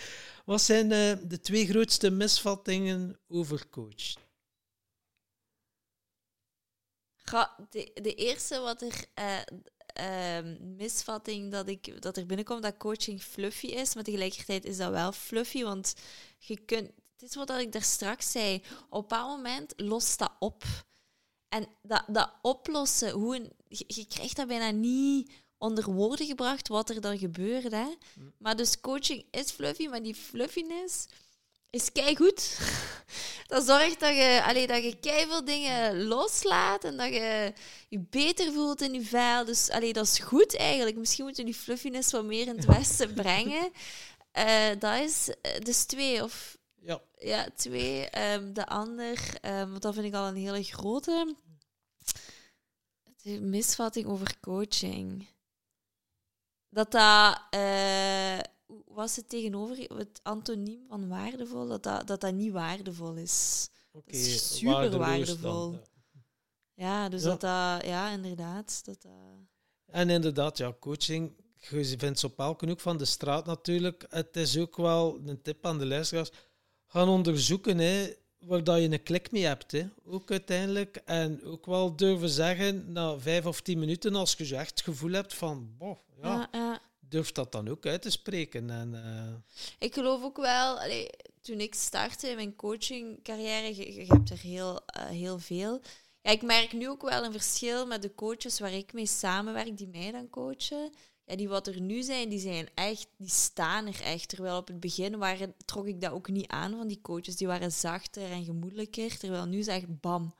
[0.45, 4.13] Wat zijn eh, de twee grootste misvattingen over coach?
[7.15, 9.41] Ga, de, eerste wat er eh,
[9.85, 14.91] ehm, misvatting dat, ik, dat er binnenkomt dat coaching fluffy is, maar tegelijkertijd is dat
[14.91, 15.95] wel fluffy, want
[16.37, 20.31] je kunt, het is wat ik daar straks zei, op een bepaald moment lost dat
[20.39, 20.63] op.
[21.55, 26.67] En dat, dat oplossen, hoe een, je, je krijgt dat bijna niet onder woorden gebracht
[26.67, 27.71] wat er dan gebeurt.
[27.71, 27.87] Hè?
[28.37, 31.05] Maar dus coaching is fluffy, maar die fluffiness
[31.69, 32.57] is goed.
[33.47, 37.53] Dat zorgt dat je, allee, dat je veel dingen loslaat en dat je
[37.89, 39.45] je beter voelt in je vel.
[39.45, 40.97] Dus allee, dat is goed eigenlijk.
[40.97, 43.71] Misschien moeten we die fluffiness wat meer in het westen brengen.
[44.37, 46.23] Uh, dat is uh, dus twee.
[46.23, 47.01] Of, ja.
[47.17, 48.07] ja, twee.
[48.33, 51.35] Um, de ander, um, want dat vind ik al een hele grote.
[53.25, 55.27] De misvatting over coaching.
[56.69, 57.41] Dat dat...
[57.55, 58.39] Uh,
[58.85, 63.69] was het tegenover het antoniem van waardevol, dat dat, dat, dat niet waardevol is.
[63.91, 65.71] Oké, is super waardevol.
[65.71, 65.81] Dan,
[66.73, 67.09] ja.
[67.09, 67.27] dus ja.
[67.27, 68.85] dat dat, ja, inderdaad.
[68.85, 69.11] Dat, dat...
[69.85, 71.35] En inderdaad, ja, coaching,
[71.69, 74.05] je vindt ze op elke hoek van de straat natuurlijk.
[74.09, 76.31] Het is ook wel een tip aan de luisteraars.
[76.85, 78.13] Gaan onderzoeken hè,
[78.45, 79.71] waar dat je een klik mee hebt.
[79.71, 79.87] Hè.
[80.05, 81.01] Ook uiteindelijk.
[81.05, 85.11] En ook wel durven zeggen, na vijf of tien minuten, als je echt het gevoel
[85.11, 88.69] hebt van, boh, ja, ja, ja durf dat dan ook uit te spreken.
[88.69, 89.57] En, uh...
[89.79, 91.09] Ik geloof ook wel, allee,
[91.41, 95.81] toen ik startte in mijn coachingcarrière, je, je hebt er heel, uh, heel veel.
[96.21, 99.77] Ja, ik merk nu ook wel een verschil met de coaches waar ik mee samenwerk,
[99.77, 100.91] die mij dan coachen.
[101.25, 104.29] Ja, die wat er nu zijn, die zijn echt, die staan er echt.
[104.29, 107.35] Terwijl op het begin waren, trok ik dat ook niet aan van die coaches.
[107.35, 109.17] Die waren zachter en gemoedelijker.
[109.17, 110.35] Terwijl nu is echt bam.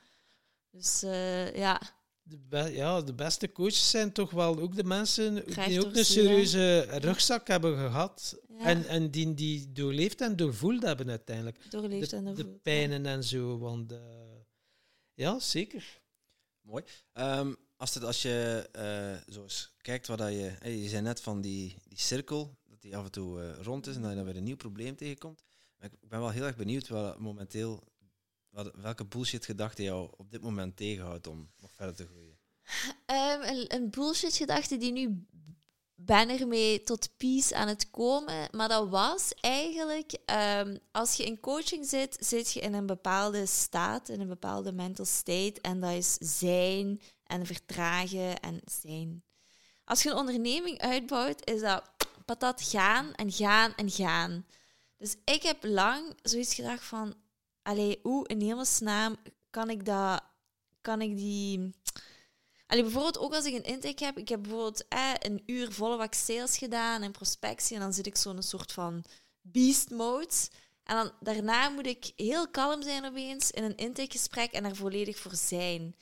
[0.71, 1.81] Dus uh, ja,
[2.23, 6.79] de, ja, de beste coaches zijn toch wel ook de mensen die ook een serieuze
[6.79, 8.39] rugzak hebben gehad.
[8.47, 8.65] Ja.
[8.65, 11.71] En, en die die doorleefd en doorvoeld hebben uiteindelijk.
[11.71, 12.47] Doorleefd de, en doorvoeld.
[12.47, 13.09] De pijnen ja.
[13.09, 13.57] en zo.
[13.57, 13.99] Want uh,
[15.13, 16.01] ja, zeker.
[16.61, 16.83] Mooi.
[17.13, 20.55] Um, als, het, als je uh, zo eens kijkt wat je...
[20.63, 23.95] Je zei net van die, die cirkel, dat die af en toe uh, rond is
[23.95, 25.43] en dat je dan weer een nieuw probleem tegenkomt.
[25.77, 27.83] Maar ik ben wel heel erg benieuwd wat momenteel
[28.49, 32.37] wat, welke bullshit gedachte jou op dit moment tegenhoudt om nog verder te groeien?
[33.05, 35.25] Um, een, een bullshit gedachte die nu
[35.95, 38.49] ben ermee tot peace aan het komen.
[38.51, 40.17] Maar dat was eigenlijk,
[40.59, 44.71] um, als je in coaching zit, zit je in een bepaalde staat, in een bepaalde
[44.71, 45.61] mental state.
[45.61, 49.23] En dat is zijn en vertragen en zijn.
[49.83, 51.83] Als je een onderneming uitbouwt, is dat
[52.25, 54.45] patat gaan en gaan en gaan.
[54.97, 57.15] Dus ik heb lang zoiets gedacht van,
[57.61, 59.15] allee, hoe in hemelsnaam
[59.49, 60.23] kan ik dat,
[60.81, 61.73] kan ik die...
[62.67, 65.97] Allee, bijvoorbeeld ook als ik een intake heb, ik heb bijvoorbeeld eh, een uur volle
[65.97, 69.03] wat sales gedaan en prospectie en dan zit ik zo in een soort van
[69.41, 70.33] beast mode.
[70.83, 75.17] En dan, daarna moet ik heel kalm zijn opeens in een intakegesprek en er volledig
[75.17, 75.95] voor zijn.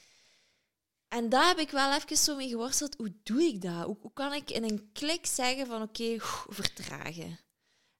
[1.13, 2.95] En daar heb ik wel even zo mee geworsteld.
[2.95, 3.85] Hoe doe ik dat?
[3.85, 6.15] Hoe, kan ik in een klik zeggen van oké,
[6.47, 7.39] vertragen?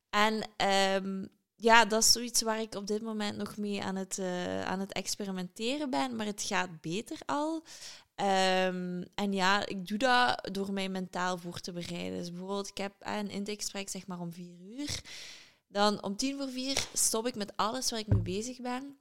[0.09, 0.49] En
[0.95, 4.63] um, ja, dat is zoiets waar ik op dit moment nog mee aan het, uh,
[4.63, 7.55] aan het experimenteren ben, maar het gaat beter al.
[8.15, 12.19] Um, en ja, ik doe dat door mij mentaal voor te bereiden.
[12.19, 15.01] Dus bijvoorbeeld, ik heb een intakegesprek zeg maar om vier uur.
[15.67, 18.97] Dan om tien voor vier stop ik met alles waar ik mee bezig ben.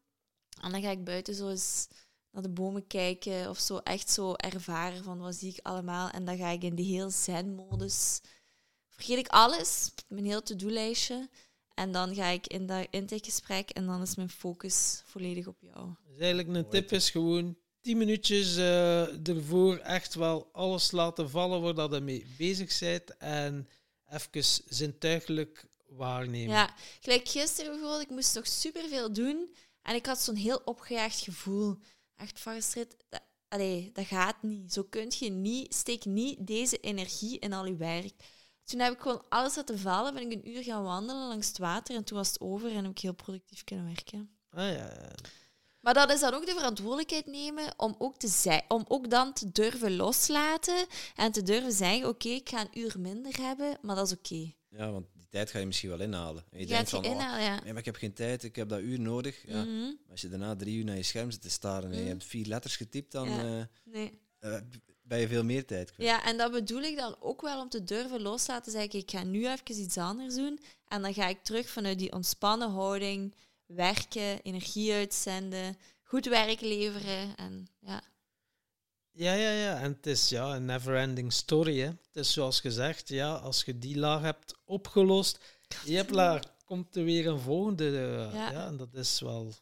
[0.60, 1.88] En dan ga ik buiten zo eens
[2.32, 6.10] naar de bomen kijken of zo echt zo ervaren van wat zie ik allemaal.
[6.10, 8.20] En dan ga ik in die heel zen-modus.
[8.88, 11.28] Vergeet ik alles, mijn heel to-do-lijstje.
[11.74, 15.94] En dan ga ik in dat intakegesprek en dan is mijn focus volledig op jou.
[16.06, 21.60] Dus eigenlijk een tip is gewoon tien minuutjes uh, ervoor echt wel alles laten vallen
[21.60, 23.68] waar dat je mee bezig bent en
[24.08, 26.54] even zintuigelijk waarnemen.
[26.54, 31.20] Ja, gelijk gisteren bijvoorbeeld, ik moest nog superveel doen en ik had zo'n heel opgejaagd
[31.20, 31.78] gevoel.
[32.22, 32.60] Echt van
[33.08, 34.72] dat, allee, dat gaat niet.
[34.72, 38.12] Zo kun je niet, steek niet deze energie in al je werk.
[38.64, 40.14] Toen heb ik gewoon alles laten vallen.
[40.14, 42.82] Ben ik een uur gaan wandelen langs het water en toen was het over en
[42.82, 44.36] heb ik heel productief kunnen werken.
[44.50, 45.10] Ah, ja, ja.
[45.80, 49.32] Maar dat is dan ook de verantwoordelijkheid nemen om ook, te zijn, om ook dan
[49.32, 53.78] te durven loslaten en te durven zeggen: Oké, okay, ik ga een uur minder hebben,
[53.80, 54.34] maar dat is oké.
[54.34, 54.56] Okay.
[54.68, 56.44] Ja, want tijd ga je misschien wel inhalen.
[56.50, 57.62] En je, denkt van: inhalen, oh, ja.
[57.62, 59.46] nee, maar ik heb geen tijd, ik heb dat uur nodig.
[59.46, 59.64] Ja.
[59.64, 59.98] Mm -hmm.
[60.10, 62.46] Als je daarna drie uur naar je scherm zit te staren en je hebt vier
[62.46, 63.28] letters getypt, dan.
[63.28, 63.44] Ja.
[63.44, 64.20] Uh, nee.
[64.40, 64.56] Uh,
[65.02, 66.10] ben je veel meer tijd kwijt.
[66.10, 68.72] Ja, en dat bedoel ik dan ook wel om te durven loslaten.
[68.72, 70.60] Zeggen, ik ga nu even iets anders doen.
[70.88, 73.34] En dan ga ik terug vanuit die ontspannen houding
[73.66, 77.36] werken, energie uitzenden, goed werk leveren.
[77.36, 78.02] En ja.
[79.12, 79.80] Ja, ja, ja.
[79.80, 81.78] En het is ja, een never-ending story.
[81.80, 81.86] Hè.
[81.86, 85.38] Het is zoals gezegd, ja, als je die laag hebt opgelost,
[85.84, 87.86] je hebt laag, komt er weer een volgende.
[87.86, 88.50] eh, Ja.
[88.50, 88.66] ja.
[88.66, 89.52] en dat is wel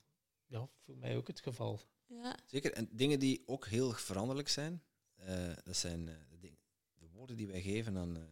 [0.47, 1.81] ja, voor mij ook het geval.
[2.07, 2.37] ja.
[2.47, 2.73] Zeker.
[2.73, 4.83] En dingen die ook heel veranderlijk zijn,
[5.17, 6.59] eh, dat zijn eh, de, dingen-
[6.95, 8.23] de woorden die wij geven aan eh,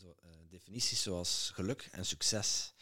[0.00, 2.72] zo, eh, definities zoals geluk en succes.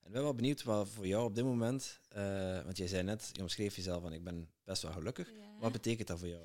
[0.00, 3.02] En ik ben wel benieuwd wat voor jou op dit moment, eh, want jij zei
[3.02, 5.28] net, je omschreef jezelf van ik ben best wel gelukkig.
[5.30, 5.58] Ja.
[5.60, 6.42] Wat betekent dat voor jou?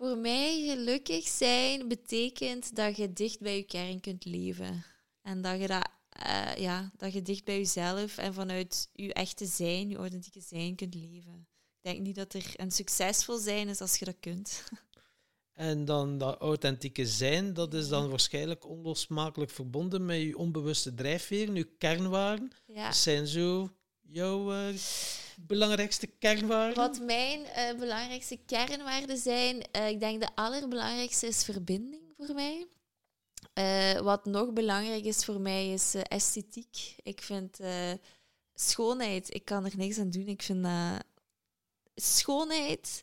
[0.00, 4.84] Voor mij gelukkig zijn betekent dat je dicht bij je kern kunt leven.
[5.22, 9.46] En dat je, dat, eh, ja, dat je dicht bij jezelf en vanuit je echte
[9.46, 11.48] zijn, je authentieke zijn kunt leven.
[11.76, 14.62] Ik denk niet dat er een succesvol zijn is als je dat kunt.
[15.52, 21.54] En dan dat authentieke zijn, dat is dan waarschijnlijk onlosmakelijk verbonden met je onbewuste drijfveren,
[21.54, 22.52] je kernwaarden.
[22.66, 22.86] Ja.
[22.86, 23.70] Dat zijn zo
[24.00, 24.74] jouw eh,
[25.46, 26.76] belangrijkste kernwaarden.
[26.76, 32.66] Wat mijn eh, belangrijkste kernwaarden zijn, eh, ik denk de allerbelangrijkste is verbinding voor mij.
[33.52, 36.94] Eh, wat nog belangrijk is voor mij is esthetiek.
[37.02, 37.58] Ik vind
[38.54, 40.26] schoonheid, ik kan er niks aan doen.
[40.26, 40.66] Ik vind
[41.94, 43.02] schoonheid,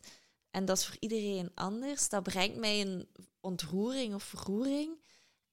[0.50, 3.08] en dat is voor iedereen anders, dat brengt mij een
[3.40, 5.06] ontroering of verroering.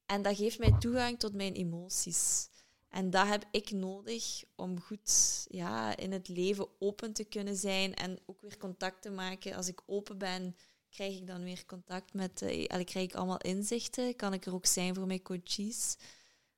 [0.05, 2.47] En dat geeft mij toegang tot mijn emoties.
[2.95, 7.93] En dat heb ik nodig om goed ja, in het leven open te kunnen zijn
[7.93, 9.55] en ook weer contact te maken.
[9.55, 10.55] Als ik open ben,
[10.89, 14.15] krijg ik dan weer contact met, allee, krijg ik allemaal inzichten.
[14.15, 15.97] Kan ik er ook zijn voor mijn coaches.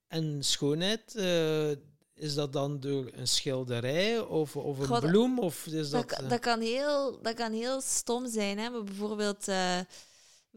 [0.08, 1.72] En schoonheid, eh,
[2.14, 5.40] is dat dan door een schilderij of, of een God, bloem?
[5.40, 8.58] Of is Dat, dat, eh, dat, kan heel, dat kan heel stom zijn.
[8.58, 8.70] Hè?
[8.70, 9.48] Maar bijvoorbeeld,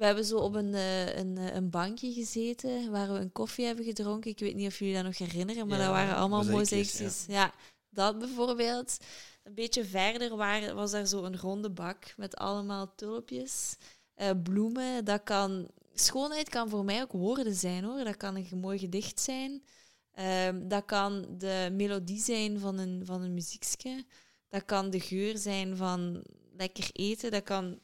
[0.01, 3.67] we hebben zo op een, eh, een, eh, een bankje gezeten waar we een koffie
[3.67, 4.31] hebben gedronken.
[4.31, 7.25] Ik weet niet of jullie dat nog herinneren, maar Ja, dat waren allemaal mozaïekjes, mozaïekjes.
[7.29, 7.55] Ja.
[7.91, 8.97] dat bijvoorbeeld.
[9.43, 10.37] Een beetje verder
[10.75, 13.77] was daar zo een ronde bak met allemaal tulpjes,
[14.15, 15.05] eh, bloemen.
[15.05, 18.05] Dat kan, schoonheid kan voor mij ook woorden zijn hoor.
[18.05, 19.65] Dat kan een mooi gedicht zijn.
[20.13, 24.05] Ehm, dat kan de melodie zijn van een, van een muziekje.
[24.49, 26.25] Dat kan de geur zijn van
[26.57, 27.31] lekker eten.
[27.31, 27.79] Dat kan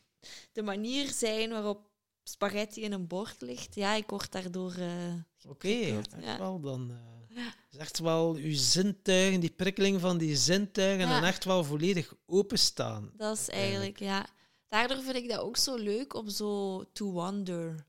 [0.52, 1.94] de manier zijn waarop
[2.28, 3.74] spaghetti in een bord ligt.
[3.74, 4.72] Ja, ik word daardoor...
[4.74, 5.14] eh,
[5.48, 6.38] Oké, echt ja.
[6.38, 6.90] wel dan.
[6.90, 11.16] eh, is echt wel uw zintuigen, die prikkeling van die zintuigen, Ja.
[11.16, 13.10] en echt wel volledig openstaan.
[13.16, 14.26] Dat is eigenlijk, ja.
[14.68, 17.84] Daardoor vind ik dat ook zo leuk om zo to wander.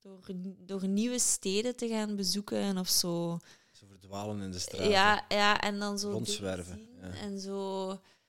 [0.00, 0.26] Door,
[0.58, 3.38] door nieuwe steden te gaan bezoeken of zo.
[3.72, 4.90] Zo verdwalen in de straat.
[4.90, 6.88] Ja, ja, en dan zo Rondzwerven.
[7.00, 7.88] En zo...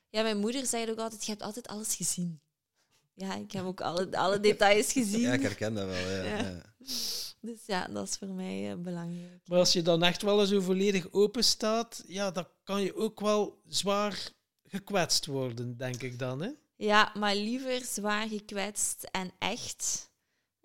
[0.09, 2.41] Ja, mijn moeder zei ook altijd, je hebt altijd alles gezien.
[3.21, 5.19] Ja, ik heb ook alle, alle details gezien.
[5.19, 6.23] Ja, ik herken dat wel.
[6.23, 6.61] Ja.
[7.41, 9.47] Dus ja, dat is voor mij eh, belangrijk.
[9.47, 13.19] Maar als je dan echt wel zo volledig open staat, ja, dan kan je ook
[13.19, 14.31] wel zwaar
[14.63, 16.41] gekwetst worden, denk ik dan.
[16.41, 16.49] Hè?
[16.75, 20.11] Ja, maar liever zwaar gekwetst en echt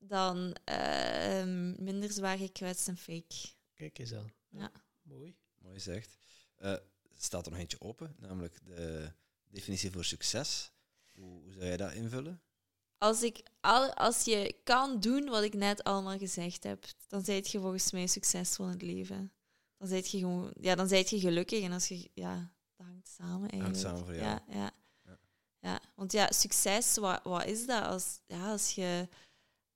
[0.02, 1.44] dan eh,
[1.76, 3.46] minder zwaar gekwetst en fake.
[3.74, 4.32] Kijk eens aan.
[4.48, 4.72] Ja.
[5.02, 5.36] Mooi.
[5.58, 6.16] Mooi zegt.
[6.56, 6.82] Eh, er
[7.16, 9.12] staat er nog eentje open, namelijk de
[9.48, 10.72] definitie voor succes.
[11.12, 12.40] Hoe, hoe zou jij dat invullen?
[12.98, 17.50] Als, ik al, als je kan doen wat ik net allemaal gezegd heb, dan zijt
[17.50, 19.32] je volgens mij succesvol in het leven.
[19.78, 23.08] Dan zijt je gewoon, ja, dan zijt je gelukkig en als je, ja, dat hangt
[23.08, 23.80] samen eigenlijk.
[23.80, 24.24] samen voor jou.
[24.24, 24.70] Ja, ja.
[25.02, 25.18] Ja.
[25.60, 25.80] ja.
[25.94, 27.84] want ja, succes, wat, wat is dat?
[27.84, 29.08] Als, ja, als je,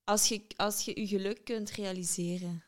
[0.04, 2.64] als je als je je geluk kunt realiseren.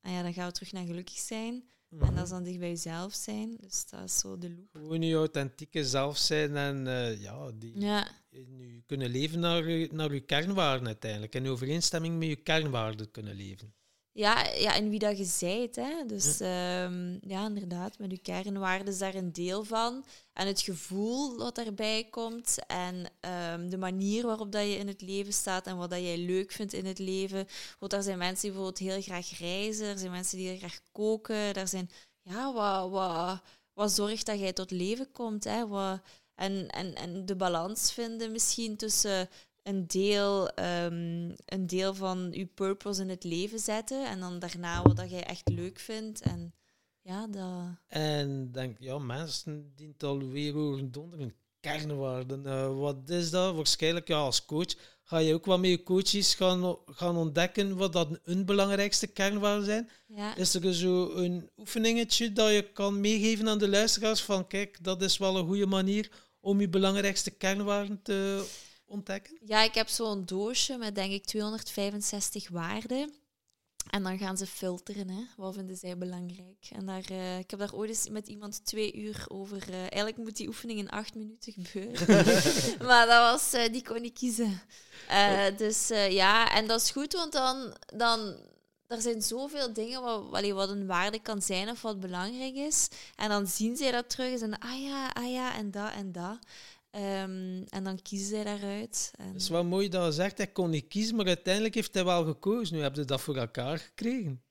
[0.00, 1.70] En ja, dan gaan we terug naar gelukkig zijn.
[1.90, 3.56] En dat is dan dicht bij jezelf zijn.
[3.60, 4.68] Dus dat is zo de loop.
[4.72, 9.88] Gewoon je authentieke zelf zijn en eh, ja, die Ja, nu kunnen leven naar, je-
[9.92, 11.34] naar je kernwaarden uiteindelijk.
[11.34, 13.72] En in overeenstemming met je kernwaarden kunnen leven.
[14.18, 15.76] Ja, ja, en wie dat je zijt.
[15.76, 16.06] Hè?
[16.06, 20.04] Dus ehm, ja, inderdaad, met je kernwaarden is daar een deel van.
[20.32, 22.66] En het gevoel wat daarbij komt.
[22.66, 26.18] En ehm, de manier waarop dat je in het leven staat en wat dat jij
[26.18, 27.46] leuk vindt in het leven.
[27.78, 29.86] Want er zijn mensen die bijvoorbeeld heel graag reizen.
[29.86, 31.54] Er zijn mensen die heel graag koken.
[31.54, 31.90] Er zijn,
[32.22, 33.42] ja, wat, wat,
[33.72, 35.44] wat zorgt dat jij tot leven komt.
[35.44, 35.66] Hè?
[35.66, 36.00] Wat,
[36.34, 39.28] en, en, en de balans vinden misschien tussen
[39.68, 44.06] een deel, ehm, een deel van je purpose in het leven zetten.
[44.06, 46.20] En dan daarna wat dat jij echt leuk vindt.
[46.20, 46.54] En
[47.02, 47.76] ja, dat...
[47.86, 52.46] En denk, ja, mensen die het alweer horen donder hun kernwaarden.
[52.46, 53.54] Eh, wat is dat?
[53.54, 57.92] Waarschijnlijk, ja, als coach ga je ook wel met je coaches gaan, gaan ontdekken wat
[57.92, 59.90] dat hun belangrijkste kernwaarden zijn.
[60.06, 60.36] Ja.
[60.36, 65.02] Is er zo een oefeningetje dat je kan meegeven aan de luisteraars van kijk, dat
[65.02, 68.46] is wel een goede manier om je belangrijkste kernwaarden te
[68.88, 69.38] ontdekken?
[69.44, 73.12] ja, ik heb zo'n doosje met denk ik 265 waarden.
[73.90, 75.22] En dan gaan ze filteren, hè.
[75.36, 76.68] wat vinden zij belangrijk.
[76.70, 79.62] En daar, eh, ik heb daar ooit eens met iemand twee uur over...
[79.68, 82.06] eh, eigenlijk moet die oefening in acht minuten gebeuren.
[82.88, 84.60] maar dat was, eh, die kon ik kiezen.
[85.56, 87.76] Dus ja, en dat is goed, want dan...
[87.94, 88.36] dan
[88.86, 92.88] er zijn zoveel dingen wat, allee, wat een waarde kan zijn of wat belangrijk is.
[93.16, 96.12] En dan zien zij dat terug en zeggen, ah ja, ah ja, en dat en
[96.12, 96.38] dat.
[96.90, 99.10] Ehm, en dan kiezen zij daaruit.
[99.18, 101.94] En, Het is wel mooi dat je zegt, hij kon niet kiezen, maar uiteindelijk heeft
[101.94, 102.76] hij wel gekozen.
[102.76, 104.42] Nu heb je dat voor elkaar gekregen.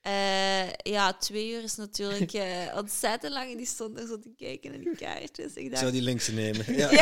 [0.00, 3.50] Eh, ja, twee uur is natuurlijk eh, ontzettend lang.
[3.50, 5.54] En die stond er zo te kijken naar die kaartjes.
[5.54, 6.64] Ik Ik dacht, zou die linkse nemen.
[6.76, 6.90] Ja.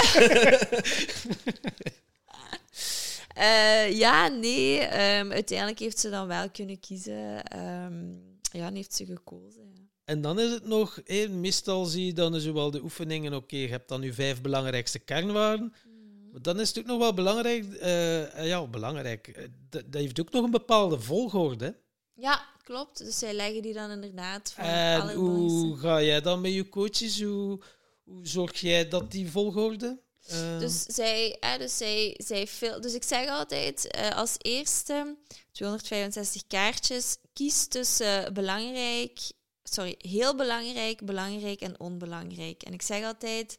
[3.35, 4.79] eh, ja, nee.
[4.79, 7.45] ehm, uiteindelijk heeft ze dan wel kunnen kiezen.
[7.45, 8.11] Ehm,
[8.41, 9.73] ja, en heeft ze gekozen.
[9.75, 9.86] Ja.
[10.07, 13.69] En dan is het nog, hé, meestal zie je dan zowel de oefeningen, oké, je
[13.69, 15.75] hebt dan nu vijf belangrijkste kernwaarden.
[16.33, 20.21] Maar dan is het ook nog wel belangrijk, eh, ja, belangrijk, eh, dat, dat heeft
[20.21, 21.77] ook nog een bepaalde volgorde.
[22.15, 22.99] Ja, klopt.
[22.99, 27.23] Dus zij leggen die dan inderdaad voor En hoe ga jij dan met je coaches,
[27.23, 27.61] hoe,
[28.05, 30.05] hoe zorg jij dat die volgorde?
[30.59, 32.81] Dus zij, hè, dus zij, zij veel.
[32.81, 35.17] Dus ik zeg altijd als eerste
[35.53, 37.17] 265 kaartjes.
[37.33, 39.21] Kies tussen belangrijk,
[39.69, 42.63] sorry, heel belangrijk, belangrijk en onbelangrijk.
[42.63, 43.57] En ik zeg altijd.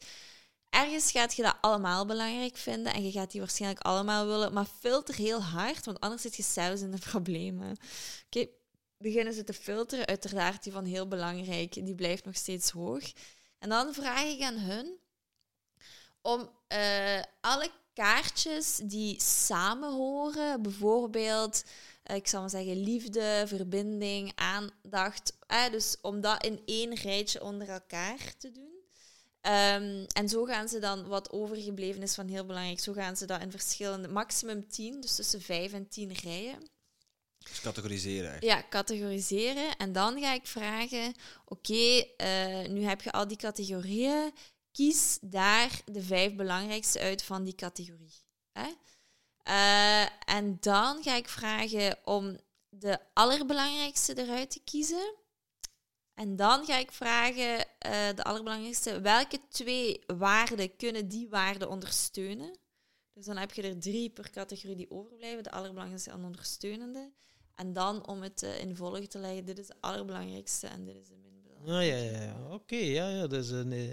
[0.70, 4.66] Ergens gaat je dat allemaal belangrijk vinden en je gaat die waarschijnlijk allemaal willen, maar
[4.80, 7.76] filter heel hard, want anders zit je zelfs in de problemen.
[8.26, 8.46] Oké,
[8.98, 13.12] beginnen ze te filteren, uiteraard die van heel belangrijk, die blijft nog steeds hoog.
[13.58, 14.98] En dan vraag ik aan hun
[16.22, 21.64] om eh, alle kaartjes die samen horen, bijvoorbeeld,
[22.16, 27.68] ik zal maar zeggen, liefde, verbinding, aandacht, eh, dus om dat in één rijtje onder
[27.68, 28.76] elkaar te doen.
[29.40, 33.26] Ehm, en zo gaan ze dan, wat overgebleven is van heel belangrijk, zo gaan ze
[33.26, 36.70] dat in verschillende, maximum 10, dus tussen 5 en 10 rijen.
[37.38, 38.62] Dus categoriseren eigenlijk.
[38.62, 39.76] Ja, categoriseren.
[39.76, 41.14] En dan ga ik vragen:
[41.44, 44.32] oké, eh, nu heb je al die categorieën.
[44.72, 48.14] Kies daar de vijf belangrijkste uit van die categorie.
[48.52, 48.62] Hè?
[48.62, 48.72] Eh,
[50.24, 52.38] en dan ga ik vragen om
[52.68, 55.14] de allerbelangrijkste eruit te kiezen.
[56.14, 62.58] En dan ga ik vragen, eh, de allerbelangrijkste, welke twee waarden kunnen die waarden ondersteunen?
[63.12, 67.12] Dus dan heb je er drie per categorie die overblijven, de allerbelangrijkste en ondersteunende.
[67.54, 70.96] En dan om het eh, in volg te leggen, dit is de allerbelangrijkste en dit
[70.96, 71.74] is de min belangrijkste.
[71.74, 72.54] Ah, ja, ja, ja.
[72.54, 73.72] Oké, ja, ja, dat is een...
[73.72, 73.88] eh,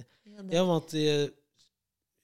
[0.49, 1.21] Ja, want eh,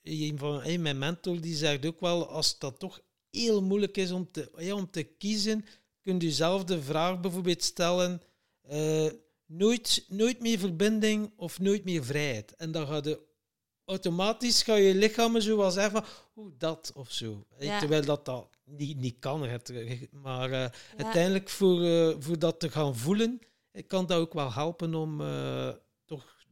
[0.02, 3.02] een van, eh, mijn mentor die zegt ook wel, als dat toch
[3.32, 5.66] heel moeilijk is om te, ja, om te kiezen,
[6.02, 8.22] kunt u zelf de vraag bijvoorbeeld stellen,
[8.62, 9.08] eh,
[9.46, 12.56] nooit, nooit meer verbinding of nooit meer vrijheid.
[12.56, 13.20] En dan gaat je
[13.86, 16.06] automatisch ga je lichaam zo wel zeggen van,
[16.36, 17.46] oeh, dat of zo.
[17.58, 17.80] Eh, Ja.
[17.80, 19.40] Terwijl dat, dat niet, niet kan.
[20.12, 20.72] Maar eh, Ja.
[20.98, 21.80] uiteindelijk voor,
[22.24, 23.40] voor dat te gaan voelen,
[23.88, 25.22] kan dat ook wel helpen om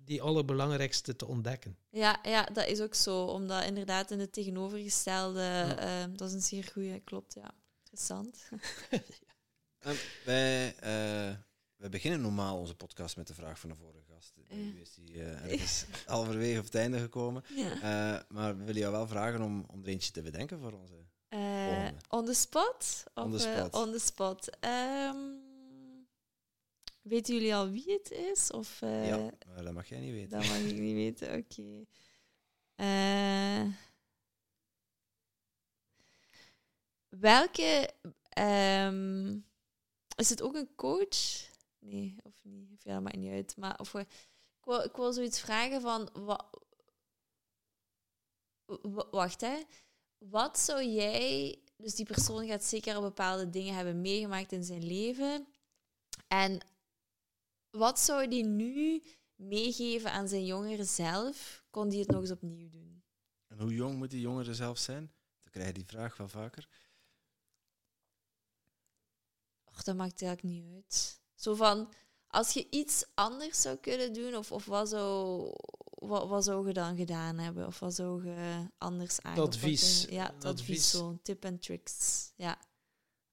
[0.10, 1.77] die allerbelangrijkste te ontdekken.
[1.90, 3.26] Ja, ja, dat is ook zo.
[3.26, 7.52] Omdat inderdaad in het tegenovergestelde, eh, dat is een zeer goede, klopt, ja.
[7.84, 8.49] Interessant.
[10.26, 11.36] Wij, eh,
[11.76, 14.34] wij beginnen normaal onze podcast met de vraag van de vorige gast.
[14.48, 17.44] Nu is die eh, ergens halverwege op het einde gekomen.
[17.56, 17.73] Ja.
[17.73, 20.94] Eh, maar we willen jou wel vragen om, om er eentje te bedenken voor onze.
[21.30, 23.03] Eh, on the spot?
[23.14, 23.73] On Of, the eh, spot.
[23.73, 24.49] on the spot.
[24.60, 25.18] Ehm,
[27.10, 28.52] weten jullie al wie het is?
[28.52, 30.30] Of, eh, ja, maar dat mag jij niet weten.
[30.30, 31.86] Dat mag ik niet weten, oké.
[32.76, 33.65] Eh,
[37.10, 37.94] welke...
[38.30, 39.38] ehm,
[40.15, 41.48] is het ook een coach?
[41.80, 42.72] Nee, of niet.
[42.73, 43.57] Of ja, dat maakt niet uit.
[43.57, 46.10] Maar of, we- ik, wil, ik wil zoiets vragen van...
[46.14, 46.49] Wa,
[48.65, 49.57] wa- wacht, hè.
[50.18, 51.60] Wat zou jij...
[51.77, 55.48] Dus die persoon gaat zeker al bepaalde dingen hebben meegemaakt in zijn leven.
[56.27, 56.60] En
[57.71, 59.03] wat zou die nu
[59.35, 63.03] meegeven aan zijn jongere zelf, kon die het nog eens opnieuw doen.
[63.47, 65.11] En hoe jong moet die jongere zelf zijn?
[65.41, 66.69] Dan krijg je die vraag wel vaker.
[69.63, 71.21] Och, dat maakt eigenlijk niet uit.
[71.35, 71.93] Zo van,
[72.27, 75.41] als je iets anders zou kunnen doen, of, of wat, zou,
[75.83, 77.67] wat, wat zou je dan gedaan hebben?
[77.67, 80.05] Of wat zou je anders aangepakt advies.
[80.09, 80.89] Ja, advies, advies.
[80.89, 81.19] zo.
[81.23, 82.31] Tip en tricks.
[82.35, 82.59] Ja,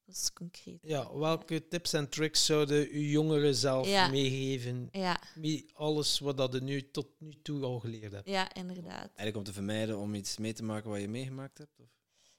[0.07, 0.79] dat is concreet.
[0.81, 4.07] Ja, welke tips en tricks zouden uw jongeren zelf Ja.
[4.07, 4.89] meegeven?
[4.91, 8.29] Ja, Met alles wat dat je nu tot nu toe al geleerd hebt.
[8.29, 9.05] ja, inderdaad.
[9.05, 11.79] Eigenlijk om te vermijden om iets mee te maken wat je meegemaakt hebt?
[11.79, 11.85] Of?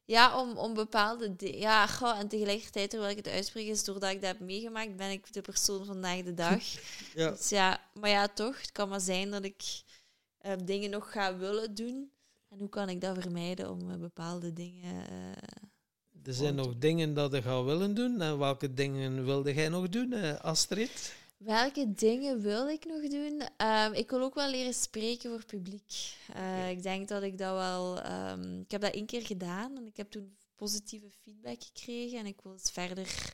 [0.04, 1.58] Ja, om, om bepaalde dingen.
[1.58, 5.10] Ja, goh, en tegelijkertijd, terwijl ik het uitspreek, is doordat ik dat heb meegemaakt, ben
[5.10, 6.62] ik de persoon vandaag de dag.
[7.14, 7.30] Ja.
[7.30, 9.62] Dus ja, maar ja, toch, het kan maar zijn dat ik
[10.38, 12.10] eh, dingen nog ga willen doen.
[12.48, 15.08] En hoe kan ik dat vermijden om eh, bepaalde dingen.
[15.10, 15.32] eh,
[16.28, 18.20] Er zijn nog dingen dat je gaat willen doen.
[18.20, 21.14] En welke dingen wilde jij nog doen, eh, Astrid?
[21.36, 23.42] Welke dingen wil ik nog doen?
[23.56, 26.14] Ehm, ik wil ook wel leren spreken voor publiek.
[26.36, 28.06] Uh, Ik denk dat ik dat wel...
[28.30, 32.18] Um, ik heb dat één keer gedaan en ik heb toen positieve feedback gekregen.
[32.18, 33.32] En ik wil het verder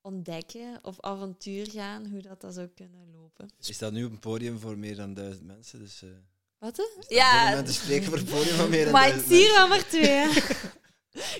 [0.00, 3.50] ontdekken of avontuur gaan, hoe dat, dat zou kunnen lopen.
[3.58, 6.02] Je staat nu op een podium voor meer dan duizend mensen, dus...
[6.02, 6.10] Uh,
[6.58, 7.04] Wat?
[7.08, 7.62] Ja.
[7.62, 9.68] te spreken voor een podium van meer dan maar duizend mensen.
[9.68, 10.76] Maar ik zie er maar twee.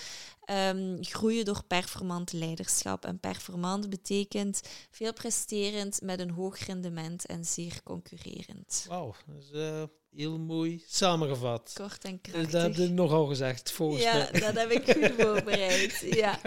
[0.51, 3.05] um, groeien door performant leiderschap.
[3.05, 4.61] En performant betekent
[4.91, 8.85] veel presterend met een hoog rendement en zeer concurrerend.
[8.89, 11.71] Wauw, dat is uh, heel mooi samengevat.
[11.75, 12.43] Kort en krachtig.
[12.43, 14.41] Dus dat heb je nogal gezegd, volgens ja, mij.
[14.41, 16.01] dat heb ik goed voorbereid.
[16.01, 16.41] Ja.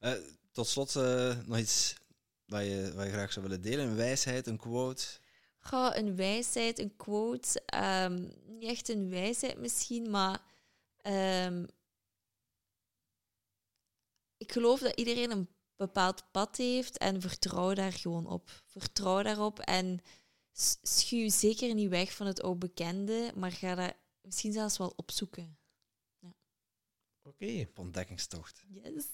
[0.00, 0.12] Uh,
[0.52, 1.94] tot slot uh, nog iets
[2.46, 3.86] wat je, wat je graag zou willen delen.
[3.86, 5.04] Een wijsheid, een quote?
[5.60, 7.62] Goh, een wijsheid, een quote.
[8.04, 10.42] Um, niet echt een wijsheid misschien, maar...
[11.46, 11.66] Um,
[14.36, 18.62] ik geloof dat iedereen een bepaald pad heeft en vertrouw daar gewoon op.
[18.66, 20.00] Vertrouw daarop en
[20.82, 25.58] schuw zeker niet weg van het bekende, maar ga dat misschien zelfs wel opzoeken.
[26.18, 26.34] Ja.
[27.22, 27.44] Oké.
[27.44, 27.70] Okay.
[27.74, 28.64] Ontdekkingstocht.
[28.68, 29.04] Yes.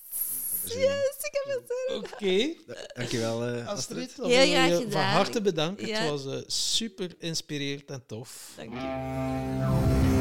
[0.65, 1.97] Yes, ik heb het.
[1.97, 2.15] Oké.
[2.15, 2.57] Okay.
[2.95, 4.09] Dankjewel, uh, Astrid.
[4.09, 4.27] Astrid.
[4.27, 4.91] Heel graag gedaan.
[4.91, 5.81] Van harte bedankt.
[5.87, 5.99] Ja.
[5.99, 8.53] Het was uh, super inspirerend en tof.
[8.57, 10.16] Dank je.